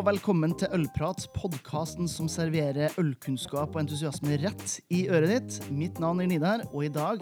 og 0.00 0.06
velkommen 0.06 0.54
til 0.56 0.70
Ølprat, 0.72 1.26
podkasten 1.34 2.06
som 2.08 2.24
serverer 2.30 2.94
ølkunnskap 3.00 3.74
og 3.74 3.82
entusiasme 3.82 4.38
rett 4.40 4.78
i 4.88 5.02
øret 5.12 5.32
ditt. 5.34 5.56
Mitt 5.76 5.98
navn 6.00 6.22
er 6.22 6.28
Nidar, 6.30 6.62
og 6.70 6.86
i 6.86 6.92
dag 6.92 7.20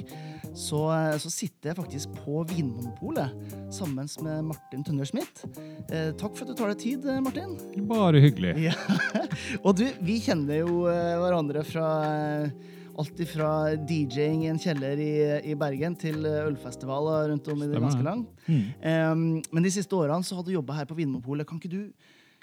så, 0.55 0.85
så 1.19 1.33
sitter 1.33 1.73
jeg 1.73 1.79
faktisk 1.81 2.13
på 2.21 2.45
Vinmonopolet 2.53 3.35
sammen 3.75 4.07
med 4.23 4.47
Martin 4.53 4.85
Tønder 4.87 5.09
Smith. 5.11 5.49
Eh, 5.91 6.13
takk 6.21 6.37
for 6.37 6.45
at 6.45 6.53
du 6.53 6.61
tar 6.61 6.71
deg 6.71 6.85
tid, 6.85 7.09
eh, 7.11 7.19
Martin. 7.25 7.57
Bare 7.91 8.21
hyggelig. 8.23 8.53
Ja. 8.69 8.77
og 9.65 9.75
du, 9.81 9.89
vi 10.07 10.21
kjenner 10.23 10.61
jo 10.61 10.85
eh, 10.93 11.17
hverandre 11.19 11.65
fra 11.67 11.89
eh, 12.07 12.77
Alt 12.99 13.21
fra 13.31 13.49
DJ-ing 13.87 14.41
i 14.43 14.49
en 14.51 14.59
kjeller 14.59 14.99
i, 14.99 15.13
i, 15.47 15.53
Bergen 15.55 15.95
til 15.95 16.25
ølfestivaler 16.27 17.29
rundt 17.31 17.51
om 17.53 17.61
i 17.63 17.69
det 17.71 17.79
ganske 17.79 18.03
land. 18.03 18.25
Mm. 18.49 18.65
Um, 18.83 19.21
men 19.55 19.67
de 19.67 19.71
siste 19.71 19.95
årene 19.95 20.27
så 20.27 20.35
har 20.35 20.43
du 20.43 20.51
jobba 20.51 20.81
her 20.81 20.89
på 20.91 20.97
Vinmonopolet. 20.99 21.47
Kan 21.47 21.61
ikke 21.63 21.71
du 21.71 21.85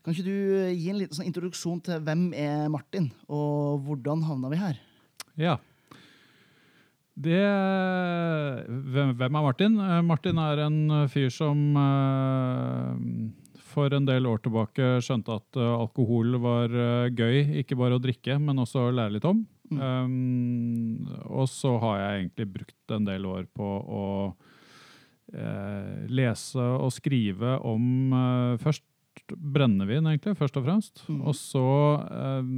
kan 0.05 0.13
ikke 0.13 0.27
du 0.27 0.75
gi 0.77 0.89
en 0.91 0.99
liten 1.01 1.17
sånn 1.17 1.25
introduksjon 1.25 1.79
til 1.81 2.03
hvem 2.05 2.27
er 2.37 2.67
Martin, 2.69 3.07
og 3.25 3.81
hvordan 3.87 4.21
havna 4.27 4.51
vi 4.51 4.59
her? 4.61 4.77
Ja. 5.41 5.55
Det, 7.15 7.39
hvem, 8.91 9.15
er 9.17 9.31
Martin? 9.31 9.79
Eh, 9.79 10.01
Martin 10.03 10.39
er 10.43 10.61
en 10.65 10.79
fyr 11.09 11.31
som 11.33 11.57
uh, 11.79 12.93
for 13.71 13.95
en 13.95 14.05
del 14.05 14.27
år 14.27 14.41
tilbake 14.43 14.97
skjønte 15.03 15.39
at 15.39 15.59
uh, 15.59 15.77
alkohol 15.79 16.35
var 16.43 16.75
uh, 16.75 17.07
gøy. 17.07 17.61
Ikke 17.63 17.77
bare 17.79 17.97
å 17.97 18.03
drikke, 18.03 18.35
men 18.37 18.59
også 18.61 18.89
å 18.89 18.95
lære 18.95 19.15
litt 19.15 19.25
om. 19.25 19.45
Mm. 19.71 19.79
Um, 19.81 21.13
og 21.25 21.47
så 21.49 21.71
har 21.81 22.01
jeg 22.03 22.19
egentlig 22.19 22.51
brukt 22.59 22.93
en 22.93 23.07
del 23.09 23.25
år 23.25 23.47
på 23.49 23.69
å 23.81 24.03
lese 26.15 26.61
og 26.61 26.93
skrive 26.93 27.55
om 27.65 28.13
først 28.61 28.85
brennevin, 29.31 30.07
egentlig, 30.09 30.35
først 30.39 30.57
og 30.59 30.65
fremst. 30.67 31.03
Mm. 31.09 31.21
Og 31.29 31.37
så 31.37 31.67
eh, 32.05 32.49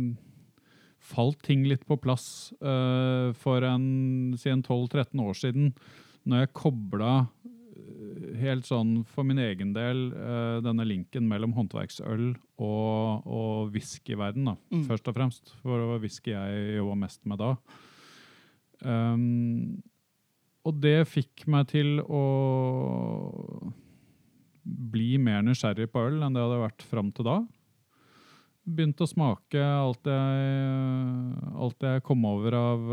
falt 1.08 1.41
ting 1.45 1.66
litt 1.67 1.86
på 1.88 1.97
plass 2.02 2.53
eh, 2.59 3.33
for 3.38 3.66
en, 3.66 3.88
en 4.36 4.64
12-13 4.64 5.23
år 5.23 5.38
siden, 5.38 5.72
når 6.27 6.44
jeg 6.44 6.53
kobla 6.58 7.14
eh, 7.23 8.38
helt 8.41 8.67
sånn 8.67 9.02
for 9.08 9.27
min 9.27 9.41
egen 9.41 9.73
del 9.77 10.09
eh, 10.11 10.58
denne 10.66 10.88
linken 10.88 11.27
mellom 11.30 11.55
håndverksøl 11.58 12.30
og, 12.58 13.27
og 13.27 13.75
whiskyverden, 13.75 14.52
da, 14.52 14.58
mm. 14.73 14.88
først 14.89 15.11
og 15.11 15.19
fremst. 15.19 15.53
For 15.61 15.80
det 15.80 15.92
var 15.92 16.02
whisky 16.03 16.33
jeg 16.33 16.80
jobba 16.80 16.97
mest 17.05 17.23
med 17.30 17.44
da. 17.44 17.53
Um, 18.86 19.80
og 20.67 20.75
det 20.83 21.08
fikk 21.09 21.47
meg 21.49 21.69
til 21.71 22.02
å 22.03 22.23
bli 24.68 25.16
mer 25.22 25.46
nysgjerrig 25.46 25.90
på 25.94 26.08
øl 26.10 26.20
enn 26.26 26.36
det 26.36 26.44
hadde 26.44 26.66
vært 26.66 26.86
fram 26.90 27.12
til 27.16 27.28
da. 27.28 27.38
Begynte 28.68 29.06
å 29.06 29.08
smake 29.08 29.62
alt 29.64 30.10
jeg, 30.12 30.56
alt 31.56 31.86
jeg 31.88 32.04
kom 32.04 32.26
over 32.28 32.58
av, 32.60 32.90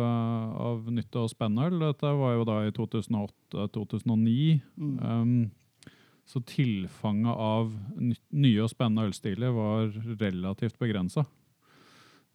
av 0.70 0.90
nytt 0.94 1.16
og 1.18 1.32
spennende 1.32 1.66
øl. 1.66 1.80
Dette 1.88 2.12
var 2.14 2.36
jo 2.36 2.44
da 2.46 2.60
i 2.62 2.74
2008-2009. 2.76 4.60
Mm. 4.78 4.92
Um, 5.02 5.94
så 6.30 6.40
tilfanget 6.46 7.34
av 7.34 7.74
nye 7.98 8.60
og 8.62 8.70
spennende 8.70 9.08
ølstiler 9.10 9.50
var 9.56 9.90
relativt 10.22 10.78
begrensa. 10.78 11.26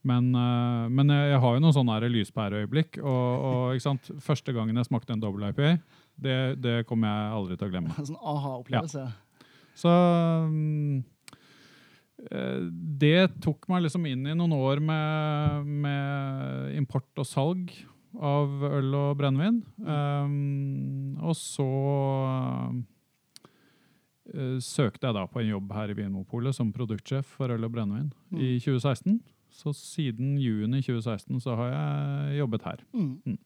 Men, 0.03 0.29
uh, 0.35 0.91
men 0.91 1.11
jeg, 1.11 1.31
jeg, 1.31 1.39
har 1.43 1.55
jo 1.55 1.63
noen 1.63 1.75
sånne 1.79 2.11
lyspæreøyeblikk. 2.11 2.99
Og, 2.99 3.47
og 3.79 4.19
Første 4.23 4.55
gangen 4.55 4.77
jeg 4.79 4.91
smakte 4.91 5.15
en 5.15 5.23
double 5.23 5.53
IPA, 5.53 5.73
det, 6.19 6.37
det 6.59 6.77
kommer 6.91 7.07
jeg 7.07 7.33
aldri 7.39 7.59
til 7.59 7.71
å 7.71 7.73
glemme. 7.73 7.95
En 7.99 8.11
sånn 8.11 8.19
aha-opplevelse. 8.19 9.07
Ja. 9.07 9.28
Så 9.79 9.91
um, 10.49 10.99
det 12.99 13.29
tok 13.43 13.69
meg 13.71 13.85
liksom 13.85 14.03
inn 14.09 14.27
i 14.27 14.35
noen 14.35 14.53
år 14.57 14.81
med, 14.83 15.69
med 15.85 16.75
import 16.75 17.21
og 17.21 17.27
salg 17.27 17.71
av 18.17 18.63
øl 18.65 18.93
og 18.97 19.17
brennevin. 19.19 19.61
Um, 19.79 21.17
og 21.21 21.35
så 21.37 21.67
uh, 24.33 24.57
søkte 24.63 25.07
jeg 25.07 25.15
da 25.15 25.25
på 25.29 25.43
en 25.43 25.51
jobb 25.53 25.73
her 25.77 25.93
i 25.93 25.97
Vinmopolet 25.97 26.57
som 26.57 26.73
produktsjef 26.75 27.35
for 27.37 27.53
øl 27.53 27.67
og 27.67 27.75
brennevin 27.75 28.09
mm. 28.33 28.39
i 28.39 28.55
2016. 28.59 29.19
Så 29.59 29.73
siden 29.73 30.37
juni 30.39 30.81
2016 30.83 31.39
så 31.43 31.55
har 31.57 31.71
jeg 31.73 32.39
jobbet 32.43 32.67
her. 32.67 32.83
Mm. 32.93 33.13
Mm. 33.25 33.39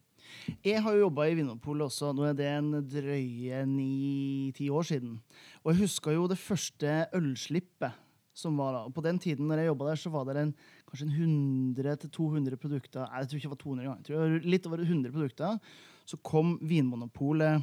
Jeg 0.65 0.83
har 0.83 0.95
jo 0.95 1.05
jobba 1.07 1.27
i 1.27 1.35
Vinmonopolet 1.37 1.87
også. 1.87 2.13
Nå 2.15 2.27
er 2.29 2.37
det 2.37 2.47
en 2.51 2.71
drøye 2.89 3.65
ni-ti 3.69 4.69
år 4.69 4.87
siden. 4.89 5.17
Og 5.63 5.73
jeg 5.73 5.83
husker 5.85 6.17
jo 6.17 6.29
det 6.31 6.39
første 6.41 7.03
ølslippet 7.15 7.99
som 8.33 8.57
var 8.57 8.73
da. 8.73 8.81
Og 8.87 8.93
på 8.95 9.03
den 9.05 9.19
tiden 9.21 9.47
når 9.47 9.61
jeg 9.61 9.71
jobba 9.71 9.91
der, 9.91 10.01
så 10.01 10.11
var 10.13 10.27
det 10.27 10.41
en, 10.41 10.55
kanskje 10.89 11.07
en 11.07 11.77
100-200 11.77 12.57
produkter. 12.61 13.05
Nei, 13.05 13.21
jeg 13.21 13.29
tror 13.29 13.39
ikke 13.39 13.47
det 13.47 13.53
var 13.53 13.63
200 13.63 13.85
ganger. 13.85 14.01
Jeg 14.01 14.07
tror 14.07 14.15
det 14.17 14.23
var 14.23 14.49
litt 14.55 14.67
over 14.69 14.83
100 14.87 15.13
produkter. 15.13 15.77
Så 16.09 16.19
kom 16.25 16.57
Vinmonopolet 16.65 17.61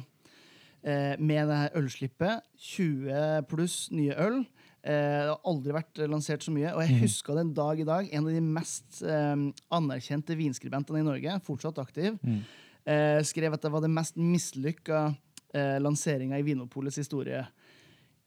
eh, 0.81 1.19
med 1.19 1.51
det 1.51 1.59
her 1.59 1.77
ølslippet. 1.81 2.47
20 2.71 3.47
pluss 3.51 3.77
nye 3.93 4.15
øl. 4.15 4.41
Eh, 4.81 5.19
det 5.27 5.29
har 5.29 5.43
aldri 5.51 5.75
vært 5.75 6.01
lansert 6.09 6.45
så 6.45 6.53
mye. 6.55 6.71
Og 6.73 6.85
jeg 6.85 6.95
mhm. 6.95 7.03
husker 7.05 7.37
den 7.37 7.53
dag 7.57 7.83
i 7.83 7.87
dag. 7.87 8.09
En 8.09 8.25
av 8.25 8.33
de 8.33 8.41
mest 8.45 9.03
eh, 9.03 9.45
anerkjente 9.77 10.39
vinskribentene 10.39 11.03
i 11.03 11.07
Norge, 11.07 11.37
fortsatt 11.45 11.83
aktiv, 11.83 12.15
mm. 12.23 12.41
Eh, 12.85 13.19
skrev 13.27 13.53
at 13.53 13.63
det 13.63 13.71
var 13.73 13.83
den 13.83 13.93
mest 13.95 14.17
mislykka 14.19 15.11
eh, 15.53 15.77
lanseringa 15.81 16.39
i 16.39 16.45
Vinopolets 16.45 16.99
historie. 17.01 17.43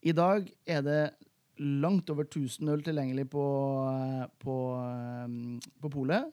I 0.04 0.12
dag 0.12 0.48
er 0.66 0.82
det 0.84 1.02
langt 1.58 2.10
over 2.10 2.26
1000 2.26 2.68
øl 2.68 2.82
tilgjengelig 2.82 3.28
på, 3.30 3.44
eh, 3.90 4.24
på, 4.42 4.56
eh, 4.84 5.70
på 5.80 5.88
polet. 5.88 6.32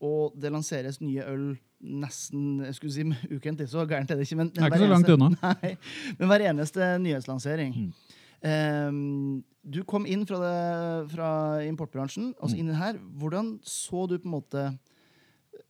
Og 0.00 0.36
det 0.38 0.52
lanseres 0.52 1.00
nye 1.00 1.24
øl 1.26 1.56
nesten 1.78 2.64
jeg 2.64 2.74
skulle 2.74 2.92
si 2.94 3.04
ukentlig. 3.36 3.68
Så 3.68 3.86
gærent 3.86 4.10
er 4.10 4.18
det 4.18 4.26
ikke. 4.26 4.36
Men, 4.36 4.52
det 4.54 4.62
er 4.62 4.70
ikke 4.70 4.84
så 4.84 4.92
langt 4.92 5.08
unna. 5.14 5.30
Nei, 5.62 5.76
men 6.18 6.30
hver 6.30 6.46
eneste 6.50 6.92
nyhetslansering. 7.02 7.74
Mm. 7.74 7.92
Um, 8.38 9.44
du 9.66 9.82
kom 9.84 10.06
inn 10.06 10.22
fra, 10.26 10.38
det, 10.38 11.10
fra 11.10 11.30
importbransjen, 11.66 12.30
altså 12.38 12.54
mm. 12.54 12.60
inn 12.60 12.78
her. 12.78 13.00
Hvordan 13.18 13.56
så 13.66 14.06
du 14.06 14.18
på 14.18 14.28
en 14.30 14.36
måte 14.36 14.68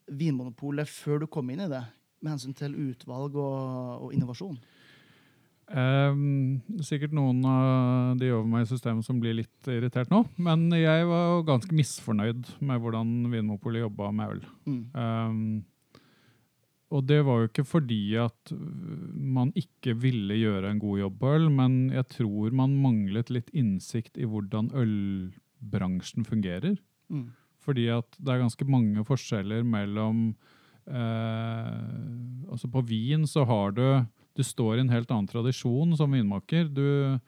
Vinmonopolet 0.08 0.88
før 0.91 1.24
du 1.24 1.30
kom 1.30 1.50
inn 1.52 1.64
i 1.64 1.70
det, 1.70 1.84
med 2.22 2.34
hensyn 2.34 2.56
til 2.56 2.74
utvalg 2.88 3.36
og, 3.38 4.08
og 4.08 4.14
innovasjon? 4.16 4.58
Um, 5.69 6.62
sikkert 6.80 7.12
noen 7.12 7.42
av 7.44 8.14
de 8.16 8.30
over 8.32 8.46
meg 8.48 8.64
i 8.64 8.69
systemet 8.70 9.04
som 9.04 9.19
blir 9.20 9.36
litt 9.36 9.69
irritert 9.69 10.08
nå. 10.12 10.22
Men 10.41 10.69
jeg 10.72 11.08
var 11.10 11.42
ganske 11.48 11.74
misfornøyd 11.76 12.54
med 12.64 12.80
hvordan 12.80 13.19
Vinmonopolet 13.28 13.84
jobba 13.84 14.12
med 14.16 14.36
øl. 14.36 14.46
Mm. 14.64 14.80
Um, 14.96 15.42
og 16.88 17.04
det 17.04 17.19
var 17.26 17.42
jo 17.42 17.48
ikke 17.50 17.66
fordi 17.69 18.02
at 18.16 18.52
man 19.12 19.50
ikke 19.58 19.92
ville 20.00 20.38
gjøre 20.40 20.70
en 20.72 20.80
god 20.80 21.02
jobb 21.02 21.19
på 21.20 21.32
øl, 21.36 21.50
men 21.52 21.75
jeg 21.92 22.08
tror 22.14 22.54
man 22.56 22.78
manglet 22.80 23.32
litt 23.34 23.52
innsikt 23.52 24.16
i 24.16 24.28
hvordan 24.28 24.70
ølbransjen 24.72 26.25
fungerer. 26.25 26.78
Mm. 27.12 27.26
Fordi 27.68 27.88
at 27.92 28.16
det 28.16 28.32
er 28.32 28.40
ganske 28.40 28.68
mange 28.68 29.04
forskjeller 29.04 29.66
mellom 29.68 30.30
eh, 30.88 32.48
Altså 32.48 32.70
på 32.72 32.80
vin 32.88 33.26
så 33.28 33.44
har 33.48 33.76
du 33.76 33.84
Du 34.38 34.44
står 34.46 34.78
i 34.78 34.86
en 34.86 34.94
helt 34.94 35.10
annen 35.12 35.28
tradisjon 35.28 35.92
som 35.98 36.14
vinmaker. 36.14 36.68
Du, 36.70 37.18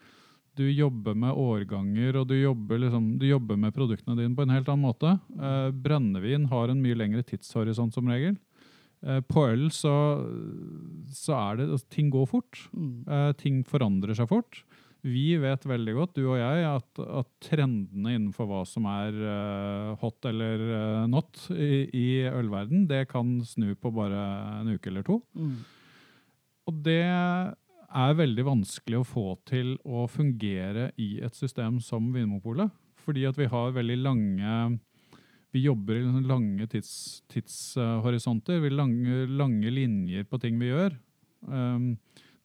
du 0.56 0.66
jobber 0.70 1.16
med 1.18 1.34
årganger, 1.34 2.20
og 2.20 2.28
du 2.30 2.36
jobber, 2.38 2.78
liksom, 2.84 3.08
du 3.18 3.26
jobber, 3.26 3.58
med 3.58 3.74
produktene 3.74 4.14
dine 4.14 4.36
på 4.38 4.44
en 4.46 4.54
helt 4.54 4.70
annen 4.70 4.86
måte. 4.86 5.16
Eh, 5.34 5.72
brennevin 5.74 6.46
har 6.52 6.70
en 6.70 6.80
mye 6.84 6.94
lengre 6.94 7.24
tidshorisont 7.26 7.98
som 7.98 8.06
regel. 8.08 8.38
Eh, 9.02 9.18
på 9.26 9.46
øl 9.48 9.66
så, 9.72 9.94
så, 11.10 11.34
er 11.34 11.58
det 11.58 11.70
altså, 11.70 11.90
Ting 11.90 12.10
går 12.14 12.30
fort. 12.30 12.62
Mm. 12.70 12.92
Uh, 13.08 13.32
ting 13.40 13.62
forandrer 13.66 14.14
seg 14.16 14.30
fort. 14.30 14.62
Vi 15.06 15.36
vet 15.40 15.64
veldig 15.64 15.94
godt, 15.96 16.18
du 16.18 16.26
og 16.26 16.36
jeg, 16.36 16.64
at, 16.68 17.00
at 17.00 17.30
trendene 17.46 18.14
innenfor 18.16 18.48
hva 18.50 18.60
som 18.68 18.84
er 18.90 19.16
uh, 19.16 19.94
hot 20.02 20.28
eller 20.28 20.64
uh, 20.68 21.06
not 21.08 21.46
i, 21.54 21.86
i, 21.88 22.08
ølverden, 22.28 22.84
det 22.90 23.06
kan 23.12 23.38
snu 23.48 23.72
på 23.80 23.92
bare 23.96 24.20
en 24.60 24.74
uke 24.74 24.92
eller 24.92 25.06
to. 25.06 25.20
Mm. 25.32 25.56
Og 26.68 26.82
det 26.84 27.00
er 27.04 28.20
veldig 28.20 28.44
vanskelig 28.46 29.00
å 29.00 29.08
få 29.08 29.26
til 29.48 29.74
å 29.88 30.04
fungere 30.10 30.90
i 31.00 31.16
et 31.24 31.34
system 31.38 31.80
som 31.82 32.12
Vinmonopolet. 32.14 32.70
Fordi 33.00 33.24
at 33.26 33.38
vi 33.40 33.48
har 33.50 33.72
veldig 33.74 33.98
lange 34.04 34.54
vi 35.50 35.64
jobber 35.64 35.98
i 35.98 36.22
lange 36.22 36.66
tids, 36.70 37.22
tidshorisonter. 37.30 38.60
Vi 38.62 38.70
lange, 38.70 39.24
lange 39.26 39.72
linjer 39.74 40.26
på 40.30 40.38
ting 40.42 40.60
vi 40.60 40.70
gjør. 40.70 40.94
Um, 41.48 41.96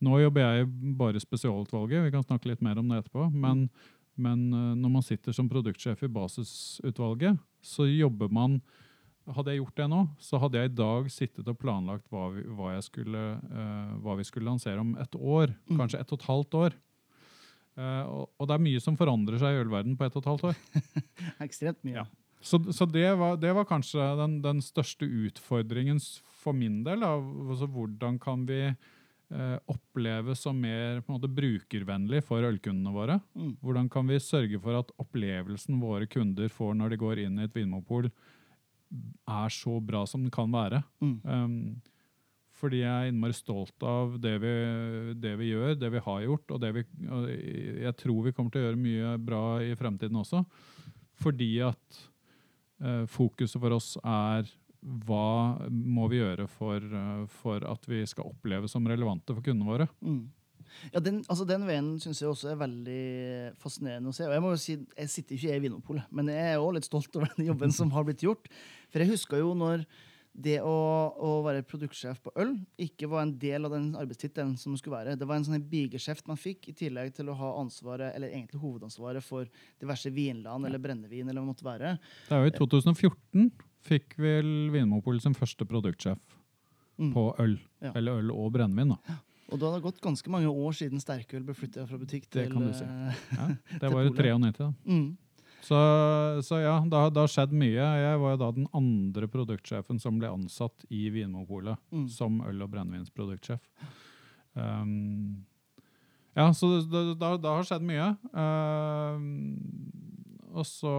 nå 0.06 0.22
jobber 0.22 0.46
jeg 0.46 0.70
bare 1.00 1.22
spesialutvalget, 1.22 2.06
vi 2.06 2.14
kan 2.14 2.26
snakke 2.26 2.52
litt 2.52 2.64
mer 2.66 2.80
om 2.82 2.90
det 2.92 3.02
etterpå. 3.02 3.28
Men, 3.34 3.68
men 4.16 4.48
uh, 4.54 4.72
når 4.78 4.96
man 4.98 5.06
sitter 5.06 5.36
som 5.36 5.50
produktsjef 5.52 6.06
i 6.06 6.12
basisutvalget, 6.12 7.40
så 7.66 7.90
jobber 7.90 8.34
man 8.34 8.60
Hadde 9.26 9.56
jeg 9.56 9.58
gjort 9.64 9.80
det 9.80 9.86
nå, 9.90 10.00
så 10.22 10.38
hadde 10.38 10.60
jeg 10.60 10.70
i 10.70 10.74
dag 10.78 11.08
sittet 11.10 11.48
og 11.50 11.56
planlagt 11.58 12.04
hva 12.14 12.28
vi, 12.30 12.44
hva 12.46 12.76
skulle, 12.86 13.22
uh, 13.42 13.96
hva 14.06 14.14
vi 14.20 14.26
skulle 14.28 14.46
lansere 14.46 14.78
om 14.78 14.92
et 15.02 15.18
år. 15.18 15.50
Mm. 15.66 15.80
Kanskje 15.80 16.02
et 16.04 16.14
og 16.14 16.20
et 16.20 16.26
halvt 16.28 16.58
år. 16.60 16.76
Uh, 17.74 18.04
og, 18.06 18.28
og 18.38 18.46
det 18.46 18.54
er 18.54 18.64
mye 18.68 18.84
som 18.86 19.00
forandrer 19.00 19.42
seg 19.42 19.56
i 19.56 19.64
ølverden 19.64 19.98
på 19.98 20.06
ett 20.06 20.14
og 20.14 20.22
et 20.22 20.30
halvt 20.30 20.46
år. 20.52 20.62
Ekstremt 21.48 21.82
mye. 21.82 22.04
Ja. 22.04 22.06
Så, 22.46 22.60
så 22.78 22.86
det, 22.86 23.08
var, 23.18 23.40
det 23.42 23.56
var 23.58 23.66
kanskje 23.66 24.06
den, 24.20 24.38
den 24.46 24.62
største 24.62 25.08
utfordringen 25.10 25.98
for 26.44 26.54
min 26.54 26.84
del. 26.86 27.02
Altså, 27.02 27.66
hvordan 27.66 28.20
kan 28.22 28.46
vi 28.46 28.60
eh, 29.34 29.58
oppleve 29.72 30.36
som 30.38 30.58
mer 30.60 31.02
på 31.02 31.12
en 31.12 31.18
måte, 31.18 31.32
brukervennlig 31.32 32.22
for 32.26 32.46
ølkundene 32.46 32.94
våre? 32.94 33.20
Mm. 33.38 33.56
Hvordan 33.64 33.90
kan 33.92 34.08
vi 34.10 34.22
sørge 34.24 34.62
for 34.62 34.80
at 34.80 34.94
opplevelsen 35.02 35.82
våre 35.82 36.10
kunder 36.12 36.52
får 36.52 36.78
når 36.78 36.94
de 36.94 37.02
går 37.02 37.26
inn 37.26 37.40
i 37.40 37.48
et 37.48 37.56
vinmonopol, 37.56 38.10
er 39.28 39.52
så 39.52 39.80
bra 39.84 40.06
som 40.08 40.26
den 40.26 40.34
kan 40.34 40.52
være? 40.54 40.84
Mm. 41.04 41.18
Um, 41.26 41.60
fordi 42.56 42.82
jeg 42.86 42.92
er 42.92 43.12
innmari 43.12 43.36
stolt 43.36 43.84
av 43.84 44.16
det 44.24 44.38
vi, 44.40 44.52
det 45.20 45.34
vi 45.42 45.52
gjør, 45.52 45.74
det 45.76 45.90
vi 45.92 46.04
har 46.06 46.22
gjort, 46.24 46.54
og 46.56 46.62
det 46.64 46.72
vi 46.78 46.84
og 47.12 47.26
Jeg 47.30 47.96
tror 48.00 48.22
vi 48.24 48.32
kommer 48.36 48.54
til 48.54 48.62
å 48.62 48.68
gjøre 48.70 48.80
mye 48.80 49.16
bra 49.20 49.46
i 49.66 49.74
fremtiden 49.76 50.22
også. 50.22 50.46
Fordi 51.20 51.50
at 51.68 52.00
uh, 52.84 53.04
fokuset 53.12 53.60
for 53.60 53.76
oss 53.76 53.96
er 54.00 54.48
hva 54.86 55.58
må 55.70 56.08
vi 56.12 56.22
gjøre 56.22 56.48
for, 56.52 56.78
eh, 56.78 57.28
for 57.42 57.66
at 57.66 57.86
vi 57.90 58.04
skal 58.10 58.30
oppleve 58.30 58.70
som 58.72 58.86
relevante 58.88 59.34
for 59.34 59.46
kundene 59.46 59.70
våre. 59.70 59.88
Mm. 60.06 60.26
Ja, 60.92 61.00
den, 61.00 61.22
altså 61.30 61.46
den 61.48 61.64
veien 61.68 61.94
syns 62.02 62.20
jeg 62.22 62.30
også 62.30 62.52
er 62.52 62.60
veldig 62.60 63.04
fascinerende 63.62 64.12
å 64.12 64.16
se. 64.16 64.26
Og 64.28 64.34
jeg 64.36 64.44
må 64.44 64.52
jo 64.54 64.62
si, 64.62 64.76
jeg 64.98 65.14
sitter 65.14 65.38
ikke 65.38 65.56
i 65.56 65.62
Vinmonopolet, 65.64 66.10
men 66.16 66.34
jeg 66.34 66.56
er 66.56 66.64
òg 66.64 66.76
litt 66.78 66.90
stolt 66.90 67.16
over 67.16 67.32
den 67.38 67.50
jobben 67.50 67.74
som 67.76 67.94
har 67.96 68.06
blitt 68.08 68.26
gjort. 68.26 68.50
For 68.92 69.02
jeg 69.02 69.14
husker 69.14 69.42
jo 69.42 69.54
når 69.58 69.86
det 70.36 70.58
å, 70.68 70.72
å 71.16 71.30
være 71.46 71.64
produktsjef 71.64 72.18
på 72.26 72.34
øl 72.44 72.58
ikke 72.82 73.08
var 73.08 73.24
en 73.24 73.36
del 73.40 73.68
av 73.68 73.72
den 73.72 73.94
arbeidstittelen 73.96 74.58
som 74.60 74.74
det 74.74 74.82
skulle 74.82 74.98
være. 74.98 75.14
Det 75.20 75.28
var 75.30 75.40
en 75.40 75.46
sånn 75.48 75.64
bigeskjeft 75.72 76.28
man 76.28 76.40
fikk, 76.40 76.68
i 76.70 76.76
tillegg 76.76 77.14
til 77.16 77.32
å 77.32 77.38
ha 77.40 77.54
ansvaret, 77.62 78.12
eller 78.18 78.34
egentlig 78.34 78.60
hovedansvaret 78.60 79.24
for 79.24 79.48
diverse 79.80 80.12
vinland 80.12 80.68
eller 80.68 80.82
brennevin. 80.84 81.30
eller 81.30 81.40
hva 81.40 81.46
det 81.46 81.54
måtte 81.54 81.70
være. 81.70 81.94
Det 82.28 82.36
er 82.36 82.44
jo 82.44 82.52
I 82.52 82.58
2014 82.58 83.48
fikk 83.86 84.16
vel 84.18 84.50
Vinmonopol 84.74 85.20
som 85.24 85.36
første 85.38 85.66
produktsjef 85.70 86.18
Mm. 86.98 87.10
på 87.12 87.24
øl. 87.44 87.58
Ja. 87.84 87.92
Eller 88.00 88.22
øl 88.22 88.30
og 88.32 88.54
brennevin. 88.56 88.94
da. 88.96 89.16
Og 89.52 89.60
da 89.60 89.66
hadde 89.68 89.82
det 89.82 89.84
gått 89.84 90.02
ganske 90.02 90.30
mange 90.32 90.48
år 90.48 90.72
siden 90.74 91.02
sterkøl 91.04 91.44
ble 91.44 91.54
flytta 91.54 91.84
fra 91.90 91.98
butikk 92.00 92.24
Det 92.32 92.46
til 92.48 92.54
kan 92.54 92.64
du 92.66 92.74
si. 92.74 92.86
eh, 92.86 93.14
Ja, 93.36 93.48
det 93.82 93.92
var 93.92 94.06
i 94.06 94.10
93. 94.16 94.58
da. 94.58 94.70
mm. 94.88 95.18
Så, 95.66 95.76
så 96.46 96.62
ja, 96.62 96.80
det 96.86 96.94
har, 96.94 97.10
skjedd 97.28 97.52
mye. 97.52 97.84
Jeg 98.00 98.20
var 98.22 98.32
jo 98.36 98.38
da 98.38 98.52
den 98.54 98.68
andre 98.74 99.28
produktsjefen 99.28 100.00
som 100.00 100.20
ble 100.20 100.30
ansatt 100.30 100.86
i 100.90 101.10
Vinmonopolet 101.10 101.78
Mm. 101.92 102.08
som 102.08 102.40
øl- 102.42 102.62
og 102.64 102.70
brennevinsproduktsjef. 102.72 103.60
Um, 104.56 105.46
ja, 106.36 106.50
så 106.54 106.70
det, 106.80 106.92
da, 106.92 107.04
det, 107.14 107.22
har- 107.24 107.38
det 107.42 107.50
skjedd 107.68 107.84
mye. 107.84 108.08
Um, 108.32 109.60
og 110.56 110.64
så 110.68 110.94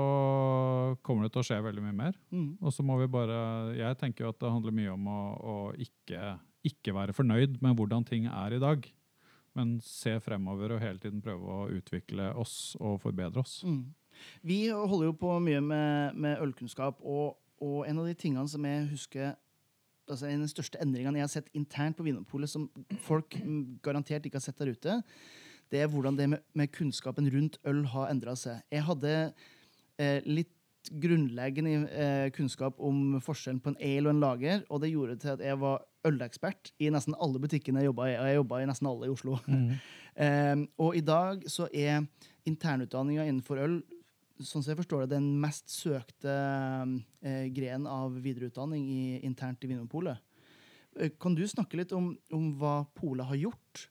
kommer 1.07 1.27
det 1.27 1.33
til 1.35 1.43
å 1.43 1.47
skje 1.49 1.63
veldig 1.65 1.85
mye 1.87 1.97
mer. 1.97 2.19
Mm. 2.35 2.51
Og 2.61 2.75
så 2.75 2.85
må 2.85 2.99
vi 3.01 3.09
bare 3.11 3.39
Jeg 3.79 3.99
tenker 4.01 4.27
jo 4.27 4.33
at 4.35 4.41
det 4.43 4.53
handler 4.53 4.77
mye 4.77 4.93
om 4.93 5.09
å, 5.09 5.21
å 5.37 5.57
ikke, 5.81 6.37
ikke 6.69 6.95
være 6.97 7.17
fornøyd 7.17 7.57
med 7.65 7.79
hvordan 7.79 8.05
ting 8.09 8.29
er 8.29 8.57
i 8.57 8.61
dag. 8.63 8.85
Men 9.57 9.79
se 9.81 10.19
fremover 10.21 10.75
og 10.77 10.83
hele 10.85 11.01
tiden 11.01 11.25
prøve 11.25 11.49
å 11.49 11.71
utvikle 11.73 12.29
oss 12.37 12.77
og 12.77 13.01
forbedre 13.01 13.41
oss. 13.41 13.63
Mm. 13.65 13.87
Vi 14.45 14.61
holder 14.69 15.11
jo 15.11 15.17
på 15.17 15.33
mye 15.45 15.63
med, 15.65 16.21
med 16.21 16.45
ølkunnskap, 16.45 17.01
og, 17.05 17.37
og 17.65 17.83
en 17.89 18.01
av 18.03 18.09
de 18.09 18.15
tingene 18.17 18.49
som 18.49 18.65
jeg 18.69 18.87
husker 18.93 19.35
altså 20.07 20.29
En 20.29 20.39
av 20.39 20.47
de 20.47 20.53
største 20.53 20.79
endringene 20.79 21.19
jeg 21.19 21.27
har 21.27 21.31
sett 21.33 21.49
internt 21.59 21.97
på 21.99 22.05
Vinmonopolet, 22.07 22.47
som 22.47 22.69
folk 23.03 23.35
garantert 23.83 24.29
ikke 24.29 24.39
har 24.39 24.45
sett 24.45 24.61
der 24.61 24.71
ute, 24.71 25.01
det 25.73 25.83
er 25.83 25.91
hvordan 25.91 26.19
det 26.19 26.29
med, 26.31 26.45
med 26.55 26.73
kunnskapen 26.75 27.29
rundt 27.33 27.59
øl 27.67 27.85
har 27.93 28.11
endra 28.13 28.37
seg. 28.39 28.63
Jeg 28.73 28.87
hadde 28.87 29.15
eh, 29.99 30.21
litt 30.27 30.53
grunnleggende 31.03 31.89
eh, 31.91 32.29
kunnskap 32.35 32.79
om 32.79 33.19
forskjellen 33.25 33.59
på 33.63 33.73
en 33.73 33.81
ale 33.83 34.07
og 34.07 34.13
en 34.15 34.23
lager, 34.23 34.63
og 34.71 34.83
det 34.83 34.93
gjorde 34.93 35.19
til 35.23 35.35
at 35.35 35.43
jeg 35.43 35.59
var 35.59 35.83
ølekspert 36.07 36.71
i 36.79 36.93
nesten 36.95 37.17
alle 37.19 37.43
butikkene 37.43 37.83
jeg 37.83 37.91
jobba 37.91 38.07
i, 38.13 38.15
og 38.21 38.31
jeg 38.31 38.39
jobba 38.39 38.61
i 38.63 38.69
nesten 38.71 38.91
alle 38.93 39.09
i 39.09 39.15
Oslo. 39.15 39.39
Eh, 40.17 40.57
og 40.81 40.95
i 40.97 41.03
dag 41.05 41.43
så 41.53 41.67
er 41.77 42.07
internutdanninga 42.49 43.27
innenfor 43.27 43.59
øl 43.61 43.75
sånn 44.41 44.63
som 44.63 44.71
jeg 44.71 44.79
forstår 44.81 45.05
det, 45.05 45.17
den 45.17 45.27
mest 45.41 45.69
søkte 45.73 46.33
eh, 47.21 47.47
grenen 47.53 47.85
av 47.91 48.17
videreutdanning 48.25 48.87
i, 48.89 49.03
internt 49.29 49.65
i 49.65 49.71
Vinmonopolet. 49.71 50.21
Eh, 50.97 51.13
kan 51.21 51.37
du 51.37 51.45
snakke 51.49 51.79
litt 51.81 51.93
om, 51.97 52.15
om 52.33 52.49
hva 52.61 52.79
Polet 52.97 53.29
har 53.29 53.41
gjort 53.47 53.87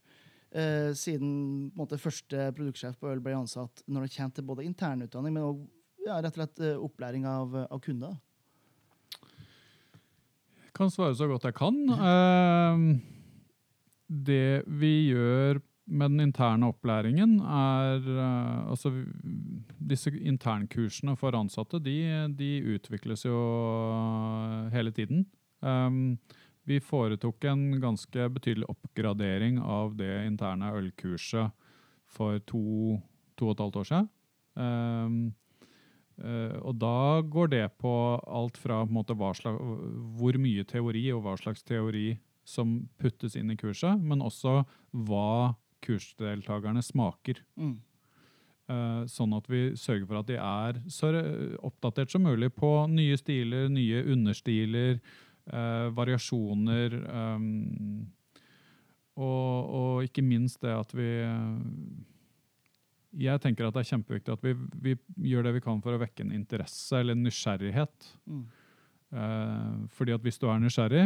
eh, 0.55 0.91
siden 0.97 1.71
måte, 1.77 1.99
første 2.01 2.49
produktsjef 2.55 2.97
på 2.99 3.11
øl 3.11 3.23
ble 3.23 3.35
ansatt, 3.37 3.83
når 3.87 4.07
det 4.07 4.15
kommer 4.15 4.37
til 4.37 4.47
både 4.47 4.67
internutdanning, 4.67 5.35
men 5.35 5.49
òg 5.51 5.65
ja, 6.05 6.19
rett 6.21 6.35
og 6.35 6.41
slett 6.41 6.63
eh, 6.63 6.79
opplæring 6.79 7.27
av, 7.29 7.59
av 7.65 7.83
kunder? 7.83 8.15
kan 10.75 10.91
svare 10.91 11.15
så 11.15 11.27
godt 11.29 11.47
jeg 11.47 11.55
kan. 11.57 11.77
Eh, 11.95 12.83
det 14.27 14.65
vi 14.67 14.93
gjør 15.11 15.61
med 15.85 16.15
den 16.15 16.27
interne 16.27 16.71
opplæringen, 16.73 17.37
er 17.39 18.01
eh, 18.01 18.69
Altså, 18.69 18.91
disse 19.79 20.11
internkursene 20.11 21.15
for 21.17 21.37
ansatte, 21.37 21.79
de, 21.79 22.27
de 22.37 22.51
utvikles 22.75 23.25
jo 23.25 23.37
hele 24.73 24.91
tiden. 24.91 25.25
Um, 25.61 26.17
vi 26.65 26.79
foretok 26.81 27.45
en 27.49 27.79
ganske 27.81 28.27
betydelig 28.33 28.67
oppgradering 28.71 29.59
av 29.61 29.95
det 29.99 30.25
interne 30.25 30.71
ølkurset 30.73 31.53
for 32.09 32.41
to, 32.49 32.99
to 33.37 33.49
og 33.49 33.55
et 33.55 33.63
halvt 33.63 33.81
år 33.81 33.89
siden. 33.89 34.11
Um, 34.55 35.17
uh, 36.23 36.55
og 36.63 36.77
da 36.81 37.21
går 37.21 37.51
det 37.53 37.65
på 37.81 37.93
alt 38.25 38.57
fra 38.61 38.81
på 38.85 38.97
måte, 38.97 39.17
hva 39.17 39.33
slag, 39.37 39.59
hvor 40.17 40.39
mye 40.41 40.65
teori 40.67 41.09
og 41.13 41.25
hva 41.25 41.35
slags 41.39 41.65
teori 41.67 42.15
som 42.45 42.77
puttes 43.01 43.35
inn 43.37 43.51
i 43.53 43.59
kurset, 43.59 43.99
men 44.01 44.23
også 44.25 44.63
hva 45.05 45.55
kursdeltakerne 45.85 46.81
smaker. 46.85 47.41
Mm. 47.59 47.77
Uh, 48.65 49.03
sånn 49.05 49.35
at 49.37 49.45
vi 49.51 49.67
sørger 49.77 50.07
for 50.09 50.21
at 50.23 50.29
de 50.31 50.39
er 50.41 50.79
så 50.89 51.11
oppdatert 51.65 52.09
som 52.09 52.25
mulig 52.25 52.49
på 52.57 52.71
nye 52.89 53.17
stiler, 53.21 53.67
nye 53.69 54.01
understiler, 54.15 54.97
eh, 55.51 55.87
variasjoner. 55.95 56.99
ehm, 57.05 58.05
og, 59.15 59.69
og 59.79 60.03
ikke 60.03 60.25
minst 60.25 60.59
det 60.59 60.73
at 60.75 60.89
vi 60.91 61.07
Jeg 63.15 63.39
tenker 63.39 63.63
at 63.63 63.77
det 63.77 63.85
er 63.85 63.91
kjempeviktig 63.93 64.33
at 64.33 64.41
vi, 64.43 64.51
vi 64.83 64.95
gjør 65.31 65.45
det 65.47 65.53
vi 65.55 65.63
kan 65.63 65.79
for 65.79 65.95
å 65.95 66.01
vekke 66.01 66.25
en 66.25 66.33
interesse 66.35 66.99
eller 66.99 67.15
en 67.15 67.23
nysgjerrighet. 67.23 68.09
Mm. 68.27 68.41
Eh, 69.15 69.75
fordi 69.95 70.11
at 70.11 70.25
hvis 70.25 70.39
du 70.41 70.49
er 70.51 70.59
nysgjerrig, 70.59 71.05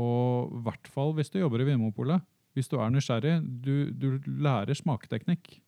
og 0.00 0.54
i 0.56 0.62
hvert 0.64 0.88
fall 0.88 1.12
hvis 1.18 1.28
du 1.28 1.42
jobber 1.42 1.60
i 1.60 1.66
Vinmonopolet, 1.68 2.24
hvis 2.56 2.68
du 2.68 2.78
er 2.80 2.92
nysgjerrig, 2.92 3.34
du, 3.64 3.90
du 3.92 4.16
lærer 4.40 4.76
smaketeknikk. 4.76 5.58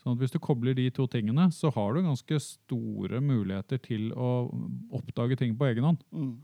Sånn 0.00 0.14
at 0.14 0.22
hvis 0.22 0.34
du 0.36 0.38
kobler 0.42 0.76
de 0.76 0.86
to 0.94 1.08
tingene, 1.10 1.48
så 1.52 1.70
har 1.74 1.96
du 1.96 2.04
ganske 2.04 2.40
store 2.44 3.20
muligheter 3.24 3.80
til 3.82 4.12
å 4.12 4.48
oppdage 4.94 5.40
ting 5.40 5.56
på 5.58 5.66
egen 5.70 5.88
hånd. 5.88 6.04
Mm. 6.14 6.36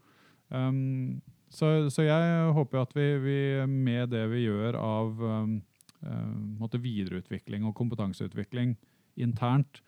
Um, 0.52 1.23
så, 1.52 1.90
så 1.92 2.06
jeg 2.06 2.52
håper 2.56 2.80
at 2.80 2.94
vi, 2.97 3.06
vi 3.21 3.38
med 3.68 4.12
det 4.12 4.25
vi 4.32 4.47
gjør 4.47 4.78
av 4.80 5.21
um, 5.21 5.59
um, 6.00 6.37
måte 6.61 6.80
videreutvikling 6.80 7.66
og 7.68 7.76
kompetanseutvikling 7.76 8.76
internt, 9.21 9.82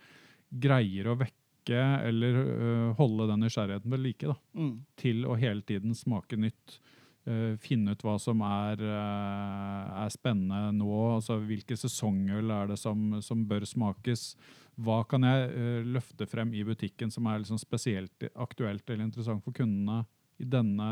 greier 0.51 1.09
å 1.09 1.19
vekke 1.23 1.81
eller 2.05 2.41
uh, 2.45 2.91
holde 2.99 3.31
den 3.31 3.47
nysgjerrigheten 3.47 3.95
ved 3.95 4.05
like. 4.05 4.29
da 4.29 4.37
Mm. 4.55 4.75
til 5.01 5.25
å 5.25 5.39
hele 5.41 5.65
tiden 5.65 5.97
smake 5.97 6.37
nytt. 6.37 6.81
Uh, 7.25 7.57
finne 7.57 7.95
ut 7.97 8.03
hva 8.05 8.19
som 8.21 8.43
er, 8.45 8.83
uh, 8.85 10.05
er 10.05 10.13
spennende 10.13 10.75
nå. 10.77 10.93
altså 11.15 11.39
Hvilke 11.41 11.79
sesongøl 11.81 12.53
er 12.53 12.69
det 12.75 12.77
som, 12.79 13.23
som 13.25 13.47
bør 13.49 13.65
smakes? 13.65 14.35
Hva 14.77 15.01
kan 15.09 15.25
jeg 15.25 15.87
løfte 15.87 16.27
frem 16.27 16.53
i 16.53 16.65
butikken 16.67 17.09
som 17.11 17.25
er 17.31 17.41
liksom 17.41 17.61
spesielt 17.63 18.29
aktuelt 18.35 18.85
eller 18.91 19.07
interessant 19.07 19.41
for 19.47 19.57
kundene 19.57 20.03
i 20.43 20.47
denne, 20.51 20.89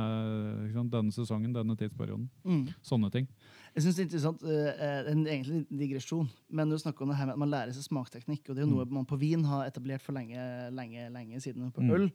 sant, 0.73 0.93
denne 0.93 1.15
sesongen, 1.15 1.55
denne 1.55 1.75
tidsperioden? 1.79 2.29
Mm. 2.47 2.69
Sånne 2.87 3.11
ting. 3.15 3.27
Jeg 3.73 3.85
synes 3.85 3.97
det 3.97 4.03
er 4.03 4.09
interessant, 4.09 4.45
uh, 4.45 5.11
en 5.11 5.25
egentlig 5.27 5.57
en 5.63 5.81
digresjon, 5.81 6.29
men 6.53 6.71
du 6.71 6.77
snakker 6.79 7.07
om 7.07 7.13
det 7.13 7.19
her 7.19 7.31
med 7.31 7.35
at 7.35 7.43
man 7.43 7.53
lærer 7.53 7.75
seg 7.75 7.87
smakteknikk, 7.89 8.45
og 8.47 8.55
det 8.55 8.63
er 8.63 8.69
jo 8.69 8.75
noe 8.75 8.87
man 9.01 9.09
på 9.09 9.19
vin 9.21 9.45
har 9.49 9.67
etablert 9.67 10.05
for 10.05 10.15
lenge, 10.17 10.39
lenge, 10.77 11.09
lenge 11.15 11.41
siden. 11.43 11.73
På 11.73 11.83
Mm. 11.83 12.13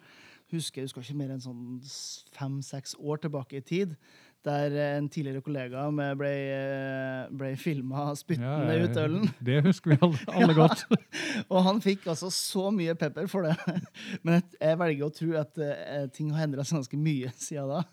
Husker 0.53 0.81
jeg 0.81 0.87
husker 0.87 1.01
ikke 1.03 1.17
mer 1.19 1.33
enn 1.35 1.41
sånn 1.43 1.81
fem-seks 2.37 2.95
år 2.99 3.19
tilbake 3.25 3.59
i 3.59 3.63
tid, 3.65 3.95
der 4.47 4.71
eh, 4.71 4.93
en 4.99 5.09
tidligere 5.11 5.41
kollega 5.43 5.87
med 5.91 6.15
ble, 6.21 6.29
eh, 6.53 7.25
ble 7.35 7.49
filma 7.59 8.05
spyttende 8.15 8.77
Ja, 8.77 8.85
ut 8.87 8.99
ølen. 9.01 9.25
Det 9.43 9.57
husker 9.65 9.91
vi 9.95 9.97
alle, 10.01 10.21
alle 10.37 10.53
Ja. 10.53 10.59
godt. 10.61 10.85
Og 11.51 11.63
han 11.67 11.81
fikk 11.83 12.07
altså 12.07 12.29
så 12.31 12.69
mye 12.71 12.95
pepper 12.95 13.27
for 13.27 13.43
det. 13.49 13.57
Men 14.23 14.37
jeg, 14.39 14.47
jeg 14.61 14.79
velger 14.79 15.09
å 15.09 15.13
tro 15.19 15.33
at 15.41 15.59
eh, 15.59 16.07
ting 16.15 16.31
har 16.35 16.47
endra 16.47 16.63
seg 16.63 16.79
ganske 16.79 17.01
mye 17.01 17.33
siden 17.35 17.73
da. 17.75 17.83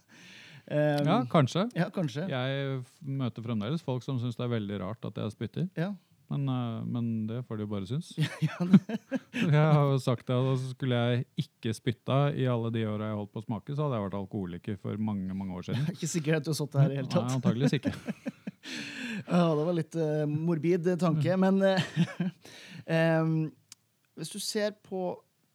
Um, 0.65 1.05
Ja, 1.11 1.17
kanskje. 1.29 1.67
ja, 1.77 1.91
kanskje. 1.93 2.23
Jeg 2.31 2.79
møter 3.05 3.45
fremdeles 3.45 3.83
folk 3.85 4.01
som 4.07 4.17
syns 4.23 4.39
det 4.39 4.47
er 4.47 4.55
veldig 4.55 4.79
rart 4.81 5.05
at 5.11 5.19
jeg 5.21 5.35
spytter. 5.35 5.67
Ja. 5.77 5.91
Men, 6.33 6.49
eh, 6.49 6.85
men 6.85 7.09
det 7.29 7.43
får 7.47 7.59
de 7.59 7.67
jo 7.67 7.71
bare 7.73 7.89
synes. 7.89 8.13
Jeg 9.57 9.65
har 9.77 9.83
jo 9.91 9.99
sagt 10.03 10.27
det, 10.29 10.37
og 10.37 10.59
så 10.59 10.71
skulle 10.73 11.01
jeg 11.01 11.25
ikke 11.45 11.75
spytta 11.77 12.19
i 12.33 12.47
alle 12.51 12.71
de 12.75 12.85
åra 12.89 13.11
jeg 13.11 13.19
holdt 13.19 13.33
på 13.35 13.43
å 13.43 13.47
smake, 13.47 13.75
så 13.75 13.87
hadde 13.87 13.99
jeg 13.99 14.07
vært 14.07 14.17
alkoholiker 14.21 14.79
for 14.81 15.03
mange 15.11 15.37
mange 15.37 15.59
år 15.59 15.67
siden. 15.69 15.89
Ikke 15.95 16.09
sikkert 16.11 16.41
at 16.41 16.47
du 16.47 16.53
har 16.53 16.59
sittet 16.61 16.81
her 16.81 16.95
i 16.95 16.99
hele 17.01 17.05
hele 17.05 17.11
Nei, 17.11 17.13
tatt. 17.13 17.35
antageligvis 17.39 17.77
ikke. 17.79 17.93
Ja, 19.25 19.43
det 19.57 19.67
var 19.67 19.77
litt 19.77 19.97
uh, 19.99 20.25
morbid 20.29 20.89
tanke, 21.01 21.37
men 21.41 21.61
uh, 21.65 22.31
um, 23.21 23.35
hvis 24.19 24.33
du 24.33 24.41
ser 24.43 24.75
på 24.85 25.13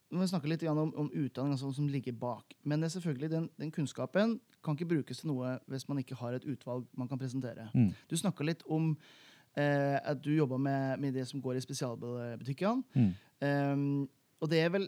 vi 0.09 0.27
snakker 0.27 0.49
litt 0.49 0.63
om, 0.65 0.89
om 0.97 1.09
utdanning 1.13 1.57
sånn 1.59 1.73
som 1.75 1.89
ligger 1.89 2.15
bak, 2.17 2.55
men 2.65 2.81
det 2.81 2.89
er 2.89 2.95
selvfølgelig 2.95 3.29
den, 3.29 3.49
den 3.61 3.73
kunnskapen 3.73 4.39
kan 4.65 4.75
ikke 4.75 4.89
brukes 4.89 5.21
til 5.21 5.29
noe 5.31 5.57
hvis 5.69 5.85
man 5.89 6.01
ikke 6.01 6.17
har 6.19 6.35
et 6.35 6.47
utvalg 6.49 6.87
man 6.97 7.07
kan 7.11 7.19
presentere. 7.21 7.69
Mm. 7.75 7.91
Du 8.09 8.17
snakka 8.17 8.47
litt 8.47 8.65
om 8.65 8.95
at 9.59 10.21
du 10.23 10.31
jobber 10.31 10.61
med, 10.61 10.99
med 11.01 11.17
det 11.17 11.25
som 11.27 11.41
går 11.43 11.57
i 11.57 11.63
spesialbutikkene. 11.63 12.83
Mm. 12.95 13.11
Um, 13.39 14.07
og 14.39 14.51
det 14.51 14.61
er 14.63 14.71
vel 14.73 14.87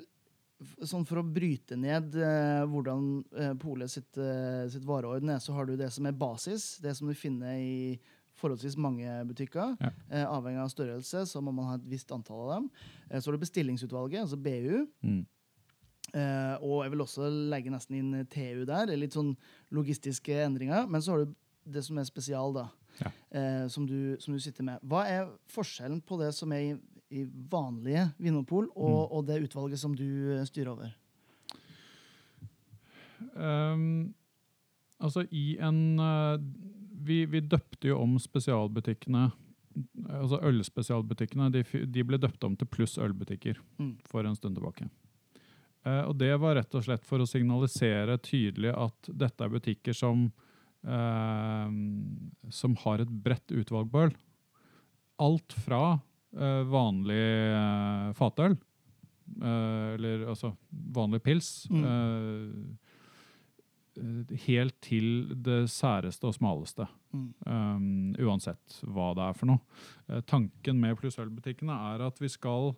sånn 0.85 1.05
for 1.09 1.21
å 1.21 1.25
bryte 1.25 1.77
ned 1.79 2.15
uh, 2.19 2.63
hvordan 2.69 3.05
uh, 3.33 3.53
Polet 3.59 3.91
sitt, 3.91 4.11
uh, 4.19 4.67
sitt 4.71 4.85
vareorden 4.87 5.33
er, 5.33 5.41
så 5.43 5.55
har 5.57 5.67
du 5.67 5.73
det 5.79 5.89
som 5.93 6.07
er 6.07 6.17
basis, 6.17 6.75
det 6.83 6.93
som 6.97 7.09
du 7.09 7.17
finner 7.17 7.57
i 7.57 7.99
forholdsvis 8.41 8.77
mange 8.79 9.09
butikker. 9.29 9.75
Ja. 9.81 9.91
Uh, 10.11 10.25
avhengig 10.37 10.63
av 10.63 10.71
størrelse 10.73 11.25
så 11.29 11.43
må 11.43 11.53
man 11.55 11.69
ha 11.69 11.77
et 11.79 11.87
visst 11.91 12.11
antall 12.15 12.45
av 12.45 12.51
dem. 12.55 12.71
Eh, 13.09 13.19
så 13.19 13.29
har 13.29 13.37
du 13.37 13.43
bestillingsutvalget, 13.45 14.23
altså 14.23 14.39
BU. 14.41 14.85
Mm. 15.05 15.21
Eh, 16.11 16.55
og 16.59 16.81
jeg 16.83 16.91
vil 16.93 17.03
også 17.05 17.29
legge 17.51 17.71
nesten 17.73 17.99
inn 17.99 18.25
TU 18.31 18.65
der. 18.67 18.89
er 18.89 18.99
Litt 18.99 19.15
sånn 19.15 19.33
logistiske 19.71 20.41
endringer. 20.45 20.87
Men 20.91 21.03
så 21.03 21.13
har 21.13 21.25
du 21.25 21.35
det 21.71 21.85
som 21.85 21.99
er 22.01 22.07
spesial, 22.09 22.55
da. 22.55 22.67
Ja. 23.01 23.11
Eh, 23.39 23.67
som, 23.71 23.85
du, 23.87 24.15
som 24.19 24.33
du 24.33 24.39
sitter 24.43 24.63
med. 24.67 24.79
Hva 24.83 25.03
er 25.09 25.29
forskjellen 25.51 26.01
på 26.05 26.17
det 26.21 26.31
som 26.37 26.51
er 26.55 26.61
i, 26.69 26.71
i 27.11 27.25
vanlige 27.51 28.07
vinopol, 28.21 28.69
og, 28.75 28.89
Mm. 28.91 29.11
og 29.17 29.25
det 29.27 29.41
utvalget 29.47 29.79
som 29.81 29.95
du 29.95 30.07
eh, 30.37 30.45
styrer 30.47 30.71
over? 30.75 30.93
Um, 33.35 34.13
altså 35.01 35.23
i 35.31 35.57
en 35.61 35.99
uh, 36.01 36.37
vi, 37.05 37.23
vi 37.29 37.39
døpte 37.41 37.91
jo 37.91 37.99
om 38.01 38.17
spesialbutikkene 38.21 39.27
Altså 40.17 40.39
ølspesialbutikkene 40.49 41.45
de, 41.53 41.61
de 41.87 42.03
ble 42.03 42.17
døpt 42.19 42.43
om 42.43 42.57
til 42.59 42.67
pluss 42.67 42.97
ølbutikker 42.99 43.55
Mm. 43.79 43.93
for 44.03 44.25
en 44.27 44.35
stund 44.35 44.57
tilbake. 44.57 44.89
Uh, 45.85 46.03
og 46.09 46.17
det 46.19 46.33
var 46.41 46.57
rett 46.59 46.75
og 46.75 46.83
slett 46.83 47.05
for 47.07 47.23
å 47.23 47.27
signalisere 47.29 48.17
tydelig 48.19 48.73
at 48.75 49.07
dette 49.15 49.45
er 49.47 49.53
butikker 49.53 49.95
som 49.95 50.25
som 50.83 52.75
har 52.83 52.99
et 53.03 53.09
bredt 53.23 53.51
utvalg 53.53 53.91
på 53.93 54.05
øl. 54.07 54.13
Alt 55.21 55.53
fra 55.61 55.99
eh, 56.33 56.63
vanlig 56.65 57.19
eh, 57.53 58.07
fatøl, 58.17 58.55
eh, 59.41 59.89
eller 59.97 60.23
altså 60.33 60.53
vanlig 60.95 61.21
pils, 61.23 61.67
Mm. 61.69 61.83
eh, 61.85 62.47
eh, 64.01 64.37
helt 64.47 64.77
til 64.81 65.35
det 65.35 65.69
særeste 65.69 66.25
og 66.31 66.33
smaleste. 66.33 66.87
Mm. 67.13 67.27
Um, 67.45 68.15
uansett 68.23 68.79
hva 68.87 69.11
det 69.13 69.25
er 69.29 69.33
for 69.37 69.45
noe. 69.51 69.59
Eh, 70.09 70.21
tanken 70.25 70.79
med 70.79 70.97
plussølbutikkene 70.97 71.75
er 71.93 72.07
at 72.07 72.17
vi 72.23 72.29
skal 72.31 72.71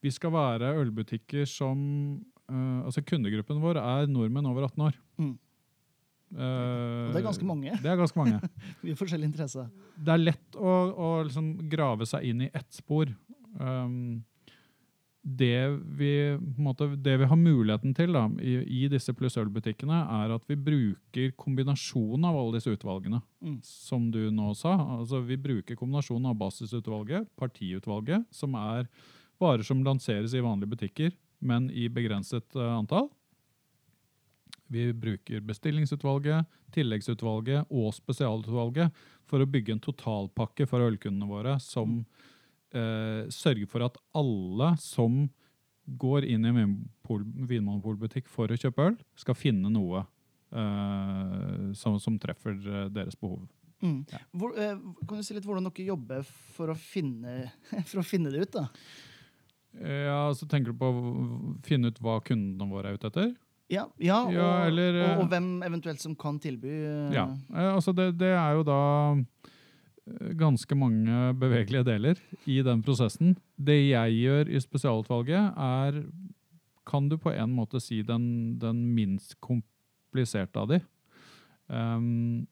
vi 0.00 0.10
skal 0.14 0.30
være 0.30 0.76
ølbutikker 0.78 1.42
som 1.50 1.78
uh, 2.48 2.84
Altså 2.86 3.02
kundegruppen 3.02 3.58
vår 3.60 3.76
er 3.82 4.06
nordmenn 4.06 4.46
over 4.46 4.68
18 4.68 4.84
år. 4.86 4.94
Mm. 5.18 5.32
Eh, 6.34 7.04
Og 7.08 7.14
det 7.14 7.20
er 7.22 7.28
ganske 7.28 7.48
mange. 7.48 7.76
Det 7.82 7.90
er 7.90 8.00
ganske 8.00 8.20
mange. 8.20 8.40
Mye 8.84 8.96
forskjellig 8.98 9.30
interesse. 9.30 9.68
Det 9.96 10.14
er 10.14 10.24
lett 10.24 10.58
å, 10.58 10.74
å 10.92 11.12
liksom 11.28 11.54
grave 11.70 12.08
seg 12.08 12.28
inn 12.28 12.44
i 12.46 12.50
ett 12.52 12.68
spor. 12.76 13.12
Um, 13.58 14.24
det, 15.22 15.68
vi, 15.98 16.12
måte, 16.56 16.86
det 16.96 17.16
vi 17.20 17.28
har 17.28 17.36
muligheten 17.36 17.92
til 17.96 18.14
da, 18.16 18.24
i, 18.40 18.54
i 18.84 18.86
disse 18.88 19.12
pluss 19.16 19.36
øl-butikkene, 19.40 19.98
er 20.22 20.32
at 20.36 20.44
vi 20.48 20.56
bruker 20.56 21.34
kombinasjonen 21.40 22.28
av 22.28 22.38
alle 22.38 22.58
disse 22.58 22.72
utvalgene. 22.72 23.20
Mm. 23.44 23.58
Som 23.66 24.08
du 24.14 24.22
nå 24.34 24.52
sa. 24.56 24.76
Altså, 24.98 25.20
vi 25.26 25.36
bruker 25.40 25.78
kombinasjonen 25.78 26.30
av 26.30 26.38
basisutvalget, 26.40 27.28
partiutvalget, 27.40 28.28
som 28.34 28.56
er 28.60 28.88
varer 29.42 29.66
som 29.66 29.84
lanseres 29.86 30.34
i 30.34 30.42
vanlige 30.44 30.74
butikker, 30.76 31.12
men 31.44 31.68
i 31.70 31.86
begrenset 31.92 32.46
uh, 32.56 32.78
antall. 32.78 33.10
Vi 34.68 34.90
bruker 34.92 35.44
bestillingsutvalget, 35.48 36.48
tilleggsutvalget 36.76 37.70
og 37.72 37.92
spesialutvalget 37.96 38.92
for 39.28 39.40
å 39.40 39.48
bygge 39.48 39.76
en 39.76 39.84
totalpakke 39.84 40.66
for 40.68 40.84
ølkundene 40.84 41.28
våre 41.28 41.56
som 41.64 42.02
eh, 42.76 43.24
sørger 43.32 43.68
for 43.70 43.86
at 43.86 43.96
alle 44.16 44.74
som 44.82 45.26
går 45.88 46.26
inn 46.28 46.44
i 46.44 46.52
en 46.52 46.74
vinmonopolbutikk 47.48 48.28
for 48.28 48.52
å 48.52 48.58
kjøpe 48.60 48.90
øl, 48.90 48.98
skal 49.16 49.38
finne 49.38 49.72
noe 49.72 50.02
eh, 50.52 51.70
som, 51.78 51.96
som 52.02 52.18
treffer 52.20 52.58
eh, 52.58 52.88
deres 52.92 53.16
behov. 53.16 53.46
Mm. 53.80 54.02
Ja. 54.10 54.20
Hvor, 54.36 54.52
eh, 54.58 54.76
kan 55.08 55.20
du 55.20 55.24
si 55.24 55.36
litt 55.36 55.46
hvordan 55.48 55.68
dere 55.70 55.88
jobber 55.88 56.26
for 56.56 56.74
å 56.74 56.76
finne, 56.76 57.54
for 57.88 58.02
å 58.02 58.06
finne 58.06 58.32
det 58.34 58.44
ut? 58.44 58.58
da? 58.58 58.68
Ja, 59.78 60.22
så 60.34 60.48
tenker 60.50 60.74
du 60.74 60.80
på 60.80 60.88
å 60.90 61.02
finne 61.64 61.92
ut 61.92 62.00
hva 62.02 62.18
kundene 62.24 62.68
våre 62.68 62.90
er 62.90 62.98
ute 62.98 63.12
etter? 63.12 63.36
Ja, 63.68 63.84
ja, 64.00 64.22
og, 64.24 64.32
Ja, 64.32 64.48
eller, 64.66 64.96
og, 64.96 65.10
eh, 65.10 65.18
og 65.22 65.28
hvem 65.28 65.48
eventuelt 65.66 66.00
som 66.00 66.14
kan 66.16 66.38
tilby. 66.40 66.68
eh, 66.68 67.12
Ja, 67.12 67.26
eh, 67.52 67.74
altså 67.74 67.92
det, 67.92 68.14
det 68.18 68.32
er 68.32 68.56
jo 68.56 68.62
da 68.64 68.80
eh, 69.18 70.32
ganske 70.40 70.74
mange 70.74 71.34
bevegelige 71.36 71.84
deler 71.84 72.16
i 72.46 72.62
den 72.64 72.82
prosessen. 72.82 73.36
Det 73.56 73.76
jeg 73.90 74.20
gjør 74.22 74.48
i 74.48 74.60
spesialutvalget, 74.60 75.52
er 75.56 76.02
kan 76.88 77.08
du 77.08 77.18
på 77.20 77.32
en 77.36 77.52
måte 77.52 77.80
si 77.84 78.00
den, 78.02 78.56
den 78.58 78.86
minst 78.96 79.36
kompliserte 79.44 80.56
av 80.56 80.70
de. 80.72 80.80
Um, 81.68 82.46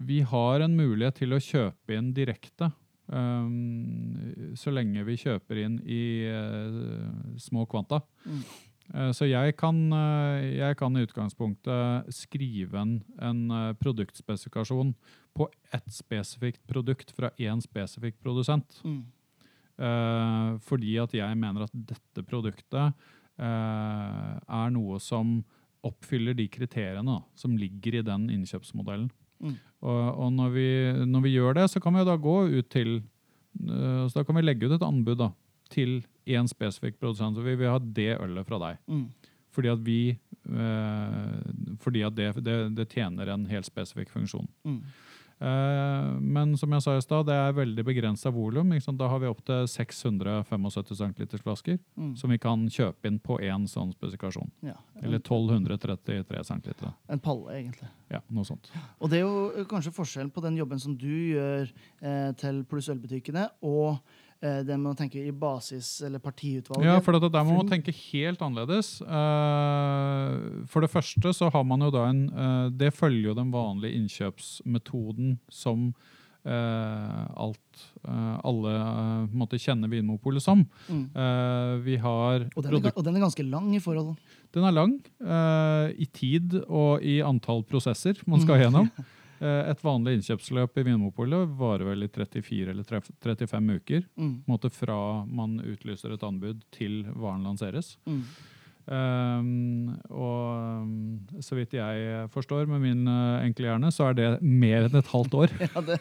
vi 0.00 0.22
har 0.24 0.64
en 0.64 0.72
mulighet 0.76 1.20
til 1.20 1.36
å 1.36 1.42
kjøpe 1.42 1.92
inn 1.98 2.14
direkte. 2.16 2.70
Um, 3.12 4.54
så 4.56 4.72
lenge 4.72 5.04
vi 5.04 5.18
kjøper 5.20 5.60
inn 5.66 5.76
i 5.84 6.02
uh, 6.32 7.36
små 7.36 7.66
kvanta. 7.68 8.00
Mm. 8.24 8.40
Eh, 8.94 9.10
Så 9.12 9.28
jeg 9.28 9.56
kan, 9.56 9.76
eh, 9.92 10.58
jeg 10.58 10.76
kan 10.76 10.96
i 10.96 11.04
utgangspunktet 11.06 12.12
skrive 12.12 12.78
en, 12.80 13.02
en 13.18 13.50
eh, 13.50 13.72
produktspesifikasjon 13.80 14.94
på 15.34 15.48
ett 15.72 15.88
spesifikt 15.88 16.60
produkt 16.68 17.10
fra 17.16 17.30
én 17.38 17.60
spesifikk 17.64 18.20
produsent. 18.22 18.82
Mm. 18.84 19.02
Eh, 19.78 20.58
fordi 20.60 20.98
at 21.00 21.12
jeg 21.16 21.38
mener 21.40 21.64
at 21.64 21.72
dette 21.72 22.24
produktet 22.28 22.92
eh, 23.38 24.34
er 24.38 24.70
noe 24.70 25.00
som 25.00 25.40
oppfyller 25.82 26.36
de 26.38 26.46
kriteriene 26.46 27.08
da, 27.08 27.22
som 27.34 27.56
ligger 27.58 27.96
i 27.98 28.04
den 28.06 28.28
innkjøpsmodellen. 28.30 29.08
Mm. 29.42 29.56
Og, 29.82 30.18
og 30.22 30.28
når, 30.36 30.52
vi, 30.54 30.68
når 31.08 31.24
vi 31.24 31.32
gjør 31.34 31.56
det, 31.58 31.70
så 31.72 31.80
kan 31.82 31.96
vi 31.96 32.04
da 32.06 32.14
gå 32.16 32.36
ut 32.52 32.68
til 32.70 33.02
Så 33.52 34.14
da 34.14 34.22
kan 34.24 34.36
vi 34.38 34.44
legge 34.46 34.64
ut 34.64 34.72
et 34.72 34.84
anbud 34.86 35.18
da, 35.18 35.26
til 35.72 36.00
én 36.28 36.48
spesifikk 36.50 37.00
produsent. 37.00 37.36
Så 37.36 37.44
vi 37.46 37.56
vil 37.58 37.72
ha 37.72 37.78
det 37.82 38.12
ølet 38.20 38.46
fra 38.48 38.60
deg. 38.62 38.82
Mm. 38.88 39.06
Fordi 39.52 39.68
at 39.72 39.80
vi 39.84 39.98
eh, 40.12 41.76
Fordi 41.82 42.04
at 42.06 42.14
det, 42.16 42.28
det, 42.44 42.58
det 42.76 42.88
tjener 42.92 43.32
en 43.34 43.48
helt 43.50 43.68
spesifikk 43.68 44.12
funksjon. 44.14 44.48
Mm. 44.64 44.78
Eh, 45.42 46.08
men 46.22 46.52
som 46.56 46.70
jeg 46.70 46.84
sa 46.84 46.94
i 46.96 47.02
stad, 47.02 47.26
det 47.26 47.34
er 47.34 47.56
veldig 47.56 47.84
begrensa 47.84 48.30
volum. 48.30 48.70
Da 48.98 49.08
har 49.10 49.18
vi 49.22 49.30
opptil 49.30 49.66
675 49.66 50.94
cm 51.00 51.38
flasker 51.42 51.78
Mm. 51.98 52.14
som 52.16 52.30
vi 52.30 52.38
kan 52.38 52.68
kjøpe 52.70 53.06
inn 53.10 53.18
på 53.18 53.38
én 53.42 53.66
sånn 53.68 53.92
spesifikasjon. 53.92 54.50
Ja, 54.62 54.76
Eller 55.02 55.18
1233 55.18 56.44
cm. 56.44 56.92
En 57.08 57.18
palle, 57.20 57.50
egentlig. 57.58 57.88
Ja, 58.10 58.20
noe 58.30 58.44
sånt. 58.44 58.70
Og 59.00 59.10
det 59.10 59.18
er 59.18 59.26
jo 59.26 59.64
kanskje 59.68 59.92
forskjellen 59.92 60.30
på 60.32 60.42
den 60.42 60.56
jobben 60.56 60.78
som 60.80 60.96
du 60.96 61.08
gjør 61.08 61.70
eh, 62.02 62.32
til 62.38 62.62
pluss 62.64 62.88
ølbutikkene, 62.88 63.48
og 63.62 63.98
det 64.42 64.74
med 64.74 64.90
å 64.90 64.96
tenke 64.98 65.20
i 65.22 65.30
basis- 65.30 66.02
eller 66.02 66.18
partiutvalget. 66.18 66.86
Ja, 66.88 66.96
for 67.00 67.14
der 67.14 67.44
må 67.46 67.60
man 67.60 67.68
tenke 67.70 67.94
helt 67.94 68.42
annerledes. 68.42 68.96
Eh, 69.02 70.66
for 70.66 70.82
det 70.82 70.90
første 70.90 71.30
så 71.36 71.50
har 71.52 71.64
man 71.64 71.84
jo 71.86 71.92
da 71.94 72.08
en 72.10 72.24
eh, 72.28 72.70
Det 72.74 72.90
følger 72.94 73.30
jo 73.30 73.38
den 73.38 73.52
vanlige 73.54 73.94
innkjøpsmetoden 74.00 75.38
som 75.48 75.92
eh, 76.44 77.22
alt 77.38 77.82
eh, 78.02 78.36
alle 78.42 78.74
måtte 79.30 79.60
kjenne 79.62 79.90
Vinmopolet 79.90 80.42
som. 80.42 80.64
Mm. 80.88 81.04
Eh, 81.14 81.72
vi 81.86 81.96
har 82.02 82.48
Og, 82.56 82.62
den 82.64 82.78
er, 82.82 82.92
og 82.96 83.04
den 83.06 83.16
er 83.16 83.26
ganske 83.26 83.46
lang 83.46 83.72
i 83.76 83.82
forhold. 83.82 84.16
Den 84.52 84.66
er 84.68 84.74
lang 84.74 84.98
eh, 85.22 85.94
i 86.02 86.08
tid 86.12 86.58
og 86.66 87.02
i 87.06 87.20
antall 87.24 87.62
prosesser 87.68 88.18
man 88.26 88.42
skal 88.42 88.64
gjennom. 88.64 88.90
Eh, 89.42 89.70
et 89.72 89.80
vanlig 89.82 90.18
innkjøpsløp 90.18 90.76
i 90.78 90.84
Vinmonopolet 90.86 91.50
varer 91.58 91.88
vel 91.88 92.06
i 92.06 92.10
34 92.12 92.70
eller 92.70 92.86
35 92.86 93.78
uker. 93.80 94.04
Mm. 94.14 94.34
måte 94.46 94.70
Fra 94.70 94.96
man 95.26 95.58
utlyser 95.58 96.14
et 96.14 96.26
anbud 96.26 96.62
til 96.74 97.02
varen 97.10 97.42
lanseres. 97.48 97.96
Mm. 98.06 98.22
Um, 98.82 99.92
og 100.10 100.82
um, 100.82 100.94
så 101.38 101.54
vidt 101.54 101.76
jeg 101.76 102.24
forstår 102.34 102.66
med 102.66 102.82
min 102.82 103.04
uh, 103.06 103.42
enkle 103.44 103.68
hjerne, 103.68 103.92
så 103.94 104.08
er 104.08 104.16
det 104.18 104.30
mer 104.42 104.88
enn 104.88 104.98
et 104.98 105.12
halvt 105.12 105.36
år. 105.38 105.54
Ja, 105.62 105.84
det, 105.86 106.00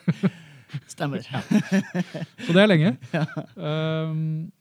Stemmer. 0.88 1.25
Så 2.45 2.53
det 2.55 2.62
er 2.62 2.69
lenge. 2.69 2.95
Um, 3.57 4.51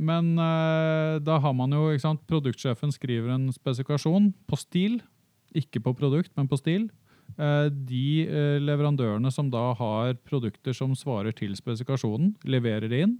men 0.00 0.32
uh, 0.40 1.20
da 1.20 1.36
har 1.40 1.52
man 1.56 1.72
jo 1.76 1.90
ikke 1.92 2.02
sant, 2.02 2.22
Produktsjefen 2.28 2.92
skriver 2.92 3.34
en 3.34 3.50
spesifikasjon 3.52 4.30
på 4.48 4.58
stil. 4.58 4.98
Ikke 5.56 5.82
på 5.84 5.92
produkt, 5.96 6.32
men 6.36 6.48
på 6.48 6.58
stil. 6.60 6.88
Uh, 7.38 7.68
de 7.70 8.26
uh, 8.28 8.58
leverandørene 8.62 9.30
som 9.32 9.50
da 9.52 9.70
har 9.78 10.16
produkter 10.26 10.76
som 10.76 10.96
svarer 10.98 11.34
til 11.36 11.54
spesifikasjonen, 11.58 12.34
leverer 12.44 12.90
det 12.90 13.04
inn. 13.06 13.14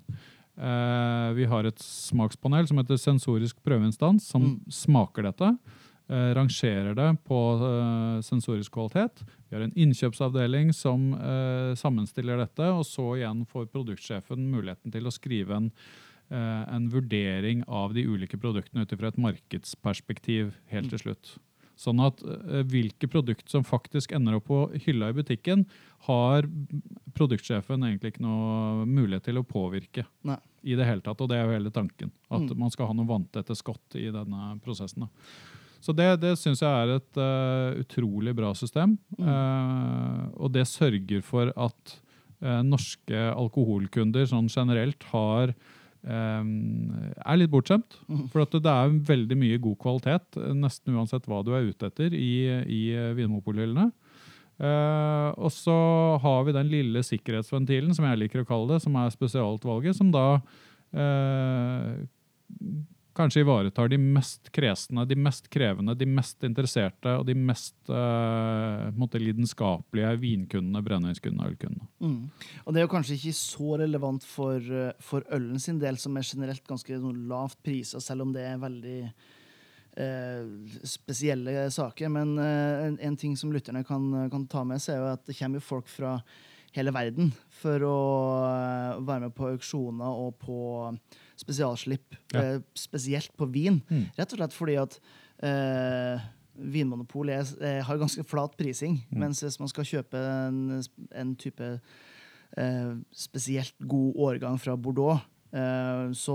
Uh, 0.60 1.30
vi 1.36 1.46
har 1.48 1.64
et 1.68 1.80
smakspanel 1.80 2.68
som 2.68 2.80
heter 2.80 3.00
sensorisk 3.00 3.60
prøveinstans, 3.64 4.26
som 4.26 4.42
Mm. 4.42 4.58
smaker 4.70 5.30
dette. 5.30 5.54
Rangerer 6.10 6.96
det 6.98 7.22
på 7.22 7.36
sensorisk 8.26 8.72
kvalitet. 8.74 9.20
Vi 9.46 9.54
har 9.54 9.62
en 9.62 9.76
innkjøpsavdeling 9.78 10.72
som 10.74 11.12
sammenstiller 11.78 12.36
dette, 12.36 12.66
og 12.66 12.82
så 12.82 13.14
igjen 13.14 13.44
får 13.46 13.68
produktsjefen 13.70 14.50
muligheten 14.50 14.90
til 14.90 15.06
å 15.06 15.12
skrive 15.14 15.54
en, 15.54 15.70
en 16.32 16.88
vurdering 16.90 17.62
av 17.68 17.94
de 17.94 18.02
ulike 18.10 18.40
produktene 18.42 18.82
ut 18.82 18.90
ifra 18.90 19.12
et 19.12 19.22
markedsperspektiv 19.22 20.50
helt 20.74 20.90
til 20.90 20.98
slutt. 20.98 21.36
Sånn 21.80 22.00
at 22.04 22.20
uh, 22.26 22.60
hvilke 22.68 23.08
produkt 23.08 23.48
som 23.48 23.64
faktisk 23.64 24.12
ender 24.16 24.36
opp 24.36 24.50
på 24.50 24.58
hylla 24.84 25.08
i 25.10 25.16
butikken, 25.16 25.64
har 26.08 26.46
produktsjefen 27.16 27.86
egentlig 27.86 28.14
ikke 28.14 28.24
noe 28.24 28.84
mulighet 28.88 29.26
til 29.28 29.40
å 29.40 29.44
påvirke 29.46 30.04
Nei. 30.28 30.36
i 30.64 30.76
det 30.76 30.86
hele 30.88 31.04
tatt. 31.04 31.20
Og 31.20 31.30
det 31.30 31.38
er 31.38 31.48
jo 31.48 31.56
hele 31.56 31.72
tanken. 31.72 32.12
At 32.30 32.44
Mm. 32.44 32.58
man 32.58 32.70
skal 32.72 32.88
ha 32.90 32.96
noe 32.96 33.08
vanntette 33.08 33.56
skott 33.56 33.96
i 33.96 34.10
denne 34.12 34.52
prosessen. 34.64 35.06
Da. 35.06 35.08
Så 35.80 35.94
det, 35.96 36.20
det 36.20 36.34
syns 36.36 36.60
jeg 36.60 36.68
er 36.68 36.94
et 36.98 37.16
uh, 37.16 37.80
utrolig 37.80 38.34
bra 38.36 38.52
system. 38.52 38.98
Mm. 39.16 39.24
Uh, 39.24 40.24
og 40.36 40.52
det 40.52 40.66
sørger 40.68 41.22
for 41.24 41.52
at 41.56 41.94
uh, 42.44 42.60
norske 42.64 43.16
alkoholkunder 43.32 44.28
sånn 44.28 44.48
generelt 44.52 45.04
har 45.14 45.54
eh, 45.54 45.54
er 46.06 47.36
litt 47.36 47.50
bortskjemt. 47.52 47.98
Mhm. 48.08 48.28
For 48.32 48.42
at 48.42 48.54
det 48.56 48.72
er 48.72 48.94
veldig 49.10 49.36
mye 49.36 49.58
god 49.60 49.78
kvalitet, 49.78 50.36
eh, 50.40 50.54
nesten 50.56 50.96
uansett 50.96 51.26
hva 51.28 51.42
du 51.44 51.52
er 51.54 51.68
ute 51.68 51.90
etter, 51.90 52.14
i, 52.14 52.48
i 52.64 52.82
eh, 52.94 53.12
vinmonopolhyllene. 53.18 53.90
Uh, 54.60 55.32
og 55.40 55.48
så 55.56 55.74
har 56.20 56.42
vi 56.44 56.52
den 56.52 56.68
lille 56.68 57.00
sikkerhetsventilen, 57.00 57.94
som 57.96 58.04
jeg 58.04 58.18
liker 58.20 58.42
å 58.42 58.48
kalle 58.48 58.74
det, 58.74 58.82
som 58.84 58.98
er 59.00 59.14
spesialutvalget, 59.14 59.96
som 59.96 60.10
da 60.12 60.26
eh, 60.92 61.94
kanskje 63.16 63.42
ivaretar 63.44 63.88
de 63.90 63.98
mest 64.00 64.50
kresne, 64.54 65.04
de 65.08 65.16
mest 65.18 65.48
krevende, 65.52 65.94
de 65.98 66.06
mest 66.08 66.44
interesserte 66.46 67.14
og 67.18 67.26
de 67.28 67.34
mest 67.34 67.90
eh, 67.90 68.86
måte 68.98 69.20
lidenskapelige 69.22 70.12
vinkundene, 70.22 70.82
brennevinskundene 70.86 71.46
og 71.46 71.54
ølkundene. 71.54 71.88
Mm. 72.04 72.54
Og 72.64 72.74
det 72.74 72.82
er 72.82 72.86
jo 72.86 72.92
kanskje 72.94 73.18
ikke 73.18 73.36
så 73.40 73.80
relevant 73.82 74.26
for, 74.26 74.58
eh, 74.58 74.92
for 75.02 75.26
ølen 75.34 75.58
sin 75.62 75.80
del, 75.82 75.98
som 76.00 76.16
er 76.16 76.26
generelt 76.26 76.66
ganske 76.68 77.00
sånn 77.02 77.26
lavt 77.30 77.60
priser, 77.66 78.04
selv 78.04 78.26
om 78.26 78.34
det 78.36 78.46
er 78.46 78.62
veldig 78.62 79.00
eh, 79.96 80.52
spesielle 80.86 81.66
saker. 81.74 82.12
Men 82.12 82.36
eh, 82.38 82.86
en, 82.86 83.00
en 83.10 83.18
ting 83.20 83.36
som 83.38 83.52
lytterne 83.54 83.84
kan, 83.86 84.06
kan 84.32 84.46
ta 84.50 84.64
med 84.68 84.82
seg, 84.82 84.96
er 84.96 85.04
jo 85.04 85.12
at 85.18 85.26
det 85.28 85.38
kommer 85.40 85.68
folk 85.72 85.90
fra 85.90 86.18
hele 86.76 86.92
verden 86.94 87.32
for 87.60 87.82
å 87.82 87.94
eh, 88.46 89.00
være 89.06 89.20
med 89.26 89.34
på 89.34 89.48
auksjoner 89.54 90.20
og 90.26 90.36
på 90.38 90.58
spesialslipp, 91.40 92.14
Ja. 92.34 92.40
eh, 92.42 92.60
spesielt 92.74 93.32
på 93.36 93.48
vin. 93.50 93.80
Mm. 93.90 94.06
Rett 94.18 94.32
og 94.32 94.38
slett 94.38 94.52
fordi 94.56 94.76
at 94.80 95.00
eh, 95.42 96.20
Vinmonopolet 96.60 97.32
er, 97.60 97.64
er, 97.64 97.82
har 97.88 97.96
ganske 97.98 98.24
flat 98.28 98.56
prising, 98.58 98.98
Mm. 99.10 99.18
mens 99.22 99.40
hvis 99.42 99.58
man 99.60 99.68
skal 99.68 99.84
kjøpe 99.84 100.18
en, 100.48 100.82
en 101.16 101.34
type 101.36 101.80
eh, 102.58 102.94
spesielt 103.12 103.74
god 103.88 104.14
årgang 104.16 104.58
fra 104.60 104.76
Bordeaux, 104.76 105.16
eh, 105.16 105.29
så 105.50 106.34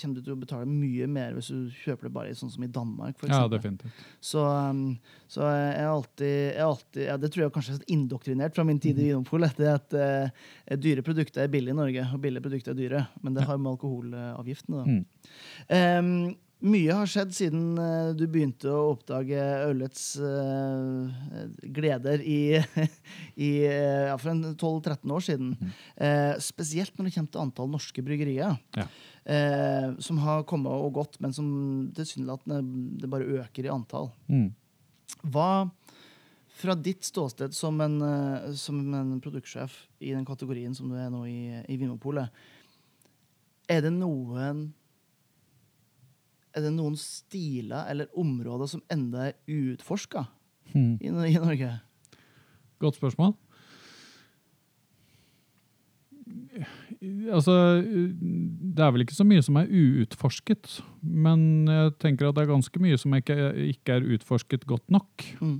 kommer 0.00 0.14
du 0.16 0.20
til 0.26 0.32
å 0.34 0.38
betale 0.40 0.66
mye 0.66 1.06
mer 1.06 1.32
hvis 1.36 1.48
du 1.52 1.68
kjøper 1.84 2.08
det 2.08 2.12
bare 2.16 2.30
i 2.32 2.34
sånn 2.34 2.50
som 2.50 2.64
i 2.64 2.66
Danmark. 2.66 3.18
For 3.20 3.28
Ja, 3.30 3.44
eksempel. 3.46 3.56
definitivt. 3.56 4.00
Så, 4.20 4.42
um, 4.42 4.98
så 5.30 5.42
jeg 5.46 5.76
er 5.78 5.86
alltid, 5.92 6.26
jeg 6.26 6.56
er 6.58 6.66
alltid 6.66 7.02
ja, 7.06 7.16
Det 7.16 7.30
tror 7.32 7.44
jeg 7.44 7.52
kanskje 7.54 7.74
er 7.78 7.84
indoktrinert 7.94 8.54
fra 8.54 8.64
min 8.64 8.80
tid 8.82 8.96
Mhm. 8.96 9.02
i 9.04 9.08
Vinopol. 9.12 9.40
Det 9.56 9.68
at 9.74 9.94
eh, 9.94 10.76
dyre 10.76 11.02
produkter 11.02 11.44
er 11.44 11.48
billige 11.48 11.70
i 11.70 11.78
Norge, 11.78 12.08
og 12.12 12.20
billige 12.20 12.42
produkter 12.42 12.70
er 12.74 12.80
dyre. 12.80 13.06
Men 13.22 13.34
det 13.34 13.44
har 13.46 13.58
med 13.58 13.76
alkoholavgiftene, 13.78 14.76
da. 14.76 14.84
Mm. 14.84 15.04
Um, 16.30 16.36
mye 16.64 16.94
har 16.96 17.08
skjedd 17.10 17.34
siden 17.36 17.64
eh, 17.80 18.10
du 18.16 18.24
begynte 18.32 18.70
å 18.72 18.94
oppdage 18.94 19.40
ølets 19.66 20.04
uh, 20.16 21.04
gleder 21.76 22.22
i, 22.24 22.56
i 23.48 23.50
eh, 23.68 24.06
ja, 24.08 24.14
for 24.16 24.32
en 24.32 24.54
12-13 24.54 25.12
år 25.12 25.26
siden. 25.26 25.50
Eh, 26.00 26.32
spesielt 26.40 26.96
når 26.96 27.08
det 27.08 27.14
kommer 27.16 27.34
til 27.34 27.42
antall 27.42 27.68
norske 27.74 28.04
bryggerier. 28.04 28.56
Ja. 28.78 28.86
Uh, 29.26 29.96
som 30.00 30.20
har 30.22 30.46
kommet 30.48 30.70
og 30.70 30.94
gått, 30.96 31.18
men 31.20 31.34
som 31.34 31.48
tilsynelatende 31.96 32.62
det 33.02 33.10
bare 33.10 33.42
øker 33.42 33.66
i 33.66 33.74
antall. 33.74 34.08
Mm. 34.30 34.48
Hva, 35.34 35.66
fra 36.56 36.76
ditt 36.78 37.04
ståsted 37.04 37.52
som 37.52 37.82
en, 37.84 37.98
som 38.56 38.80
en 38.96 39.16
produktsjef 39.20 39.74
i 40.00 40.14
den 40.14 40.24
kategorien 40.24 40.72
som 40.78 40.88
du 40.88 40.96
er 40.96 41.10
nå 41.12 41.26
i, 41.28 41.40
i 41.66 41.76
Vinmonopolet, 41.76 42.32
er 43.68 43.82
det 43.82 43.92
noen 43.92 44.68
Er 46.56 46.64
det 46.64 46.72
noen 46.72 46.96
stiler 46.96 47.90
eller 47.92 48.12
områder 48.16 48.70
som 48.70 48.84
enda 48.92 49.28
er 49.28 49.36
uutforska 49.44 50.24
hmm. 50.72 50.94
i, 51.04 51.10
i 51.10 51.36
Norge? 51.36 51.74
Godt 52.80 52.96
spørsmål. 52.96 53.34
Altså, 57.32 57.54
det 57.84 58.82
er 58.82 58.92
vel 58.94 59.04
ikke 59.04 59.16
så 59.16 59.26
mye 59.28 59.44
som 59.44 59.58
er 59.60 59.68
uutforsket, 59.68 60.78
men 61.02 61.68
jeg 61.68 61.94
tenker 62.02 62.28
at 62.28 62.36
det 62.36 62.46
er 62.46 62.54
ganske 62.54 62.82
mye 62.82 62.98
som 63.00 63.14
ikke, 63.16 63.36
ikke 63.76 63.98
er 63.98 64.08
utforsket 64.16 64.66
godt 64.68 64.86
nok. 64.92 65.26
Mm. 65.40 65.58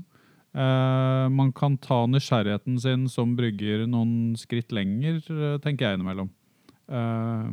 Eh, 0.56 1.26
man 1.36 1.52
kan 1.52 1.76
ta 1.84 2.06
nysgjerrigheten 2.08 2.78
sin 2.80 3.04
som 3.12 3.34
brygger 3.36 3.84
noen 3.90 4.32
skritt 4.40 4.72
lenger, 4.72 5.20
eh, 5.20 5.58
tenker 5.60 5.90
jeg 5.90 5.98
innimellom. 5.98 6.30
Eh, 6.88 7.50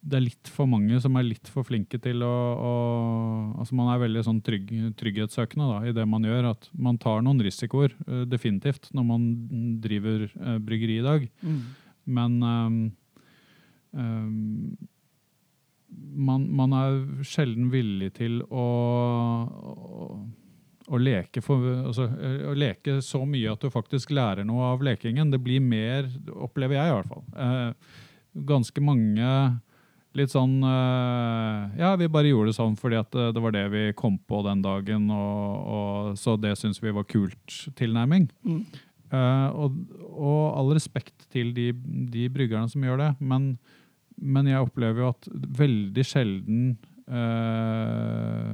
det 0.00 0.18
er 0.18 0.24
litt 0.24 0.50
for 0.52 0.68
mange 0.70 0.98
som 1.02 1.16
er 1.18 1.26
litt 1.26 1.48
for 1.50 1.66
flinke 1.66 1.98
til 2.02 2.22
å, 2.22 2.34
å 2.54 2.72
Altså 3.58 3.74
man 3.78 3.90
er 3.92 4.02
veldig 4.04 4.22
sånn 4.26 4.38
trygg, 4.46 4.70
trygghetssøkende 4.98 5.66
da, 5.66 5.78
i 5.88 5.94
det 5.96 6.04
man 6.08 6.26
gjør. 6.26 6.52
At 6.52 6.68
man 6.78 7.00
tar 7.02 7.24
noen 7.26 7.42
risikoer, 7.42 7.94
eh, 8.06 8.22
definitivt, 8.30 8.90
når 8.94 9.08
man 9.08 9.26
driver 9.82 10.28
eh, 10.28 10.60
bryggeri 10.62 11.00
i 11.00 11.06
dag. 11.06 11.26
Mm. 11.42 11.58
Men 12.18 12.38
um, 12.46 12.78
um, 13.92 14.78
man, 16.28 16.46
man 16.54 16.76
er 16.78 16.98
sjelden 17.26 17.70
villig 17.72 18.12
til 18.20 18.40
å, 18.48 18.66
å, 19.48 20.08
å 20.88 21.00
leke 21.02 21.42
for, 21.44 21.64
altså, 21.90 22.08
eh, 22.16 22.42
å 22.48 22.56
leke 22.56 23.00
så 23.04 23.24
mye 23.28 23.52
at 23.52 23.64
du 23.64 23.72
faktisk 23.74 24.14
lærer 24.14 24.46
noe 24.46 24.74
av 24.74 24.84
lekingen. 24.86 25.32
Det 25.34 25.42
blir 25.42 25.64
mer, 25.64 26.08
opplever 26.38 26.78
jeg 26.78 26.92
i 26.92 26.98
hvert 27.00 27.10
fall. 27.12 27.24
Eh, 27.34 27.96
ganske 28.48 28.84
mange 28.84 29.32
litt 30.16 30.32
sånn 30.32 30.58
eh, 30.64 31.78
Ja, 31.80 31.92
vi 32.00 32.08
bare 32.12 32.30
gjorde 32.30 32.52
det 32.52 32.58
sånn 32.58 32.76
fordi 32.78 32.98
at 33.00 33.10
det, 33.14 33.30
det 33.36 33.42
var 33.44 33.54
det 33.54 33.64
vi 33.72 33.84
kom 33.98 34.16
på 34.18 34.42
den 34.46 34.62
dagen, 34.64 35.08
og, 35.12 35.72
og 35.78 36.18
så 36.20 36.36
det 36.40 36.54
syns 36.60 36.80
vi 36.82 36.94
var 36.94 37.08
kult-tilnærming. 37.08 38.28
Mm. 38.46 38.62
Uh, 39.08 39.48
og, 39.56 39.76
og 40.12 40.42
all 40.60 40.74
respekt 40.76 41.24
til 41.32 41.54
de, 41.56 41.70
de 42.12 42.26
bryggerne 42.32 42.68
som 42.68 42.82
gjør 42.84 43.00
det, 43.00 43.12
men, 43.24 43.54
men 44.20 44.50
jeg 44.50 44.66
opplever 44.66 45.00
jo 45.00 45.12
at 45.14 45.30
veldig 45.32 46.04
sjelden 46.04 46.66
uh, 47.08 48.52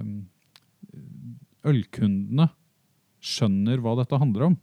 ølkundene 1.67 2.47
skjønner 3.25 3.83
hva 3.83 3.97
dette 3.99 4.21
handler 4.21 4.53
om. 4.53 4.57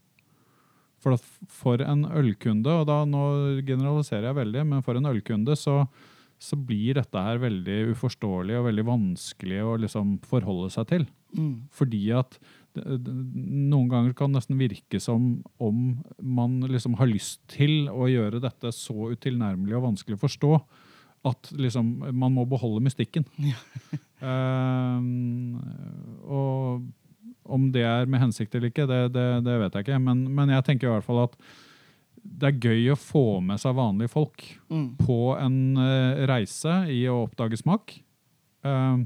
For, 1.02 1.18
at 1.18 1.50
for 1.50 1.82
en 1.82 2.06
ølkunde, 2.06 2.72
og 2.72 2.86
da 2.88 3.02
nå 3.10 3.26
generaliserer 3.66 4.30
jeg 4.30 4.38
veldig, 4.38 4.66
men 4.70 4.84
for 4.86 5.00
en 5.00 5.10
ølkunde 5.10 5.58
så, 5.58 5.82
så 6.42 6.58
blir 6.58 6.98
dette 6.98 7.22
her 7.22 7.38
veldig 7.42 7.94
uforståelig 7.94 8.56
og 8.58 8.68
veldig 8.72 8.86
vanskelig 8.88 9.60
å 9.62 9.76
liksom 9.84 10.16
forholde 10.26 10.72
seg 10.74 10.88
til. 10.90 11.06
Mm. 11.38 11.68
Fordi 11.78 12.02
at 12.18 12.40
noen 12.74 13.90
ganger 13.92 14.16
kan 14.18 14.32
det 14.32 14.40
nesten 14.40 14.60
virke 14.60 15.00
som 15.04 15.42
om 15.62 16.00
man 16.18 16.62
liksom 16.72 16.96
har 16.98 17.12
lyst 17.12 17.44
til 17.52 17.92
å 17.92 18.08
gjøre 18.10 18.42
dette 18.42 18.72
så 18.74 19.12
utilnærmelig 19.12 19.78
og 19.78 19.86
vanskelig 19.90 20.18
å 20.18 20.24
forstå 20.24 20.54
at 21.30 21.52
liksom 21.54 21.92
man 22.18 22.34
må 22.34 22.48
beholde 22.50 22.84
mystikken. 22.86 23.28
Ehm, 24.22 25.56
og 26.30 26.84
om 27.50 27.64
det 27.74 27.82
er 27.90 28.06
med 28.06 28.22
hensikt 28.22 28.54
eller 28.54 28.70
ikke, 28.70 28.86
det, 28.86 29.00
det, 29.16 29.24
det 29.48 29.56
vet 29.64 29.74
jeg 29.74 29.88
ikke. 29.88 29.98
Men, 29.98 30.28
men 30.30 30.52
jeg 30.54 30.66
tenker 30.68 30.90
i 30.90 30.92
hvert 30.94 31.08
fall 31.08 31.24
at 31.24 31.34
det 32.24 32.52
er 32.52 32.60
gøy 32.62 32.92
å 32.94 33.00
få 33.00 33.26
med 33.44 33.60
seg 33.62 33.78
vanlige 33.78 34.12
folk 34.14 34.44
Mm. 34.72 34.96
på 35.02 35.36
en 35.36 35.58
uh, 35.78 36.22
reise 36.30 36.76
i 36.94 37.02
å 37.10 37.26
oppdage 37.26 37.58
smak. 37.60 37.98
Uh, 38.64 39.04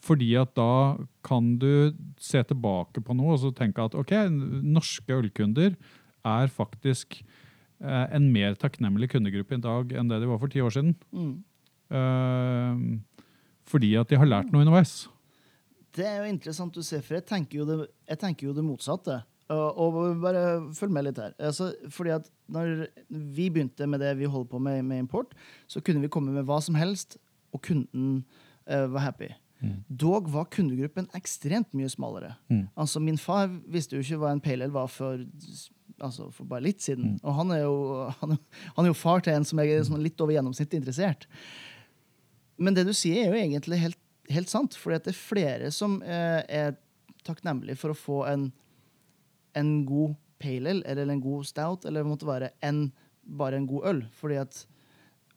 fordi 0.00 0.30
at 0.40 0.54
da 0.56 0.96
kan 1.26 1.58
du 1.60 1.92
se 2.16 2.40
tilbake 2.48 3.02
på 3.04 3.16
noe 3.18 3.34
og 3.34 3.42
så 3.42 3.50
tenke 3.52 3.82
at 3.84 3.94
ok, 3.98 4.14
norske 4.64 5.12
ølkunder 5.12 5.74
er 6.24 6.48
faktisk 6.48 7.18
uh, 7.84 8.06
en 8.08 8.30
mer 8.32 8.56
takknemlig 8.56 9.10
kundegruppe 9.12 9.58
i 9.58 9.60
dag 9.60 9.92
enn 9.92 10.08
det 10.08 10.22
de 10.22 10.30
var 10.30 10.40
for 10.40 10.48
ti 10.48 10.62
år 10.64 10.72
siden. 10.72 10.94
Mm. 11.12 11.36
Fordi 13.66 13.88
at 13.98 14.08
de 14.08 14.18
har 14.20 14.28
lært 14.30 14.52
noe 14.52 14.62
underveis. 14.62 15.08
Det 15.90 16.06
er 16.06 16.20
jo 16.22 16.30
interessant 16.30 16.70
du 16.74 16.84
ser, 16.86 17.02
for 17.02 17.18
jeg 17.18 17.26
tenker 17.26 17.58
jo 17.58 17.64
det, 17.66 17.78
jeg 18.06 18.20
tenker 18.22 18.46
jo 18.46 18.54
det 18.54 18.62
motsatte. 18.62 19.16
Og, 19.50 19.78
og 19.82 20.20
bare 20.22 20.44
følg 20.78 20.94
med 20.94 21.08
litt 21.08 21.18
her. 21.18 21.34
Altså, 21.42 21.72
fordi 21.90 22.12
at 22.14 22.28
når 22.50 22.86
vi 23.08 23.48
begynte 23.50 23.88
med 23.90 24.02
det 24.02 24.12
vi 24.20 24.30
holder 24.30 24.50
på 24.52 24.60
med 24.62 24.84
med 24.86 25.04
import, 25.04 25.34
så 25.66 25.82
kunne 25.82 26.02
vi 26.04 26.10
komme 26.12 26.34
med 26.34 26.46
hva 26.46 26.60
som 26.62 26.78
helst, 26.78 27.18
og 27.50 27.62
kunden 27.66 28.20
uh, 28.70 28.86
var 28.92 29.08
happy. 29.08 29.32
Mm. 29.60 29.82
Dog 29.88 30.30
var 30.32 30.48
kundegruppen 30.54 31.08
ekstremt 31.18 31.74
mye 31.76 31.90
smalere. 31.92 32.34
Mm. 32.48 32.68
Altså, 32.76 33.00
Min 33.00 33.18
far 33.18 33.50
visste 33.68 33.96
jo 33.96 34.04
ikke 34.04 34.20
hva 34.22 34.32
en 34.32 34.42
pale 34.44 34.64
ale 34.64 34.74
var 34.74 34.86
for, 34.92 35.24
altså, 35.98 36.30
for 36.32 36.48
bare 36.48 36.64
litt 36.68 36.84
siden. 36.84 37.16
Mm. 37.16 37.18
Og 37.24 37.36
han 37.40 37.50
er, 37.56 37.64
jo, 37.64 37.74
han, 38.20 38.38
han 38.76 38.86
er 38.86 38.92
jo 38.92 39.00
far 39.02 39.24
til 39.24 39.34
en 39.34 39.44
som 39.44 39.60
er 39.60 39.82
sånn 39.84 40.04
litt 40.04 40.20
over 40.20 40.36
gjennomsnittet 40.36 40.78
interessert. 40.80 41.26
Men 42.60 42.76
det 42.76 42.86
du 42.88 42.94
sier, 42.96 43.24
er 43.24 43.34
jo 43.34 43.42
egentlig 43.42 43.80
helt, 43.82 44.00
helt 44.30 44.52
sant. 44.52 44.76
at 44.76 45.04
det 45.04 45.14
er 45.14 45.20
flere 45.20 45.70
som 45.74 46.00
eh, 46.04 46.40
er 46.46 46.74
takknemlige 47.26 47.78
for 47.80 47.92
å 47.92 47.98
få 47.98 48.24
en, 48.30 48.50
en 49.58 49.84
god 49.88 50.14
pale 50.40 50.70
ale 50.70 50.82
eller 50.86 51.10
en 51.12 51.20
god 51.20 51.44
stout 51.48 51.84
eller 51.84 52.02
det 52.04 52.10
måtte 52.10 52.26
være, 52.28 52.50
enn 52.64 52.90
bare 53.24 53.56
en 53.60 53.66
god 53.68 53.86
øl. 53.90 54.02
Fordi 54.16 54.38
at 54.40 54.62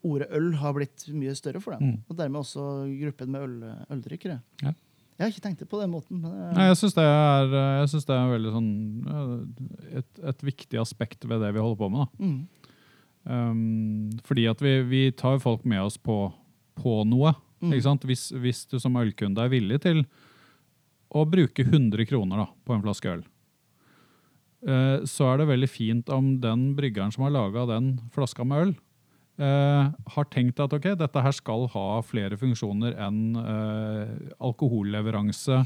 ordet 0.04 0.28
øl 0.36 0.54
har 0.60 0.74
blitt 0.76 1.06
mye 1.16 1.34
større 1.36 1.62
for 1.64 1.76
dem. 1.78 1.94
Mm. 1.94 1.98
Og 2.10 2.18
dermed 2.18 2.40
også 2.42 2.64
gruppen 3.02 3.32
med 3.32 3.42
øl, 3.48 3.60
øldrikkere. 3.92 4.40
Ja. 4.64 4.74
Jeg 5.14 5.28
har 5.28 5.30
ikke 5.32 5.44
tenkt 5.46 5.60
det 5.62 5.70
på 5.70 5.78
den 5.80 5.92
måten. 5.94 6.24
Nei, 6.26 6.66
jeg 6.72 6.78
syns 6.80 6.96
det, 6.98 7.04
er- 7.06 7.54
jeg 7.54 7.90
synes 7.92 8.06
det 8.10 8.16
er 8.18 8.32
veldig 8.34 8.52
sånn 8.56 8.72
eh, 9.14 10.00
et, 10.02 10.24
et 10.34 10.42
viktig 10.44 10.80
aspekt 10.82 11.24
ved 11.30 11.40
det 11.46 11.52
vi 11.54 11.62
holder 11.62 11.80
på 11.84 11.90
med. 11.94 12.06
da. 12.08 12.26
mm, 12.26 12.42
Um, 13.24 14.10
fordi 14.28 14.50
at 14.52 14.60
vi, 14.60 14.82
vi 14.84 15.02
tar 15.16 15.38
folk 15.40 15.62
med 15.64 15.80
oss 15.80 15.96
på, 15.98 16.26
på 16.76 16.96
noe. 17.08 17.32
Mm. 17.64 17.70
Ikke 17.72 17.86
sant? 17.86 18.04
Hvis, 18.04 18.26
hvis 18.36 18.66
du 18.68 18.76
som 18.84 18.98
ølkunde 19.00 19.40
er 19.46 19.48
villig 19.54 19.78
til 19.86 20.02
å 21.14 21.24
bruke 21.30 21.64
100 21.64 22.04
kroner 22.10 22.42
da, 22.44 22.48
på 22.68 22.76
en 22.76 22.84
flaske 22.84 23.08
øl, 23.14 23.22
så 25.10 25.26
er 25.28 25.42
det 25.42 25.50
veldig 25.50 25.68
fint 25.70 26.10
om 26.14 26.34
den 26.40 26.70
bryggeren 26.78 27.12
som 27.12 27.26
har 27.26 27.34
laga 27.36 27.66
den 27.68 27.98
flaska 28.16 28.46
med 28.48 28.62
øl, 28.62 28.74
eh, 29.44 29.90
har 30.16 30.28
tenkt 30.32 30.62
at 30.64 30.74
ok, 30.78 30.94
dette 31.00 31.24
her 31.26 31.34
skal 31.36 31.68
ha 31.74 31.88
flere 32.06 32.38
funksjoner 32.40 32.96
enn 33.02 33.36
eh, 33.42 34.14
alkoholleveranse 34.40 35.58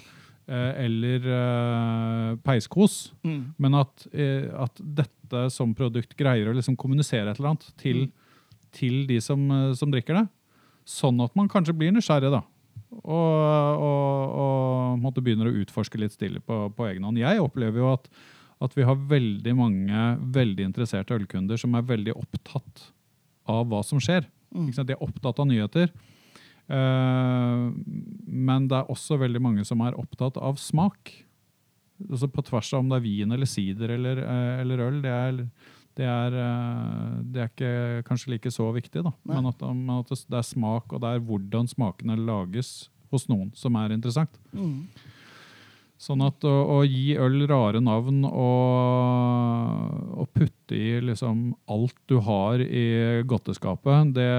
eh, 0.48 0.72
eller 0.86 1.28
eh, 1.36 2.32
peiskos. 2.48 3.12
mm, 3.28 3.42
Men 3.58 3.76
at, 3.84 4.08
eh, 4.14 4.48
at 4.56 4.82
dette 4.82 5.50
som 5.52 5.76
produkt 5.76 6.16
greier 6.18 6.48
å 6.50 6.56
liksom 6.56 6.78
kommunisere 6.80 7.30
et 7.34 7.40
eller 7.40 7.54
annet 7.54 7.70
til, 7.78 8.06
til 8.72 9.02
de 9.10 9.20
som, 9.22 9.44
eh, 9.52 9.74
som 9.76 9.92
drikker 9.92 10.22
det. 10.22 10.28
Sånn 10.88 11.20
at 11.20 11.36
man 11.36 11.50
kanskje 11.52 11.76
blir 11.76 11.92
nysgjerrig, 11.92 12.32
da. 12.32 12.46
Og, 13.04 13.84
og, 13.84 14.36
og 14.40 15.00
måtte 15.04 15.20
begynner 15.20 15.50
å 15.50 15.58
utforske 15.60 16.00
litt 16.00 16.16
stille 16.16 16.40
på, 16.40 16.62
på 16.72 16.86
egen 16.88 17.04
hånd. 17.04 17.20
Jeg 17.20 17.42
opplever 17.44 17.84
jo 17.84 17.90
at, 17.92 18.08
at 18.64 18.74
vi 18.78 18.86
har 18.88 18.98
veldig 19.10 19.54
mange 19.58 20.04
veldig 20.34 20.66
interesserte 20.72 21.16
ølkunder 21.18 21.60
som 21.62 21.76
er 21.78 21.86
veldig 21.86 22.16
opptatt 22.18 22.88
av 23.48 23.68
hva 23.70 23.84
som 23.86 24.02
skjer. 24.02 24.28
mm. 24.54 24.72
De 24.76 24.96
er 24.96 25.04
opptatt 25.04 25.40
av 25.40 25.48
nyheter. 25.50 25.92
Uh, 26.68 27.72
men 28.28 28.68
det 28.68 28.76
er 28.76 28.92
også 28.92 29.16
veldig 29.22 29.40
mange 29.44 29.64
som 29.68 29.82
er 29.86 29.96
opptatt 30.00 30.40
av 30.42 30.60
smak. 30.60 31.14
Altså 32.10 32.28
på 32.30 32.44
tvers 32.46 32.74
av 32.76 32.84
om 32.84 32.92
det 32.92 33.00
er 33.00 33.06
vin 33.06 33.34
eller 33.34 33.50
sider 33.50 33.94
eller, 33.96 34.22
uh, 34.26 34.62
eller 34.64 34.84
øl. 34.88 35.00
Det 35.06 35.14
er, 35.14 35.40
det, 35.98 36.10
er, 36.10 36.36
uh, 36.36 37.22
det 37.24 37.44
er 37.44 37.52
ikke 37.54 38.08
kanskje 38.10 38.34
like 38.36 38.52
så 38.54 38.68
viktig, 38.76 39.06
da. 39.06 39.14
Men 39.30 39.48
at, 39.54 39.64
men 39.70 40.02
at 40.02 40.12
det 40.12 40.42
er 40.42 40.50
smak, 40.50 40.92
og 40.92 41.04
det 41.04 41.14
er 41.14 41.24
hvordan 41.30 41.70
smakene 41.72 42.20
lages 42.20 42.90
hos 43.14 43.30
noen, 43.32 43.54
som 43.56 43.78
er 43.80 43.96
interessant. 43.96 44.34
Mm. 44.52 44.90
Sånn 45.98 46.22
at 46.22 46.46
å, 46.46 46.54
å 46.78 46.82
gi 46.86 47.16
øl 47.18 47.42
rare 47.50 47.80
navn 47.82 48.22
og, 48.28 49.96
og 50.22 50.28
putte 50.38 50.78
i 50.78 51.00
liksom 51.02 51.56
alt 51.74 51.98
du 52.06 52.20
har 52.22 52.62
i 52.62 53.24
godteskapet, 53.26 54.14
det, 54.14 54.30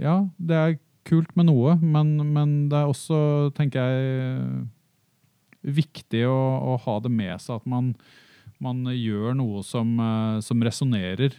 ja, 0.00 0.16
det 0.40 0.60
er 0.60 0.78
kult 1.04 1.34
med 1.36 1.50
noe, 1.50 1.76
men, 1.82 2.16
men 2.32 2.54
det 2.72 2.80
er 2.80 2.88
også, 2.88 3.18
tenker 3.56 3.92
jeg, 3.92 4.64
viktig 5.64 6.24
å, 6.28 6.38
å 6.72 6.76
ha 6.84 6.98
det 7.04 7.12
med 7.12 7.40
seg 7.40 7.60
at 7.60 7.68
man, 7.68 7.92
man 8.62 8.84
gjør 8.88 9.36
noe 9.36 9.64
som, 9.66 9.94
eh, 10.00 10.40
som 10.44 10.64
resonnerer 10.64 11.36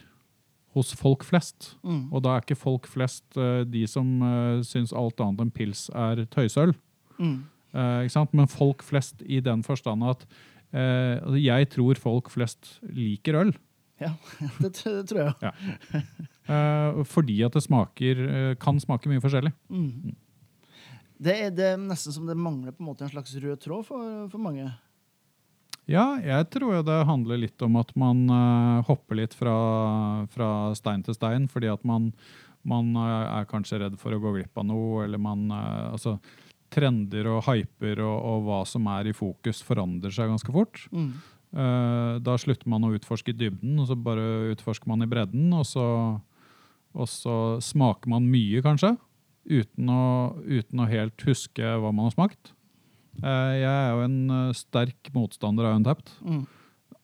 hos 0.76 0.92
folk 0.98 1.24
flest. 1.24 1.72
Mm. 1.86 2.06
Og 2.12 2.22
da 2.24 2.34
er 2.36 2.44
ikke 2.44 2.58
folk 2.58 2.88
flest 2.90 3.38
eh, 3.40 3.62
de 3.66 3.86
som 3.88 4.18
uh, 4.20 4.62
syns 4.66 4.92
alt 4.92 5.22
annet 5.24 5.46
enn 5.46 5.52
pils 5.54 5.86
er 5.96 6.26
tøysøl. 6.32 6.74
Mm. 7.16 7.38
Eh? 7.76 8.26
Men 8.32 8.50
folk 8.50 8.84
flest 8.86 9.22
i 9.22 9.40
den 9.44 9.62
forstand 9.66 10.04
at 10.06 10.24
eh, 10.72 11.16
altså, 11.20 11.40
jeg 11.40 11.70
tror 11.74 12.00
folk 12.00 12.32
flest 12.32 12.76
liker 12.88 13.42
øl. 13.44 13.56
Det, 14.60 14.74
det 14.84 15.06
tror 15.08 15.22
jeg. 15.22 15.52
eh, 16.52 17.02
fordi 17.08 17.38
at 17.46 17.54
det 17.56 17.64
smaker, 17.64 18.24
kan 18.60 18.80
smake 18.80 19.08
mye 19.08 19.22
forskjellig. 19.24 19.52
Mm. 19.72 20.16
Det, 21.16 21.32
er, 21.32 21.54
det 21.54 21.70
er 21.72 21.78
nesten 21.80 22.12
som 22.12 22.26
det 22.28 22.36
mangler 22.36 22.76
på 22.76 22.84
en 22.84 22.92
en 22.92 23.12
slags 23.14 23.32
rød 23.40 23.62
tråd 23.64 23.86
for, 23.88 24.26
for 24.28 24.42
mange. 24.42 24.68
Ja, 25.88 26.18
jeg 26.20 26.50
tror 26.50 26.82
det 26.84 26.98
handler 27.06 27.38
litt 27.38 27.62
om 27.62 27.78
at 27.78 27.94
man 27.96 28.26
hopper 28.88 29.16
litt 29.16 29.34
fra, 29.38 29.54
fra 30.28 30.48
stein 30.74 31.04
til 31.06 31.14
stein, 31.14 31.46
fordi 31.48 31.70
at 31.70 31.84
man, 31.86 32.10
man 32.66 32.90
er 32.98 33.46
kanskje 33.48 33.78
redd 33.84 33.96
for 34.02 34.12
å 34.12 34.18
gå 34.20 34.34
glipp 34.34 34.58
av 34.58 34.66
noe, 34.66 35.04
eller 35.06 35.22
man 35.22 35.46
altså, 35.54 36.18
Trender 36.76 37.30
og 37.32 37.46
hyper 37.48 38.02
og, 38.04 38.16
og 38.28 38.44
hva 38.46 38.60
som 38.68 38.86
er 38.92 39.08
i 39.08 39.16
fokus, 39.16 39.62
forandrer 39.64 40.12
seg 40.12 40.28
ganske 40.28 40.52
fort. 40.52 40.82
Mm. 40.92 41.08
Uh, 41.56 42.18
da 42.20 42.34
slutter 42.36 42.68
man 42.68 42.84
å 42.84 42.90
utforske 42.92 43.32
i 43.32 43.38
dybden, 43.38 43.78
og 43.80 43.88
så 43.88 43.96
bare 43.96 44.50
utforsker 44.52 44.90
man 44.90 45.04
i 45.06 45.08
bredden. 45.08 45.48
Og 45.56 45.64
så, 45.68 45.86
og 46.92 47.08
så 47.08 47.36
smaker 47.64 48.12
man 48.12 48.28
mye, 48.28 48.60
kanskje, 48.66 48.92
uten 49.48 49.88
å, 49.94 50.02
uten 50.44 50.82
å 50.84 50.88
helt 50.90 51.24
huske 51.24 51.62
hva 51.80 51.92
man 51.94 52.10
har 52.10 52.16
smakt. 52.18 52.52
Uh, 53.22 53.54
jeg 53.56 53.70
er 53.72 53.94
jo 53.94 54.02
en 54.04 54.18
eh, 54.34 54.56
sterk 54.58 55.08
motstander 55.14 55.70
av 55.70 55.78
Untapped, 55.78 56.10
Mm. 56.26 56.42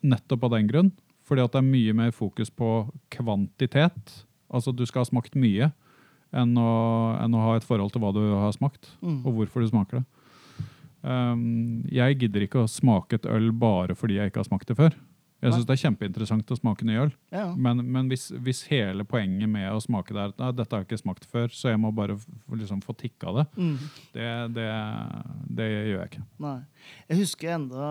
nettopp 0.04 0.44
av 0.44 0.58
den 0.58 0.68
grunn. 0.68 0.90
Fordi 1.24 1.44
at 1.46 1.54
det 1.54 1.62
er 1.62 1.70
mye 1.70 1.94
mer 1.96 2.10
fokus 2.12 2.50
på 2.52 2.68
kvantitet. 3.14 4.18
Altså 4.52 4.74
du 4.76 4.82
skal 4.84 5.06
ha 5.06 5.08
smakt 5.08 5.38
mye, 5.38 5.70
enn 6.32 6.56
å, 6.56 6.70
enn 7.22 7.34
å 7.36 7.42
ha 7.44 7.56
et 7.58 7.64
forhold 7.68 7.92
til 7.92 8.00
hva 8.04 8.12
du 8.16 8.22
har 8.34 8.52
smakt 8.56 8.88
Mm. 9.02 9.20
og 9.26 9.34
hvorfor 9.36 9.60
du 9.64 9.68
smaker 9.68 10.00
det. 10.00 10.04
Um, 11.02 11.82
jeg 11.90 12.20
gidder 12.20 12.44
ikke 12.46 12.62
å 12.62 12.68
smake 12.70 13.18
et 13.18 13.24
øl 13.26 13.50
bare 13.58 13.96
fordi 13.98 14.20
jeg 14.20 14.30
ikke 14.30 14.44
har 14.44 14.46
smakt 14.52 14.68
det 14.70 14.76
før. 14.78 14.94
Jeg 15.42 15.50
syns 15.56 15.64
det 15.66 15.74
er 15.74 15.80
kjempeinteressant 15.90 16.50
å 16.54 16.56
smake 16.60 16.84
ny 16.86 16.94
øl, 17.02 17.08
Ja. 17.34 17.48
men, 17.58 17.80
men 17.90 18.06
hvis, 18.12 18.28
hvis 18.30 18.60
hele 18.70 19.02
poenget 19.02 19.50
med 19.50 19.66
å 19.74 19.80
smake 19.82 20.14
det 20.14 20.20
er 20.22 20.30
at 20.38 20.54
dette 20.54 20.70
har 20.70 20.84
jeg 20.84 20.86
ikke 20.86 21.00
smakt 21.02 21.24
før, 21.26 21.48
så 21.50 21.72
jeg 21.72 21.80
må 21.82 21.90
bare 21.90 22.14
liksom 22.54 22.78
få 22.84 22.94
tikka 22.94 23.32
det, 23.34 23.46
Mm. 23.58 23.74
det, 24.14 24.28
det, 24.54 24.68
det 25.58 25.66
gjør 25.72 25.98
jeg 25.98 26.10
ikke. 26.12 26.22
Nei. 26.46 26.54
Jeg 27.10 27.18
husker 27.24 27.56
enda 27.56 27.88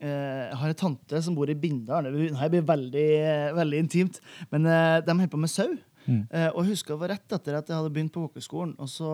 eh, 0.00 0.48
Jeg 0.48 0.56
har 0.62 0.68
en 0.72 0.80
tante 0.86 1.20
som 1.22 1.36
bor 1.36 1.52
i 1.52 1.58
Bindal. 1.60 2.08
Det 2.16 2.32
her 2.40 2.48
blir 2.48 2.64
veldig, 2.64 3.06
veldig 3.60 3.78
intimt. 3.84 4.20
Men 4.50 4.64
eh, 4.64 5.02
de 5.04 5.12
holder 5.12 5.28
på 5.36 5.42
med 5.44 5.52
sau. 5.52 5.68
Mm. 6.06 6.22
Eh, 6.30 6.48
og 6.48 6.62
jeg 6.62 6.74
husker 6.74 6.94
det 6.94 7.02
var 7.02 7.12
rett 7.14 7.34
etter 7.36 7.56
at 7.58 7.70
jeg 7.70 7.76
hadde 7.76 7.92
begynt 7.94 8.12
på 8.14 8.24
kokkeskolen. 8.24 8.74
Og 8.80 8.90
så 8.90 9.10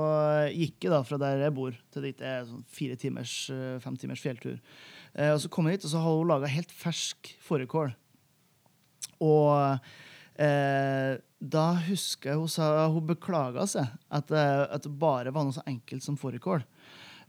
gikk 0.55 0.87
jeg 0.87 0.95
da 0.95 1.03
fra 1.07 1.19
der 1.21 1.45
jeg 1.47 1.55
bor, 1.57 1.77
til 1.93 2.09
dit 2.09 2.25
er 2.25 2.47
sånn 2.49 2.65
fire 2.79 2.99
timers, 3.01 3.37
eh, 3.53 3.77
fem 3.83 3.97
timers 4.01 4.23
fjelltur. 4.23 4.59
Eh, 5.15 5.33
og 5.33 5.41
så 5.43 5.51
kom 5.53 5.69
jeg 5.69 5.79
hit, 5.79 5.89
og 5.89 5.95
så 5.95 6.03
har 6.05 6.19
hun 6.19 6.31
laga 6.33 6.53
helt 6.53 6.75
fersk 6.75 7.33
fårikål. 7.47 7.95
Og 9.25 9.89
eh, 10.43 11.17
da 11.41 11.67
husker 11.87 12.33
jeg 12.33 12.41
hun 12.41 12.53
sa 12.53 12.71
hun 12.93 13.09
beklaga 13.09 13.67
seg. 13.71 13.91
At, 14.13 14.31
eh, 14.31 14.65
at 14.69 14.87
det 14.87 14.95
bare 15.01 15.35
var 15.35 15.47
noe 15.47 15.57
så 15.57 15.65
enkelt 15.69 16.05
som 16.05 16.19
fårikål. 16.21 16.65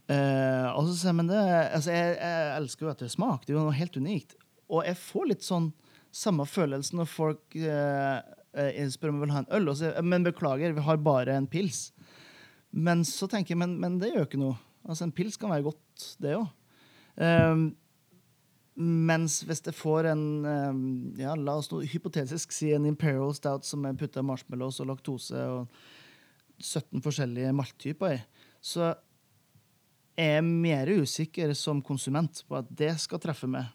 Eh, 0.08 0.66
og 0.72 0.86
så 0.88 0.94
sier 0.94 1.10
jeg, 1.10 1.18
men 1.20 1.28
det, 1.28 1.42
altså 1.76 1.92
jeg, 1.92 2.16
jeg 2.16 2.48
elsker 2.56 2.86
jo 2.86 2.92
at 2.94 3.04
det 3.04 3.12
smaker. 3.12 3.44
Det 3.44 3.52
er 3.52 3.58
jo 3.58 3.66
noe 3.68 3.76
helt 3.76 4.00
unikt. 4.00 4.38
Og 4.68 4.84
jeg 4.84 5.00
får 5.00 5.30
litt 5.32 5.44
sånn 5.44 5.70
samme 6.14 6.46
følelse 6.48 6.96
når 6.96 7.08
folk 7.10 7.56
eh, 7.60 8.18
eh, 8.58 8.84
spør 8.90 9.12
om 9.12 9.18
jeg 9.18 9.26
vil 9.26 9.34
ha 9.34 9.42
en 9.44 9.52
øl. 9.58 9.68
Og 9.72 9.78
så, 9.80 9.92
men 10.04 10.26
beklager, 10.26 10.74
vi 10.76 10.86
har 10.86 11.02
bare 11.02 11.36
en 11.38 11.48
pils. 11.50 11.88
Men 12.70 13.04
så 13.08 13.28
tenker 13.30 13.54
jeg, 13.54 13.62
men, 13.62 13.76
men 13.80 13.98
det 14.00 14.12
gjør 14.12 14.28
ikke 14.28 14.40
noe. 14.40 14.58
Altså 14.88 15.06
En 15.06 15.14
pils 15.14 15.36
kan 15.40 15.52
være 15.52 15.66
godt, 15.68 16.08
det 16.22 16.36
òg. 16.38 16.48
mens 18.78 19.40
hvis 19.42 19.62
jeg 19.66 19.74
får 19.74 20.06
en 20.12 20.20
um, 20.46 20.82
ja, 21.18 21.32
La 21.34 21.56
oss 21.58 21.66
noe, 21.72 21.86
hypotetisk 21.88 22.52
si 22.54 22.70
en 22.72 22.86
Imperial 22.86 23.34
Stout 23.34 23.66
som 23.66 23.82
er 23.84 23.96
putta 23.98 24.22
marshmallows 24.22 24.78
og 24.84 24.92
laktose 24.92 25.42
og 25.50 25.66
17 26.62 27.02
forskjellige 27.02 27.50
malttyper 27.58 28.14
i, 28.14 28.20
så 28.62 28.92
er 30.18 30.38
jeg 30.38 30.46
mer 30.46 30.90
usikker 31.02 31.52
som 31.58 31.82
konsument 31.84 32.44
på 32.48 32.58
at 32.58 32.70
det 32.70 32.94
skal 33.02 33.20
treffe 33.22 33.50
meg, 33.50 33.66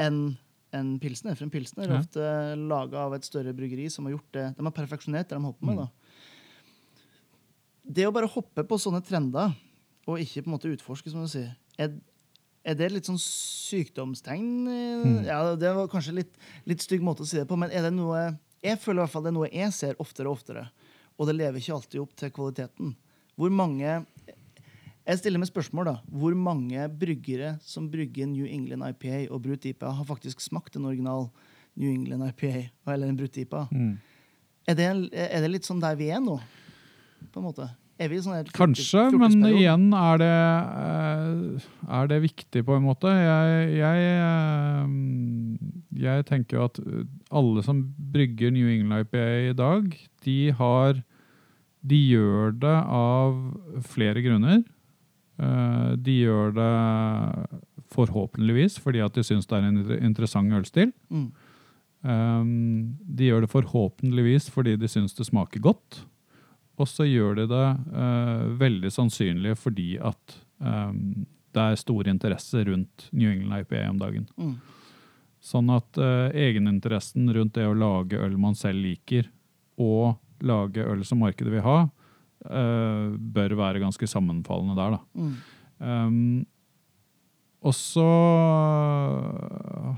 enn 0.00 0.36
en 0.78 0.94
pilsner. 1.02 1.34
For 1.36 1.44
en 1.46 1.52
pilsner 1.52 1.86
er 1.88 1.94
Ja. 1.94 2.00
ofte 2.00 2.56
laga 2.60 3.04
av 3.06 3.14
et 3.16 3.24
større 3.26 3.52
bryggeri 3.56 3.88
som 3.90 4.04
har 4.06 4.14
gjort 4.16 4.32
det. 4.32 4.46
De 4.56 4.64
har 4.64 4.72
perfeksjonert 4.76 5.28
det 5.28 5.36
de 5.36 5.42
holder 5.44 5.58
på 5.60 5.66
med. 5.66 5.76
Mm. 5.76 5.84
da. 5.84 5.88
Det 7.86 8.06
å 8.08 8.12
bare 8.14 8.28
hoppe 8.30 8.64
på 8.66 8.78
sånne 8.82 9.02
trender, 9.06 9.54
og 10.06 10.18
ikke 10.22 10.42
på 10.42 10.50
en 10.50 10.54
måte 10.56 10.70
utforske, 10.72 11.10
som 11.12 11.22
du 11.22 11.28
sier, 11.30 11.52
er, 11.78 11.92
er 12.66 12.74
det 12.78 12.88
litt 12.92 13.06
sånn 13.06 13.20
sykdomstegn? 13.20 14.48
Mm. 14.66 15.24
Ja, 15.26 15.54
Det 15.58 15.72
var 15.74 15.88
kanskje 15.92 16.14
litt, 16.20 16.34
litt 16.66 16.82
stygg 16.82 17.02
måte 17.06 17.22
å 17.22 17.28
si 17.28 17.38
det 17.38 17.46
på, 17.48 17.58
men 17.58 17.70
er 17.70 17.82
det 17.86 17.94
noe 17.94 18.38
Jeg 18.64 18.80
føler 18.82 19.02
i 19.02 19.04
hvert 19.04 19.12
fall 19.12 19.22
det 19.22 19.30
er 19.30 19.36
noe 19.36 19.50
jeg 19.52 19.72
ser 19.76 19.98
oftere 20.02 20.26
og 20.30 20.38
oftere, 20.40 20.64
og 21.20 21.26
det 21.28 21.36
lever 21.36 21.60
ikke 21.60 21.74
alltid 21.76 22.00
opp 22.00 22.14
til 22.16 22.30
kvaliteten. 22.34 22.94
Hvor 23.36 23.52
mange 23.52 24.06
jeg 25.06 25.20
stiller 25.20 25.38
meg 25.38 25.50
spørsmål 25.50 25.86
da, 25.86 25.96
Hvor 26.10 26.34
mange 26.34 26.88
bryggere 26.98 27.56
som 27.62 27.86
brygger 27.90 28.26
New 28.26 28.46
England 28.46 28.82
IPA 28.88 29.26
og 29.30 29.42
Brut 29.44 29.64
IPA, 29.64 29.92
har 30.00 30.08
faktisk 30.08 30.42
smakt 30.42 30.76
en 30.76 30.88
original 30.88 31.28
New 31.76 31.90
England 31.90 32.26
IPA 32.32 32.68
eller 32.92 33.08
en 33.08 33.16
Brut 33.16 33.36
IPA? 33.38 33.66
Mm. 33.70 33.96
Er 34.66 34.74
det, 34.74 34.86
er 35.14 35.42
det 35.44 35.50
litt 35.52 35.66
sånn 35.68 35.82
der 35.82 35.94
vi 35.98 36.10
er 36.10 36.22
nå? 36.22 36.40
På 37.30 37.38
en 37.38 37.46
måte? 37.46 37.68
Er 37.96 38.10
vi 38.12 38.18
sånn 38.20 38.50
Kanskje, 38.52 39.06
men 39.16 39.40
igjen 39.46 39.86
er 39.96 40.18
det, 40.20 40.32
eh, 40.82 41.68
er 41.96 42.10
det 42.10 42.18
viktig 42.26 42.60
på 42.66 42.74
en 42.76 42.84
måte. 42.84 43.08
Jeg, 43.08 43.70
jeg, 43.78 44.10
eh, 44.20 44.90
jeg 46.02 46.26
tenker 46.28 46.58
jo 46.58 46.66
at 46.66 46.80
alle 47.30 47.64
som 47.64 47.86
brygger 47.96 48.52
New 48.52 48.68
England 48.68 49.06
IPA 49.06 49.24
i 49.48 49.54
dag, 49.56 49.96
de 50.26 50.40
har 50.58 51.04
De 51.86 51.94
gjør 51.94 52.50
det 52.58 52.78
av 52.90 53.36
flere 53.86 54.18
grunner. 54.18 54.64
Eh, 55.38 55.90
De 55.96 56.14
gjør 56.22 56.54
det 56.56 56.72
forhåpentligvis 57.94 58.80
fordi 58.82 59.02
at 59.04 59.14
de 59.14 59.24
syns 59.26 59.46
det 59.48 59.58
er 59.58 59.68
en 59.68 59.80
interessant 60.00 60.52
ølstil. 60.52 60.92
Mm. 61.10 61.28
Um, 62.06 62.98
de 63.00 63.30
gjør 63.30 63.42
det 63.42 63.50
forhåpentligvis 63.50 64.50
fordi 64.54 64.76
de 64.78 64.88
syns 64.90 65.16
det 65.16 65.26
smaker 65.26 65.62
godt. 65.62 66.04
Og 66.76 66.88
så 66.90 67.06
gjør 67.08 67.40
de 67.40 67.46
det 67.50 67.66
uh, 67.96 68.46
veldig 68.60 68.92
sannsynlig 68.92 69.56
fordi 69.58 69.96
at 69.98 70.36
um, 70.60 71.26
det 71.56 71.62
er 71.62 71.80
stor 71.80 72.08
interesse 72.10 72.64
rundt 72.68 73.08
New 73.16 73.30
England 73.32 73.64
IPA 73.64 73.86
om 73.90 74.00
dagen. 74.02 74.26
Mm. 74.36 74.54
Sånn 75.40 75.72
at 75.72 75.98
uh, 76.00 76.28
egeninteressen 76.36 77.30
rundt 77.32 77.56
det 77.56 77.64
å 77.66 77.76
lage 77.76 78.20
øl 78.20 78.36
man 78.40 78.56
selv 78.58 78.82
liker, 78.84 79.30
og 79.80 80.16
lage 80.44 80.84
øl 80.84 81.02
som 81.04 81.22
markedet 81.24 81.52
vil 81.52 81.64
ha, 81.64 81.78
bør 83.36 83.54
være 83.58 83.80
ganske 83.82 84.06
sammenfallende 84.10 84.76
der. 84.78 84.96
da. 84.96 85.00
Mm. 85.14 85.34
Um, 85.78 86.46
og 87.66 87.74
så 87.74 88.04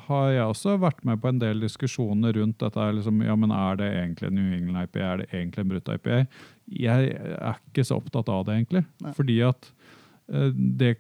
har 0.09 0.29
jeg 0.33 0.47
også 0.49 0.77
vært 0.81 1.03
med 1.07 1.21
på 1.21 1.29
en 1.31 1.41
del 1.43 1.61
diskusjoner 1.65 2.37
rundt 2.39 2.61
dette. 2.63 2.87
Liksom, 2.97 3.23
ja, 3.27 3.35
men 3.37 3.53
Er 3.53 3.77
det 3.81 3.89
egentlig 3.93 4.29
en 4.31 4.39
New 4.39 4.53
England 4.57 4.87
IPA? 4.89 5.01
Er 5.05 5.17
det 5.23 5.27
egentlig 5.33 5.65
en 5.65 5.73
brutt 5.75 5.91
IPA? 5.93 6.21
Jeg 6.69 7.11
er 7.19 7.59
ikke 7.69 7.85
så 7.85 7.99
opptatt 7.99 8.31
av 8.33 8.47
det, 8.49 8.57
egentlig. 8.61 8.85
Nei. 9.05 9.13
Fordi 9.17 9.39
at 9.49 9.69
eh, 10.33 10.53
det 10.55 10.95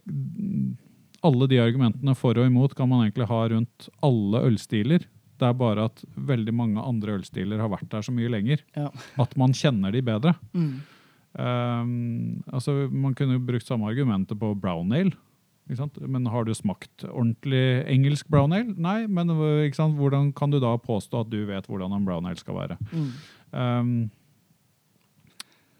Alle 1.24 1.48
de 1.50 1.58
argumentene 1.62 2.14
for 2.14 2.38
og 2.38 2.46
imot 2.46 2.76
kan 2.78 2.88
man 2.90 3.06
egentlig 3.06 3.26
ha 3.30 3.40
rundt 3.50 3.88
alle 4.06 4.42
ølstiler. 4.50 5.06
Det 5.38 5.46
er 5.48 5.56
bare 5.58 5.88
at 5.88 6.04
veldig 6.14 6.52
mange 6.54 6.82
andre 6.82 7.16
ølstiler 7.18 7.58
har 7.62 7.70
vært 7.72 7.88
der 7.90 8.02
så 8.06 8.12
mye 8.14 8.30
lenger 8.30 8.62
Ja. 8.76 8.90
at 9.18 9.36
man 9.38 9.52
kjenner 9.54 9.92
de 9.94 10.02
bedre. 10.02 10.34
Mm. 10.52 10.82
Um, 11.36 12.42
altså, 12.52 12.88
man 12.90 13.14
kunne 13.14 13.36
jo 13.36 13.42
brukt 13.44 13.66
samme 13.68 13.88
argumentet 13.90 14.38
på 14.40 14.54
brown 14.58 14.92
ale. 14.96 15.12
Ikke 15.68 15.82
sant? 15.82 15.98
Men 16.08 16.24
har 16.32 16.46
du 16.48 16.54
smakt 16.56 17.04
ordentlig 17.10 17.84
engelsk 17.92 18.30
brown 18.32 18.54
ale? 18.56 18.72
Nei, 18.80 19.02
men 19.06 19.28
øh, 19.34 19.66
ikke 19.66 19.76
sant? 19.76 19.98
hvordan 20.00 20.30
kan 20.32 20.50
du 20.50 20.56
da 20.62 20.72
påstå 20.80 21.20
at 21.26 21.30
du 21.30 21.42
vet 21.50 21.66
hvordan 21.68 21.92
en 21.92 22.06
brown 22.08 22.26
ale 22.26 22.40
skal 22.40 22.56
være? 22.56 22.78
Mm. 22.88 23.10
Um, 23.52 23.92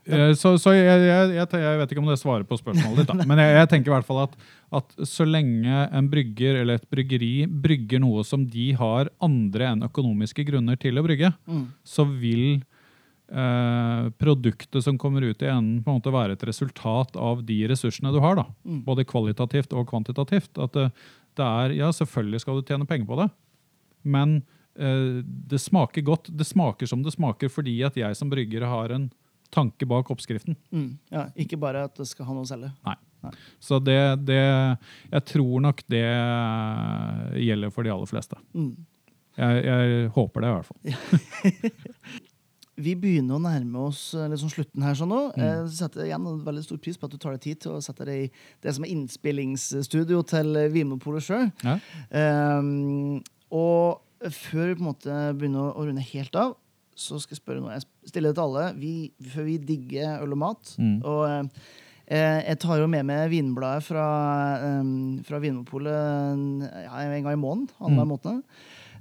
ja. 0.09 0.31
så 0.37 0.55
så 0.61 0.73
jeg, 0.73 0.85
jeg, 0.89 1.33
jeg, 1.37 1.49
jeg 1.53 1.81
vet 1.81 1.91
ikke 1.93 2.01
om 2.01 2.09
det 2.09 2.19
svarer 2.21 2.45
på 2.49 2.57
spørsmålet 2.61 3.03
ditt, 3.03 3.11
da. 3.11 3.25
men 3.29 3.41
jeg, 3.43 3.57
jeg 3.59 3.69
tenker 3.73 3.91
i 3.91 3.95
hvert 3.97 4.07
fall 4.09 4.23
at, 4.27 4.37
at 4.81 4.95
så 5.09 5.27
lenge 5.29 5.69
en 5.93 6.09
brygger 6.13 6.61
eller 6.63 6.79
et 6.79 6.87
bryggeri 6.93 7.33
brygger 7.49 8.01
noe 8.05 8.25
som 8.25 8.45
de 8.49 8.71
har 8.79 9.11
andre 9.25 9.73
enn 9.73 9.85
økonomiske 9.89 10.45
grunner 10.49 10.81
til 10.81 11.01
å 11.01 11.05
brygge, 11.05 11.33
Mm. 11.49 11.67
så 11.85 12.05
vil 12.09 12.61
eh, 13.29 14.09
produktet 14.19 14.85
som 14.85 14.99
kommer 14.99 15.23
ut 15.23 15.43
i 15.43 15.47
enden, 15.51 15.83
på 15.85 15.91
en 15.93 16.01
måte 16.01 16.13
være 16.15 16.33
et 16.37 16.45
resultat 16.49 17.17
av 17.17 17.45
de 17.47 17.61
ressursene 17.69 18.13
du 18.15 18.21
har. 18.25 18.37
da, 18.37 18.47
Mm. 18.65 18.83
Både 18.85 19.05
kvalitativt 19.05 19.73
og 19.73 19.89
kvantitativt. 19.89 20.59
At 20.59 20.73
det, 20.73 20.91
det 21.37 21.45
er, 21.45 21.71
ja, 21.79 21.91
Selvfølgelig 21.93 22.41
skal 22.41 22.57
du 22.61 22.67
tjene 22.67 22.87
penger 22.87 23.07
på 23.07 23.17
det, 23.23 23.31
men 24.05 24.43
eh, 24.79 25.23
det 25.25 25.61
smaker 25.61 26.03
godt. 26.03 26.31
Det 26.37 26.47
smaker 26.47 26.87
som 26.87 27.03
det 27.03 27.13
smaker 27.15 27.49
fordi 27.49 27.83
at 27.85 27.97
jeg 27.97 28.17
som 28.17 28.31
brygger 28.31 28.67
har 28.67 28.91
en 28.91 29.11
tanke 29.51 29.87
bak 29.89 30.11
oppskriften. 30.13 30.57
Mm. 30.73 30.99
Ja, 31.11 31.29
ikke 31.37 31.57
bare 31.57 31.85
at 31.89 31.95
det 31.97 32.07
skal 32.11 32.27
ha 32.29 32.35
noe 32.37 32.45
å 32.45 32.49
selge. 32.49 32.73
Så 33.59 33.81
det, 33.83 34.25
det 34.29 34.37
Jeg 35.11 35.25
tror 35.27 35.61
nok 35.65 35.81
det 35.91 36.05
gjelder 37.43 37.73
for 37.75 37.83
de 37.87 37.91
aller 37.91 38.07
fleste. 38.11 38.37
Mm. 38.55 38.75
Jeg, 39.39 39.65
jeg 39.65 40.09
håper 40.15 40.43
det, 40.45 40.49
i 40.49 40.55
hvert 40.57 40.69
fall. 40.69 41.73
Vi 42.79 42.95
begynner 42.95 43.35
å 43.39 43.43
nærme 43.43 43.81
oss 43.89 44.13
liksom 44.15 44.51
slutten 44.53 44.83
her. 44.87 44.95
sånn 44.95 45.11
nå. 45.11 45.21
Mm. 45.35 45.43
Jeg 45.43 45.71
setter 45.81 46.05
igjen 46.07 46.27
en 46.31 46.45
veldig 46.47 46.63
stor 46.65 46.79
pris 46.79 46.97
på 46.97 47.09
at 47.09 47.11
du 47.11 47.19
tar 47.19 47.33
deg 47.35 47.41
tid 47.43 47.61
til 47.65 47.73
å 47.75 47.83
sette 47.83 48.05
deg 48.07 48.29
i 48.29 48.31
det 48.63 48.75
som 48.77 48.85
er 48.87 48.93
innspillingsstudio 48.95 50.23
til 50.31 50.53
Vimopolet 50.55 50.73
Vinmonopolet 50.77 51.27
sjøl. 51.27 51.51
Ja. 51.65 51.79
Um, 52.59 53.19
og 53.51 54.01
før 54.31 54.71
vi 54.71 54.77
på 54.79 54.83
en 54.85 54.89
måte 54.93 55.19
begynner 55.39 55.73
å- 55.75 55.85
runde 55.89 56.03
helt 56.13 56.35
av, 56.37 56.57
så 56.99 57.19
skal 57.23 57.37
jeg 57.37 57.43
spørre 57.43 57.61
noe. 57.63 57.75
Jeg 57.79 58.11
stiller 58.11 58.31
det 58.33 58.37
til 58.39 58.43
alle. 58.49 58.73
Vi, 58.79 59.13
før 59.35 59.45
vi 59.47 59.59
digger 59.59 60.23
øl 60.23 60.33
og 60.35 60.39
mat. 60.39 60.73
Mm. 60.79 60.97
Og 61.05 61.51
eh, 62.09 62.41
jeg 62.49 62.59
tar 62.59 62.79
jo 62.81 62.89
med 62.91 63.05
meg 63.07 63.31
vinbladet 63.31 63.85
fra, 63.87 64.07
um, 64.81 65.21
fra 65.23 65.39
Vinmonopolet 65.39 66.65
ja, 66.85 67.05
en 67.05 67.23
gang 67.23 67.33
i 67.37 67.43
måneden. 67.43 67.69
Annenhver 67.81 68.05
Mm. 68.05 68.15
måned. 68.17 68.43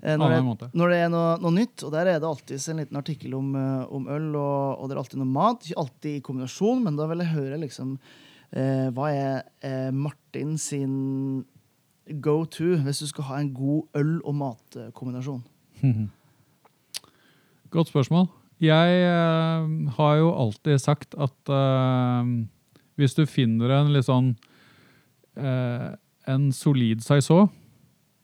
Eh, 0.02 0.16
når, 0.20 0.34
det, 0.34 0.70
når 0.78 0.94
det 0.94 1.00
er 1.02 1.12
noe, 1.12 1.34
noe 1.42 1.56
nytt, 1.56 1.84
og 1.88 1.94
der 1.94 2.12
er 2.12 2.22
det 2.22 2.30
alltid 2.30 2.70
en 2.72 2.82
liten 2.84 3.00
artikkel 3.00 3.36
om, 3.38 3.52
eh, 3.58 3.84
om 3.98 4.08
øl, 4.14 4.30
og, 4.36 4.78
og 4.78 4.88
det 4.88 4.96
er 4.96 5.02
alltid 5.04 5.22
noe 5.22 5.34
mat. 5.34 5.66
Ikke 5.66 5.84
alltid 5.84 6.18
i 6.18 6.24
kombinasjon, 6.26 6.84
men 6.86 7.00
da 7.00 7.10
vil 7.10 7.24
jeg 7.24 7.34
høre 7.34 7.62
liksom 7.64 7.96
eh, 7.98 8.88
Hva 8.96 9.12
er 9.14 9.46
eh, 9.66 9.92
Martin 9.96 10.58
sin 10.62 10.98
go 12.24 12.46
to 12.48 12.78
hvis 12.86 13.02
du 13.04 13.08
skal 13.10 13.28
ha 13.28 13.40
en 13.42 13.54
god 13.56 14.00
øl- 14.00 14.22
og 14.24 14.36
matkombinasjon? 14.40 15.44
Godt 17.74 17.92
spørsmål. 17.92 18.30
Jeg 18.64 19.02
eh, 19.06 19.92
har 19.98 20.14
jo 20.18 20.32
alltid 20.34 20.80
sagt 20.82 21.14
at 21.20 21.52
eh, 21.54 22.30
hvis 22.98 23.14
du 23.14 23.26
finner 23.30 23.76
en 23.76 23.92
litt 23.94 24.08
sånn 24.08 24.32
eh, 25.38 25.94
En 26.28 26.50
solid 26.52 27.04
saison 27.06 27.52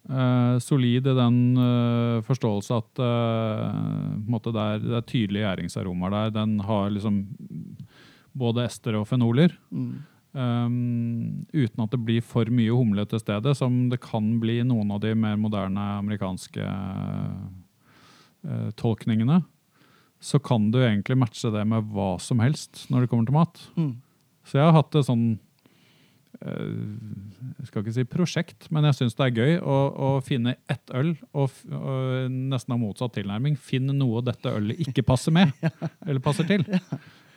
eh, 0.09 0.55
Solid 0.63 1.07
i 1.07 1.17
den 1.17 1.37
uh, 1.57 2.21
forståelse 2.25 2.79
at 2.79 3.03
uh, 3.03 3.67
på 4.19 4.33
måte 4.33 4.53
det, 4.55 4.63
er, 4.63 5.05
tydelige 5.07 5.45
gjæringsaromaer 5.45 6.15
der. 6.15 6.33
Den 6.41 6.57
har 6.65 6.89
liksom 6.93 7.21
både 8.33 8.65
ester 8.65 8.97
og 8.99 9.07
fenoler. 9.09 9.51
Mm. 9.71 9.93
Um, 10.33 11.45
uten 11.53 11.83
at 11.83 11.91
det 11.93 12.01
blir 12.01 12.23
for 12.25 12.49
mye 12.49 12.73
humle 12.73 13.05
til 13.05 13.21
stedet, 13.21 13.53
som 13.57 13.89
det 13.91 14.01
kan 14.01 14.39
bli 14.41 14.59
i 14.63 14.65
noen 14.65 14.89
av 14.95 15.03
de 15.03 15.13
mer 15.13 15.37
moderne 15.37 15.83
amerikanske 15.99 16.65
uh, 16.65 18.71
tolkningene, 18.79 19.43
så 20.23 20.39
kan 20.39 20.71
du 20.71 20.79
egentlig 20.81 21.19
matche 21.19 21.51
det 21.53 21.65
med 21.67 21.83
hva 21.93 22.15
som 22.23 22.39
helst 22.41 22.87
når 22.89 23.03
det 23.03 23.09
kommer 23.11 23.27
til 23.27 23.37
mat. 23.37 23.61
Mm. 23.77 23.93
Så 24.47 24.57
jeg 24.57 24.65
har 24.65 24.75
hatt 24.75 24.91
det 24.95 25.03
sånn 25.07 25.25
eh, 25.33 25.39
Jeg 26.43 27.67
skal 27.69 27.84
ikke 27.84 27.95
si 27.95 28.03
prosjekt, 28.10 28.67
men 28.73 28.88
jeg 28.89 28.97
syns 28.97 29.15
det 29.15 29.25
er 29.27 29.38
gøy 29.38 29.53
å, 29.62 29.77
å 29.93 30.10
finne 30.25 30.58
ett 30.71 30.91
øl 30.95 31.13
og, 31.32 31.53
og 31.71 32.34
nesten 32.34 32.75
ha 32.75 32.79
motsatt 32.82 33.15
tilnærming. 33.17 33.56
Finn 33.60 33.88
noe 33.95 34.23
dette 34.25 34.51
ølet 34.51 34.82
ikke 34.84 35.06
passer 35.08 35.36
med, 35.36 35.53
eller 36.08 36.23
passer 36.23 36.49
til. 36.49 36.65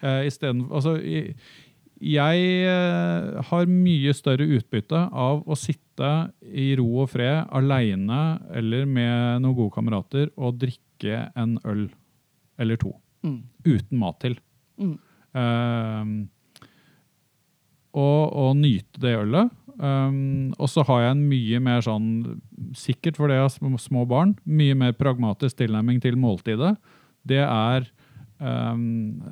Uh, 0.02 0.26
altså, 0.74 0.96
jeg 1.96 2.48
eh, 2.68 3.28
har 3.48 3.70
mye 3.70 4.12
større 4.12 4.44
utbytte 4.58 4.98
av 5.16 5.46
å 5.48 5.56
sitte 5.56 6.10
i 6.44 6.74
ro 6.76 6.90
og 7.06 7.08
fred 7.14 7.46
aleine 7.56 8.18
eller 8.52 8.84
med 8.84 9.40
noen 9.40 9.56
gode 9.56 9.72
kamerater 9.78 10.28
og 10.36 10.58
drikke 10.60 11.22
en 11.32 11.56
øl 11.64 11.86
eller 12.60 12.80
to 12.80 12.92
Mm. 13.26 13.42
uten 13.64 13.98
mat 13.98 14.20
til. 14.22 14.36
Mm. 14.78 14.98
Ehm, 15.34 16.28
og, 17.96 18.32
og 18.36 18.56
nyte 18.60 19.00
det 19.02 19.16
ølet. 19.24 19.50
Um, 19.76 20.54
og 20.56 20.70
så 20.72 20.84
har 20.88 21.02
jeg 21.02 21.16
en 21.16 21.24
mye 21.28 21.58
mer 21.60 21.82
sånn, 21.84 22.06
sikkert 22.76 23.18
fordi 23.20 23.36
jeg 23.36 23.44
har 23.48 23.80
små 23.82 24.06
barn, 24.08 24.36
mye 24.48 24.76
mer 24.78 24.94
pragmatisk 24.96 25.58
tilnærming 25.60 26.00
til 26.04 26.16
måltidet. 26.20 26.76
Det 27.26 27.42
er 27.44 27.88
Um, 28.36 29.22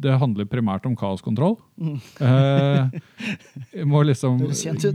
Det 0.00 0.14
handler 0.16 0.46
primært 0.48 0.86
om 0.88 0.94
kaoskontroll. 0.96 1.58
Mm. 1.76 1.98
uh, 2.24 2.88
jeg 3.76 3.84
må 3.84 4.00
liksom 4.08 4.38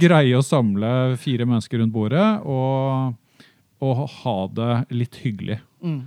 greie 0.02 0.34
å 0.34 0.42
samle 0.42 0.90
fire 1.22 1.46
mennesker 1.46 1.78
rundt 1.84 1.94
bordet 1.94 2.26
og 2.42 3.14
og 3.86 4.00
ha 4.10 4.34
det 4.58 4.72
litt 4.98 5.20
hyggelig. 5.22 5.60
Mm. 5.86 6.00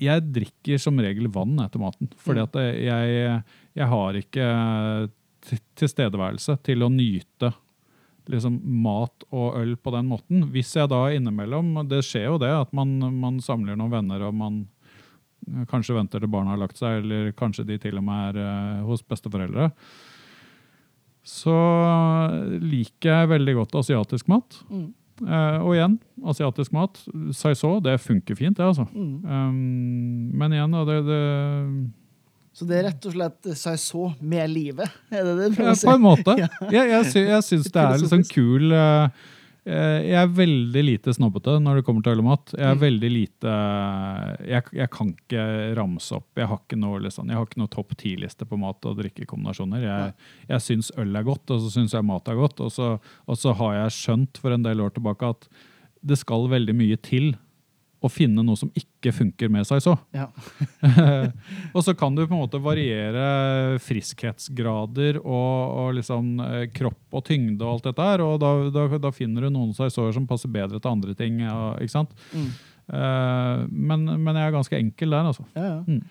Jeg 0.00 0.22
drikker 0.32 0.80
som 0.80 0.96
regel 1.04 1.28
vann 1.28 1.58
etter 1.60 1.82
maten, 1.82 2.08
fordi 2.16 2.40
Mm. 2.40 2.46
at 2.48 2.56
jeg, 2.80 3.42
jeg 3.76 3.88
har 3.92 4.16
ikke 4.22 4.46
tilstedeværelse 5.78 6.58
til 6.66 6.84
å 6.84 6.90
nyte 6.92 7.52
liksom, 8.30 8.58
mat 8.82 9.26
og 9.30 9.58
øl 9.60 9.76
på 9.78 9.92
den 9.94 10.08
måten. 10.10 10.46
Hvis 10.54 10.74
jeg 10.76 10.90
da 10.90 11.06
innimellom 11.14 11.86
Det 11.88 12.02
skjer 12.06 12.28
jo 12.30 12.40
det 12.42 12.52
at 12.54 12.74
man, 12.76 12.98
man 13.20 13.40
samler 13.44 13.78
noen 13.78 13.94
venner 13.94 14.26
og 14.26 14.36
man 14.36 14.60
eh, 15.46 15.64
kanskje 15.70 15.96
venter 15.98 16.22
til 16.22 16.32
barna 16.32 16.54
har 16.54 16.62
lagt 16.64 16.80
seg, 16.80 17.04
eller 17.04 17.32
kanskje 17.38 17.66
de 17.68 17.80
til 17.82 17.98
og 18.00 18.06
med 18.06 18.36
er 18.36 18.44
eh, 18.44 18.84
hos 18.86 19.04
besteforeldre. 19.06 19.70
Så 21.26 21.56
liker 22.62 23.10
jeg 23.10 23.34
veldig 23.34 23.56
godt 23.58 23.74
asiatisk 23.80 24.28
mat. 24.30 24.60
Mm. 24.70 24.90
Eh, 25.24 25.58
og 25.64 25.72
igjen, 25.74 25.96
asiatisk 26.28 26.74
mat. 26.76 27.00
Saiså, 27.34 27.78
det 27.82 27.96
funker 28.04 28.38
fint, 28.38 28.58
det, 28.58 28.66
altså. 28.66 28.86
Mm. 28.92 29.14
Um, 29.24 30.36
men 30.36 30.54
igjen, 30.54 30.76
da, 30.76 30.84
det, 30.86 30.98
det 31.08 31.22
Så 32.56 32.64
det 32.64 32.78
er 32.78 32.86
rett 32.88 33.04
og 33.10 33.12
slett 33.12 33.48
saison 33.60 34.14
med 34.24 34.48
livet? 34.48 34.88
Er 35.12 35.26
det 35.28 35.32
det 35.36 35.48
du 35.50 35.50
ja, 35.50 35.56
prøver 35.58 35.74
å 35.74 35.78
si? 35.82 35.88
På 35.90 35.96
en 35.98 36.04
måte. 36.06 36.36
Jeg, 36.72 36.88
jeg, 36.88 37.08
sy 37.12 37.24
jeg 37.28 37.44
syns 37.44 37.66
det 37.74 37.82
er 37.82 37.98
litt 38.00 38.12
sånn 38.14 38.24
kul 38.30 38.72
eh, 38.72 39.18
eh, 39.68 39.98
Jeg 40.06 40.16
er 40.22 40.32
veldig 40.38 40.84
lite 40.86 41.12
snobbete 41.18 41.58
når 41.60 41.82
det 41.82 41.84
kommer 41.90 42.06
til 42.06 42.14
øl 42.16 42.22
og 42.24 42.28
mat. 42.30 42.54
Jeg 42.56 42.64
er 42.70 42.78
Mm. 42.78 42.82
veldig 42.86 43.10
lite 43.12 43.52
jeg, 44.54 44.62
jeg 44.80 44.90
kan 44.96 45.12
ikke 45.12 45.44
ramse 45.76 46.16
opp. 46.16 46.28
Jeg 46.40 46.48
har 46.54 46.62
ikke 46.64 46.80
noe, 46.80 47.04
liksom, 47.04 47.28
jeg 47.28 47.36
har 47.42 47.46
ikke 47.50 47.60
noe 47.66 47.74
topp 47.76 47.92
ti-liste 48.00 48.48
på 48.48 48.58
mat- 48.64 48.88
og 48.88 48.96
drikkekombinasjoner. 49.02 49.84
Jeg, 49.84 50.16
jeg 50.54 50.64
syns 50.70 50.92
øl 50.96 51.12
er 51.20 51.28
godt, 51.28 51.50
og 51.52 51.60
så 51.66 51.72
syns 51.76 51.92
jeg 51.98 52.08
mat 52.08 52.28
er 52.32 52.40
godt. 52.40 52.64
Og 52.64 52.72
så, 52.72 52.94
og 53.28 53.36
så 53.40 53.52
har 53.60 53.82
jeg 53.82 53.98
skjønt 54.00 54.40
for 54.40 54.56
en 54.56 54.64
del 54.64 54.80
år 54.80 54.96
tilbake 54.96 55.28
at 55.36 55.48
det 56.06 56.16
skal 56.24 56.48
veldig 56.48 56.72
mye 56.76 56.96
til 57.04 57.34
å 58.06 58.12
finne 58.12 58.44
noe 58.46 58.58
som 58.58 58.70
ikke 58.76 59.12
funker 59.14 59.50
med 59.52 59.66
seg 59.68 59.82
så. 59.84 59.96
Ja. 60.16 60.28
og 61.76 61.82
så 61.84 61.94
kan 61.98 62.16
du 62.16 62.24
på 62.24 62.32
en 62.32 62.42
måte 62.44 62.60
variere 62.62 63.78
friskhetsgrader 63.82 65.20
og, 65.22 65.56
og 65.82 65.98
liksom 65.98 66.30
eh, 66.46 66.62
kropp 66.74 67.18
og 67.18 67.26
tyngde 67.28 67.66
og 67.66 67.76
alt 67.76 67.90
dette 67.90 68.08
her, 68.10 68.24
og 68.24 68.38
da, 68.42 68.54
da, 68.74 68.86
da 69.08 69.12
finner 69.14 69.46
du 69.46 69.52
noen 69.54 69.74
saisoer 69.76 70.14
som 70.16 70.28
passer 70.30 70.52
bedre 70.52 70.80
til 70.80 70.92
andre 70.92 71.16
ting. 71.18 71.42
Ja, 71.44 71.74
ikke 71.80 71.96
sant? 71.98 72.16
Mm. 72.32 72.48
Uh, 72.86 73.66
men, 73.66 74.06
men 74.22 74.36
jeg 74.38 74.46
er 74.46 74.54
ganske 74.54 74.78
enkel 74.78 75.14
der, 75.14 75.30
altså. 75.32 75.46
Ja, 75.58 75.76
ja. 75.76 75.82
Mm. 75.86 76.02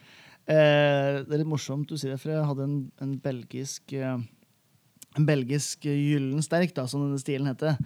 Eh, 0.46 1.24
det 1.26 1.34
er 1.34 1.42
litt 1.42 1.50
morsomt 1.50 1.90
du 1.90 1.98
sier 1.98 2.14
det, 2.14 2.22
for 2.22 2.30
jeg 2.30 2.46
hadde 2.46 2.66
en, 2.68 2.80
en 3.02 3.14
belgisk 3.18 3.96
eh, 3.98 4.18
en 5.16 5.26
belgisk 5.26 5.86
gyllensterk, 5.88 6.74
da, 6.76 6.84
som 6.92 7.06
denne 7.06 7.22
stilen 7.22 7.48
heter. 7.48 7.78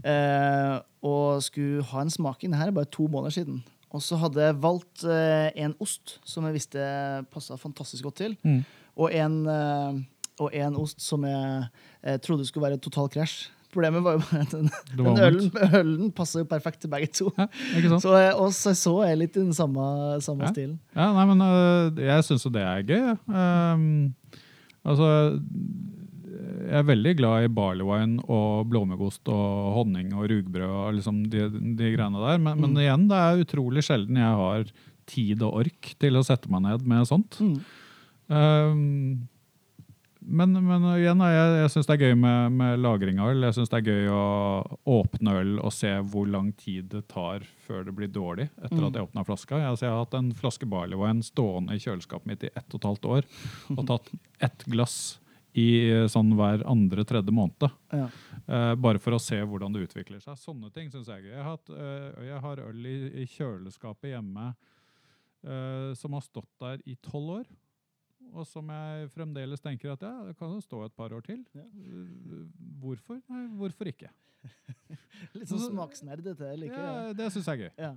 Eh, 0.00 0.76
og 1.02 1.42
skulle 1.44 1.84
ha 1.92 2.02
en 2.04 2.12
smak 2.12 2.42
inn 2.44 2.56
her 2.56 2.68
er 2.70 2.76
bare 2.76 2.90
to 2.92 3.06
måneder 3.08 3.40
siden. 3.40 3.62
Og 3.90 4.02
så 4.04 4.18
hadde 4.20 4.42
jeg 4.44 4.58
valgt 4.62 5.02
eh, 5.02 5.48
en 5.64 5.72
ost 5.82 6.18
som 6.28 6.44
jeg 6.46 6.54
visste 6.60 6.82
passa 7.32 7.56
fantastisk 7.58 8.06
godt 8.06 8.20
til. 8.20 8.36
Mm. 8.46 8.60
Og, 9.00 9.08
en, 9.16 9.38
eh, 9.50 9.96
og 10.38 10.52
en 10.54 10.76
ost 10.78 11.00
som 11.02 11.24
jeg 11.26 11.64
jeg 12.00 12.20
trodde 12.24 12.46
skulle 12.48 12.68
være 12.70 12.78
total 12.80 13.10
krasj. 13.12 13.50
Problemet 13.70 14.02
var 14.02 14.16
jo 14.16 14.22
bare 14.24 14.40
at 14.42 14.52
den, 14.54 14.70
den 14.98 15.18
ølen, 15.22 15.50
ølen 15.80 16.12
passer 16.16 16.40
jo 16.42 16.46
perfekt 16.50 16.80
til 16.82 16.90
begge 16.90 17.06
to. 17.14 17.28
Ja. 17.38 17.46
Så, 18.02 18.14
eh, 18.18 18.32
og 18.34 18.50
så 18.54 18.94
er 19.06 19.18
litt 19.20 19.36
i 19.36 19.42
den 19.44 19.54
samme, 19.54 19.82
samme 20.24 20.48
Ja. 20.48 20.50
stilen. 20.54 20.78
Ja, 20.96 21.10
nei, 21.14 21.26
men 21.30 21.44
uh, 21.44 22.00
jeg 22.02 22.24
syns 22.26 22.46
jo 22.46 22.50
det 22.50 22.64
er 22.66 22.82
gøy. 22.82 22.96
jeg. 22.96 23.18
Um, 23.28 24.14
altså 24.82 25.38
Jeg 26.70 26.78
er 26.84 26.86
veldig 26.86 27.12
glad 27.18 27.44
i 27.44 27.50
barleywine 27.50 28.22
og 28.30 28.68
blåmuggost 28.70 29.26
og 29.32 29.72
honning 29.74 30.12
og 30.14 30.28
rugbrød 30.30 30.70
og 30.70 30.94
liksom 31.00 31.24
de, 31.32 31.48
de 31.50 31.88
greiene 31.96 32.20
der. 32.22 32.38
Men, 32.38 32.60
men 32.62 32.70
Mm. 32.76 32.80
igjen, 32.84 33.08
det 33.10 33.18
er 33.18 33.42
utrolig 33.42 33.82
sjelden 33.82 34.20
jeg 34.22 34.38
har 34.44 34.70
tid 35.10 35.42
og 35.42 35.56
ork 35.64 35.94
til 35.98 36.14
å 36.14 36.22
sette 36.22 36.46
meg 36.52 36.62
ned 36.68 36.86
med 36.86 37.08
sånt. 37.10 37.40
Mm. 37.42 37.58
Um, 38.30 39.28
men, 40.22 40.52
men 40.62 40.84
igjen, 41.00 41.22
jeg, 41.24 41.46
jeg 41.64 41.70
syns 41.72 41.88
det 41.88 41.94
er 41.96 42.02
gøy 42.10 42.14
med, 42.20 42.52
med 42.54 42.78
lagring 42.84 43.18
av 43.18 43.32
øl. 43.32 43.40
Jeg 43.48 43.56
syns 43.56 43.70
det 43.72 43.78
er 43.80 43.88
gøy 43.88 44.10
å 44.14 44.24
åpne 45.00 45.32
øl 45.40 45.54
og 45.64 45.72
se 45.74 45.90
hvor 46.12 46.28
lang 46.30 46.52
tid 46.60 46.90
det 46.92 47.06
tar 47.10 47.42
før 47.66 47.82
det 47.88 47.94
blir 47.96 48.12
dårlig 48.14 48.46
etter 48.60 48.76
Mm. 48.78 48.84
at 48.92 48.98
jeg 49.00 49.08
åpna 49.08 49.24
flaska. 49.26 49.58
Jeg, 49.58 49.72
altså, 49.72 49.86
jeg 49.88 49.94
har 49.96 50.04
hatt 50.04 50.14
en 50.20 50.30
flaske 50.38 50.68
barleywine 50.70 51.24
stående 51.26 51.74
i 51.74 51.82
kjøleskapet 51.82 52.30
mitt 52.30 52.44
i 52.46 52.52
ett 52.54 52.68
og 52.70 52.78
et 52.78 52.88
halvt 52.92 53.08
år 53.16 53.26
og 53.74 53.82
tatt 53.90 54.12
ett 54.46 54.64
glass 54.70 55.00
i 55.58 55.68
eh, 55.90 56.06
sånn 56.10 56.30
hver 56.38 56.62
andre-tredje 56.68 57.34
måned. 57.34 57.66
Ja. 57.90 58.08
Uh, 58.50 58.74
bare 58.78 59.00
for 59.02 59.16
å 59.16 59.22
se 59.22 59.38
hvordan 59.38 59.74
det 59.74 59.84
utvikler 59.86 60.22
seg. 60.22 60.38
Sånne 60.38 60.70
ting 60.74 60.90
syns 60.92 61.10
jeg 61.10 61.22
er 61.22 61.26
gøy. 61.26 61.32
Jeg 61.34 61.42
har, 61.46 61.56
hatt, 61.56 61.72
eh, 61.74 62.28
jeg 62.28 62.44
har 62.44 62.62
øl 62.66 62.86
i, 62.86 62.98
i 63.22 63.26
kjøleskapet 63.30 64.12
hjemme 64.12 64.52
uh, 64.52 65.90
som 65.98 66.16
har 66.16 66.24
stått 66.26 66.50
der 66.62 66.84
i 66.86 66.96
tolv 67.02 67.40
år. 67.40 67.50
Og 68.30 68.46
som 68.46 68.68
jeg 68.70 69.10
fremdeles 69.10 69.62
tenker 69.64 69.94
at 69.94 70.02
ja, 70.06 70.12
det 70.28 70.36
kan 70.38 70.52
stå 70.62 70.84
et 70.86 70.94
par 70.94 71.14
år 71.16 71.24
til. 71.26 71.40
Ja. 71.56 71.66
Hvorfor? 72.82 73.18
Nei, 73.32 73.46
hvorfor 73.58 73.90
ikke? 73.90 74.12
Litt 75.36 75.50
sånn 75.50 75.66
smaksnerd, 75.66 76.22
dette. 76.24 76.54
Ja, 76.62 77.10
det. 77.10 77.16
det 77.18 77.30
syns 77.34 77.48
jeg 77.50 77.58
er 77.58 77.64
gøy. 77.66 77.72
Ja. 77.88 77.94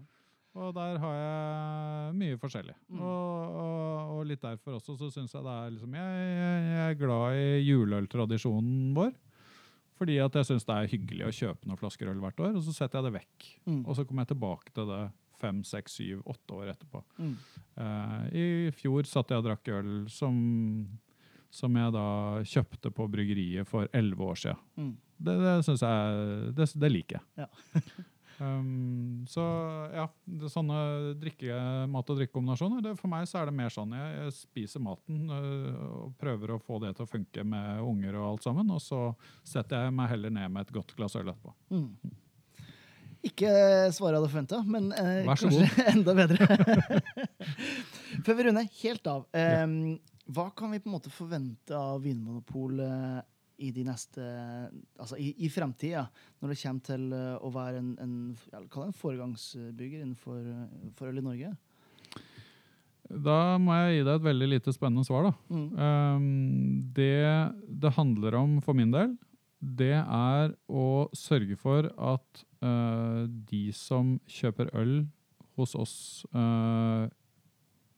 Og 0.54 0.70
der 0.76 1.00
har 1.02 1.13
jeg 1.18 2.16
mye 2.20 2.38
forskjellig. 2.38 2.76
Mm. 2.94 3.00
Og, 3.02 3.56
og, 3.63 4.12
og 4.18 4.26
litt 4.30 4.44
derfor 4.44 4.78
også 4.78 4.96
så 5.00 5.10
syns 5.13 5.34
jeg 5.34 5.46
det 5.46 5.54
er 5.54 5.72
liksom 5.74 5.96
jeg, 5.98 6.28
jeg, 6.30 6.68
jeg 6.70 6.84
er 6.92 7.00
glad 7.00 7.38
i 7.39 7.48
juleøltradisjonen 7.66 8.92
vår. 8.98 9.16
Fordi 9.98 10.20
at 10.22 10.38
jeg 10.38 10.50
syns 10.50 10.66
det 10.68 10.76
er 10.76 10.92
hyggelig 10.92 11.26
å 11.26 11.34
kjøpe 11.39 11.70
noen 11.70 11.80
flasker 11.80 12.10
øl 12.12 12.22
hvert 12.22 12.42
år, 12.44 12.56
og 12.58 12.66
så 12.66 12.74
setter 12.76 13.00
jeg 13.00 13.08
det 13.08 13.16
vekk. 13.18 13.50
Mm. 13.70 13.82
Og 13.82 13.98
så 13.98 14.06
kommer 14.06 14.26
jeg 14.26 14.34
tilbake 14.34 14.74
til 14.76 14.89
det 14.89 15.02
fem, 15.44 15.63
seks, 15.68 15.98
syv, 16.00 16.22
åtte 16.30 16.58
år 16.60 16.72
etterpå. 16.74 17.02
Mm. 17.20 17.34
Eh, 17.84 18.22
I 18.39 18.46
fjor 18.78 19.10
satt 19.10 19.34
jeg 19.34 19.42
og 19.42 19.48
drakk 19.48 19.74
øl 19.76 19.92
som, 20.12 20.38
som 21.54 21.82
jeg 21.82 21.96
da 21.98 22.08
kjøpte 22.54 22.94
på 22.96 23.10
bryggeriet 23.12 23.70
for 23.70 23.89
elleve 23.96 24.30
år 24.34 24.42
siden. 24.46 24.63
Mm. 24.78 24.94
Det, 25.24 25.36
det 25.39 25.54
syns 25.63 25.84
jeg 25.86 26.56
Det, 26.58 26.68
det 26.84 26.92
liker 26.92 27.20
jeg. 27.20 27.46
Ja. 27.46 27.84
um, 28.39 29.24
så 29.30 29.43
ja, 29.93 30.08
det, 30.26 30.48
er 30.48 30.54
sånne 30.54 30.80
drikke, 31.22 31.60
mat- 31.91 32.10
og 32.10 32.19
drikkekombinasjoner 32.19 32.84
det, 32.86 32.96
For 33.00 33.12
meg 33.12 33.28
så 33.30 33.41
er 33.41 33.50
det 33.50 33.56
mer 33.58 33.74
sånn 33.74 33.93
jeg, 33.98 34.15
jeg 34.19 34.36
spiser 34.39 34.84
maten 34.84 35.30
uh, 35.32 35.86
og 36.04 36.17
prøver 36.22 36.56
å 36.56 36.62
få 36.63 36.82
det 36.84 36.96
til 36.98 37.08
å 37.08 37.12
funke 37.12 37.46
med 37.48 37.82
unger 37.86 38.19
og 38.19 38.28
alt 38.32 38.48
sammen, 38.50 38.74
og 38.74 38.82
så 38.84 39.06
setter 39.41 39.88
jeg 39.88 39.96
meg 39.96 40.12
heller 40.15 40.34
ned 40.34 40.54
med 40.54 40.67
et 40.67 40.76
godt 40.76 40.96
glass 40.98 41.17
øl 41.19 41.32
etterpå. 41.34 41.56
Mm. 41.74 42.19
Ikke 43.24 43.52
svaret 43.96 44.17
jeg 44.17 44.19
hadde 44.19 44.32
forventa, 44.34 44.58
men 44.67 44.89
eh, 45.00 45.28
kanskje 45.30 45.67
enda 45.93 46.15
bedre. 46.17 46.48
Før 48.26 48.36
vi 48.36 48.48
runder 48.50 48.67
helt 48.82 49.08
av, 49.08 49.30
eh, 49.32 49.63
hva 50.34 50.50
kan 50.56 50.74
vi 50.74 50.82
på 50.84 50.89
en 50.89 50.98
måte 50.98 51.12
forvente 51.12 51.78
av 51.78 52.04
Vinmonopolet 52.04 53.30
i 53.62 53.70
de 53.74 53.84
neste 53.86 54.24
Altså 55.00 55.18
i, 55.22 55.34
i 55.46 55.50
fremtida, 55.52 56.08
når 56.42 56.54
det 56.54 56.60
kommer 56.62 56.88
til 56.88 57.06
eh, 57.18 57.36
å 57.38 57.52
være 57.54 57.82
en, 57.82 57.92
en, 58.02 58.16
en 58.56 58.98
foregangsbygger 58.98 60.02
innenfor 60.02 60.39
eh, 60.42 60.89
for 60.98 61.12
øl 61.12 61.22
i 61.22 61.26
Norge? 61.26 61.54
Da 63.13 63.58
må 63.62 63.76
jeg 63.76 64.00
gi 64.00 64.06
deg 64.08 64.16
et 64.16 64.26
veldig 64.26 64.48
lite 64.56 64.74
spennende 64.74 65.06
svar. 65.06 65.28
da. 65.28 65.34
Mm. 65.54 65.68
Um, 65.78 66.82
det 66.96 67.54
det 67.68 67.96
handler 67.98 68.39
om 68.39 68.58
for 68.63 68.78
min 68.78 68.94
del, 68.94 69.13
det 69.60 69.96
er 70.02 70.54
å 70.68 71.10
sørge 71.16 71.58
for 71.60 71.88
at 71.92 72.46
uh, 72.63 73.24
de 73.28 73.68
som 73.76 74.18
kjøper 74.28 74.72
øl 74.80 75.04
hos 75.58 75.76
oss 75.78 75.96
uh, 76.34 77.06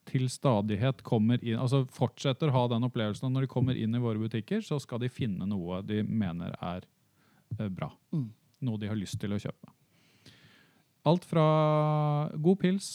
til 0.05 0.27
stadighet 0.29 1.01
kommer 1.05 1.41
inn, 1.41 1.59
altså 1.59 1.83
fortsetter 1.93 2.51
å 2.51 2.55
ha 2.55 2.63
den 2.75 2.85
opplevelsen 2.87 3.27
Og 3.27 3.33
når 3.33 3.45
de 3.45 3.51
kommer 3.51 3.77
inn 3.79 3.95
i 3.97 4.01
våre 4.01 4.21
butikker, 4.21 4.61
så 4.65 4.77
skal 4.81 5.01
de 5.01 5.11
finne 5.11 5.47
noe 5.49 5.81
de 5.85 6.03
mener 6.05 6.53
er 6.61 6.85
uh, 7.59 7.67
bra. 7.69 7.89
Mm. 8.13 8.29
Noe 8.65 8.81
de 8.81 8.89
har 8.89 8.99
lyst 8.99 9.19
til 9.21 9.33
å 9.35 9.41
kjøpe. 9.41 9.73
Alt 11.05 11.25
fra 11.29 11.45
god 12.41 12.57
pils, 12.63 12.87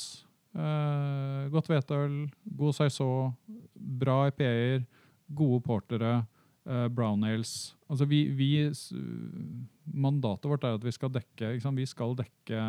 eh, 0.59 1.45
godt 1.53 1.69
hvetøl, 1.71 2.25
god 2.59 2.75
saison, 2.75 3.37
bra 3.75 4.25
IPA-er, 4.33 4.83
gode 5.31 5.61
portere, 5.63 6.27
eh, 6.67 6.89
brown 6.91 7.23
ales. 7.23 7.77
Altså 7.87 8.09
vi, 8.11 8.25
vi, 8.35 8.51
mandatet 9.95 10.51
vårt 10.51 10.67
er 10.67 10.75
at 10.75 10.87
vi 10.87 10.95
skal 10.97 11.13
dekke, 11.15 11.53
vi 11.55 11.87
skal 11.87 12.17
dekke 12.19 12.65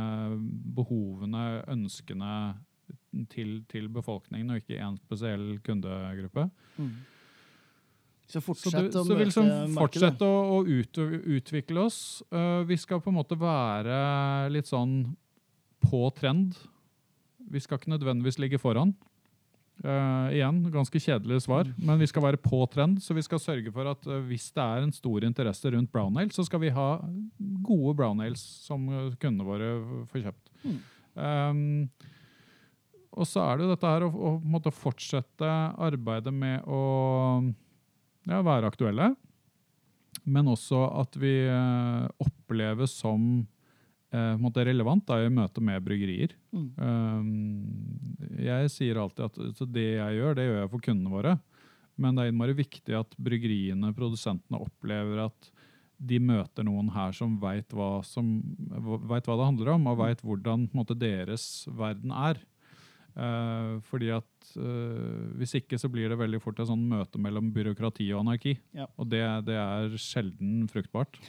behovene, 0.77 1.63
ønskene 1.73 2.35
til, 3.31 3.61
til 3.71 3.89
befolkningen, 3.91 4.53
og 4.53 4.61
ikke 4.61 4.79
én 4.79 4.97
spesiell 5.01 5.57
kundegruppe. 5.65 6.47
Mm. 6.77 6.93
Så 8.31 8.39
Så, 8.39 8.71
å 8.71 9.03
så 9.03 9.15
vi 9.17 9.25
liksom 9.27 9.47
fortsette 9.75 10.23
å, 10.23 10.35
å 10.55 10.57
ut, 10.63 10.99
utvikle 11.35 11.83
oss. 11.83 12.21
Uh, 12.31 12.63
vi 12.67 12.77
skal 12.79 13.01
på 13.03 13.11
en 13.11 13.17
måte 13.19 13.35
være 13.35 14.47
litt 14.53 14.69
sånn 14.69 15.01
på 15.83 16.05
trend. 16.15 16.55
Vi 17.51 17.59
skal 17.59 17.81
ikke 17.81 17.91
nødvendigvis 17.91 18.39
ligge 18.39 18.61
foran. 18.61 18.93
Uh, 19.81 20.29
igjen, 20.29 20.61
ganske 20.69 20.99
kjedelig 21.01 21.41
svar, 21.47 21.65
men 21.81 21.97
vi 21.97 22.07
skal 22.07 22.23
være 22.23 22.39
på 22.39 22.61
trend. 22.71 23.01
Så 23.03 23.15
vi 23.17 23.23
skal 23.25 23.41
sørge 23.41 23.73
for 23.73 23.89
at 23.91 24.07
uh, 24.07 24.21
hvis 24.29 24.47
det 24.55 24.63
er 24.63 24.85
en 24.85 24.95
stor 24.95 25.25
interesse 25.27 25.73
rundt 25.73 25.91
brown 25.91 26.21
ale, 26.21 26.31
så 26.31 26.45
skal 26.47 26.61
vi 26.63 26.71
ha 26.71 26.87
gode 27.65 27.97
brown 27.99 28.21
ales 28.23 28.43
som 28.63 28.87
kundene 29.19 29.47
våre 29.47 29.73
får 30.13 30.29
kjøpt. 30.29 30.55
Mm. 30.63 30.79
Um, 31.11 31.61
og 33.11 33.27
så 33.27 33.43
er 33.43 33.57
det 33.57 33.65
jo 33.65 33.73
dette 33.73 33.91
her 33.91 34.05
å, 34.07 34.11
å 34.11 34.31
måtte 34.39 34.71
fortsette 34.73 35.49
arbeidet 35.81 36.33
med 36.33 36.63
å 36.69 36.81
ja, 38.29 38.39
være 38.45 38.69
aktuelle, 38.71 39.11
men 40.23 40.51
også 40.51 40.83
at 41.01 41.17
vi 41.19 41.33
eh, 41.49 42.05
oppleves 42.21 42.93
som 43.01 43.23
eh, 44.13 44.63
relevant 44.63 45.05
da, 45.07 45.19
i 45.23 45.31
møte 45.33 45.63
med 45.63 45.83
bryggerier. 45.83 46.35
Mm. 46.53 46.67
Um, 46.77 48.35
jeg 48.39 48.69
sier 48.73 49.01
alltid 49.01 49.25
at 49.27 49.57
så 49.57 49.67
det 49.67 49.87
jeg 49.97 50.19
gjør, 50.19 50.37
det 50.37 50.45
gjør 50.47 50.61
jeg 50.61 50.71
for 50.75 50.85
kundene 50.85 51.15
våre. 51.15 51.37
Men 52.01 52.15
det 52.15 52.23
er 52.23 52.31
innmari 52.31 52.55
viktig 52.57 52.95
at 52.97 53.17
bryggeriene, 53.19 53.91
produsentene, 53.97 54.61
opplever 54.61 55.25
at 55.27 55.51
de 56.01 56.17
møter 56.23 56.65
noen 56.65 56.89
her 56.95 57.13
som 57.13 57.35
veit 57.41 57.73
hva, 57.77 57.99
hva 58.01 59.19
det 59.21 59.45
handler 59.45 59.75
om, 59.75 59.89
og 59.91 59.99
veit 59.99 60.23
hvordan 60.25 60.65
måte, 60.73 60.97
deres 60.97 61.67
verden 61.77 62.13
er. 62.15 62.39
Eh, 63.11 63.71
fordi 63.83 64.07
at 64.15 64.51
uh, 64.55 65.35
Hvis 65.35 65.51
ikke 65.59 65.75
så 65.79 65.89
blir 65.91 66.07
det 66.09 66.15
veldig 66.19 66.39
fort 66.39 66.59
et 66.63 66.69
sånn 66.69 66.85
møte 66.87 67.19
mellom 67.19 67.49
byråkrati 67.51 68.05
og 68.13 68.21
anarki. 68.23 68.53
Ja. 68.77 68.85
Og 68.97 69.09
det, 69.11 69.19
det 69.49 69.57
er 69.59 69.97
sjelden 69.99 70.67
fruktbart. 70.71 71.19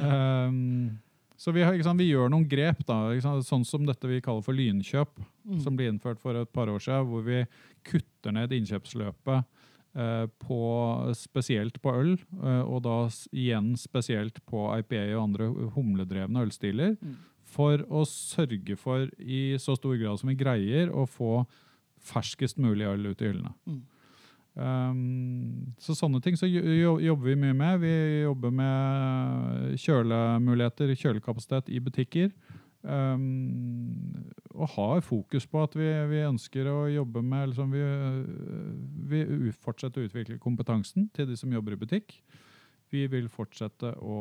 um, 0.00 0.98
så 1.44 1.52
vi, 1.54 1.62
har, 1.62 1.76
sant, 1.86 2.00
vi 2.00 2.08
gjør 2.10 2.30
noen 2.32 2.46
grep, 2.50 2.82
da, 2.88 2.98
sant, 3.22 3.46
sånn 3.46 3.66
som 3.68 3.86
dette 3.86 4.08
vi 4.10 4.20
kaller 4.24 4.42
for 4.46 4.56
lynkjøp, 4.58 5.22
Mm. 5.44 5.58
som 5.60 5.74
ble 5.76 5.90
innført 5.90 6.16
for 6.22 6.32
et 6.40 6.48
par 6.56 6.70
år 6.72 6.80
siden, 6.80 7.04
hvor 7.04 7.20
vi 7.26 7.42
kutter 7.84 8.32
ned 8.32 8.48
innkjøpsløpet 8.56 9.42
eh, 10.00 10.22
på, 10.40 10.60
spesielt 11.20 11.76
på 11.84 11.92
øl, 11.92 12.14
og 12.64 12.78
da 12.86 12.94
igjen 13.28 13.74
spesielt 13.76 14.40
på 14.48 14.62
IPA 14.78 15.02
og 15.18 15.22
andre 15.26 15.50
humledrevne 15.76 16.46
ølstiler, 16.46 16.96
Mm. 16.96 17.18
For 17.54 17.84
å 17.88 18.04
sørge 18.08 18.76
for 18.80 19.06
i 19.22 19.54
så 19.62 19.76
stor 19.78 19.96
grad 20.00 20.20
som 20.20 20.30
vi 20.32 20.38
greier 20.40 20.90
å 20.92 21.06
få 21.08 21.44
ferskest 22.04 22.58
mulig 22.60 22.86
øl 22.90 23.06
ut 23.12 23.22
i 23.24 23.30
hyllene. 23.30 23.54
Mm. 23.70 23.82
Um, 24.54 25.74
så 25.82 25.96
sånne 25.98 26.20
ting 26.22 26.36
så 26.38 26.46
jo- 26.46 26.62
jo- 26.62 27.00
jobber 27.02 27.32
vi 27.32 27.34
mye 27.42 27.54
med. 27.58 27.80
Vi 27.82 27.94
jobber 28.22 28.52
med 28.54 29.78
kjølemuligheter, 29.82 30.92
kjølekapasitet 30.94 31.72
i 31.74 31.80
butikker. 31.82 32.30
Um, 32.84 34.28
og 34.54 34.68
har 34.76 35.00
fokus 35.00 35.46
på 35.48 35.62
at 35.64 35.72
vi, 35.74 35.88
vi 36.10 36.20
ønsker 36.28 36.68
å 36.68 36.82
jobbe 36.92 37.22
med 37.24 37.48
liksom 37.50 37.72
vi, 37.72 39.22
vi 39.24 39.50
fortsetter 39.56 40.02
å 40.04 40.08
utvikle 40.10 40.36
kompetansen 40.38 41.08
til 41.16 41.26
de 41.30 41.36
som 41.40 41.50
jobber 41.50 41.72
i 41.72 41.80
butikk. 41.80 42.18
Vi 42.92 43.06
vil 43.10 43.28
fortsette 43.32 43.90
å 44.04 44.18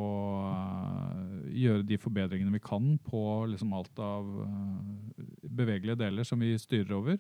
uh, 0.48 1.50
gjøre 1.52 1.86
de 1.88 1.98
forbedringene 2.02 2.54
vi 2.56 2.62
kan 2.64 2.96
på 3.06 3.24
liksom 3.52 3.74
alt 3.78 4.00
av 4.02 4.30
uh, 4.48 5.26
bevegelige 5.44 6.00
deler 6.00 6.28
som 6.28 6.42
vi 6.42 6.54
styrer 6.58 6.96
over. 6.98 7.20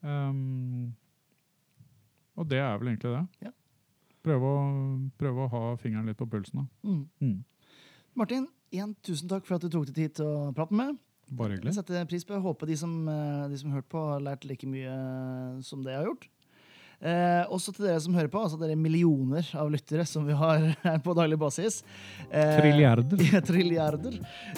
Um, 0.00 0.90
og 2.40 2.48
det 2.50 2.60
er 2.60 2.76
vel 2.80 2.92
egentlig 2.92 3.14
det. 3.14 3.24
Ja. 3.46 3.54
Prøve, 4.24 4.48
å, 4.48 4.64
prøve 5.20 5.46
å 5.46 5.52
ha 5.52 5.62
fingeren 5.80 6.10
litt 6.10 6.18
på 6.20 6.28
pulsen. 6.28 6.66
Mm. 6.84 7.04
Mm. 7.24 7.38
Martin, 8.18 8.48
igjen 8.72 8.92
tusen 9.06 9.30
takk 9.30 9.46
for 9.46 9.56
at 9.56 9.64
du 9.64 9.72
tok 9.72 9.86
deg 9.88 9.96
tid 9.96 10.18
til 10.20 10.28
å 10.28 10.50
prate 10.56 10.76
med 10.76 10.98
Bare 11.30 11.36
Bare 11.38 11.54
Jeg 11.54 11.60
hyggelig. 11.60 11.74
setter 11.76 12.06
pris 12.10 12.24
på. 12.26 12.34
Jeg 12.34 12.42
håper 12.42 12.66
de 12.66 12.76
som, 12.76 13.08
eh, 13.08 13.48
de 13.48 13.58
som 13.58 13.70
hørte 13.70 13.88
på, 13.88 14.00
har 14.10 14.20
lært 14.20 14.44
like 14.44 14.66
mye 14.66 14.90
eh, 14.90 15.60
som 15.62 15.84
det 15.84 15.92
jeg 15.92 16.00
har 16.00 16.08
gjort. 16.08 16.26
Eh, 17.00 17.44
også 17.48 17.72
til 17.72 17.86
dere 17.86 18.00
som 18.04 18.12
hører 18.16 18.28
på, 18.28 18.40
altså 18.44 18.58
dere 18.60 18.76
millioner 18.76 19.46
av 19.56 19.70
lyttere 19.72 20.04
som 20.08 20.26
vi 20.28 20.34
har 20.36 20.66
her 20.84 20.98
på 21.04 21.14
daglig 21.16 21.38
basis. 21.40 21.80
Eh, 22.28 22.58
Trilliarder. 22.60 23.16
Ja, 23.30 23.40
trilliarder. 23.44 24.14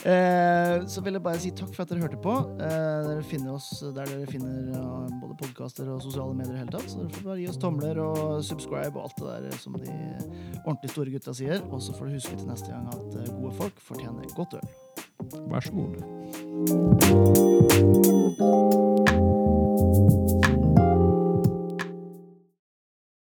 Eh, 0.09 0.74
så 0.88 1.03
vil 1.05 1.18
jeg 1.18 1.24
bare 1.24 1.40
si 1.43 1.51
takk 1.55 1.72
for 1.74 1.84
at 1.84 1.90
dere 1.93 2.03
hørte 2.07 2.20
på. 2.22 2.34
Eh, 2.57 2.99
dere 3.09 3.22
finner 3.28 3.55
oss 3.59 3.68
der 3.84 4.07
dere 4.09 4.26
finner 4.30 4.72
både 5.20 5.34
podkaster 5.43 5.86
og 5.93 6.03
sosiale 6.03 6.34
medier. 6.34 6.57
i 6.57 6.62
hele 6.64 6.72
tatt. 6.74 6.88
Så 6.90 6.97
dere 7.03 7.12
får 7.14 7.24
bare 7.28 7.40
gi 7.43 7.49
oss 7.53 7.61
tomler 7.62 7.97
og 8.03 8.20
subscribe 8.47 8.95
og 8.97 9.03
alt 9.07 9.18
det 9.22 9.26
der 9.51 9.59
som 9.62 9.72
de 9.78 9.93
ordentlig 10.64 10.90
store 10.95 11.11
gutta 11.14 11.32
sier. 11.36 11.59
Og 11.70 11.78
så 11.84 11.90
får 11.97 12.05
du 12.09 12.12
huske 12.18 12.34
til 12.38 12.49
neste 12.51 12.68
gang 12.72 12.86
at 12.90 13.09
eh, 13.20 13.30
gode 13.38 13.55
folk 13.61 13.76
fortjener 13.86 14.24
godt 14.38 14.53
øl. 14.59 14.66
Vær 15.53 15.62
så 15.62 15.72
god. 15.78 15.95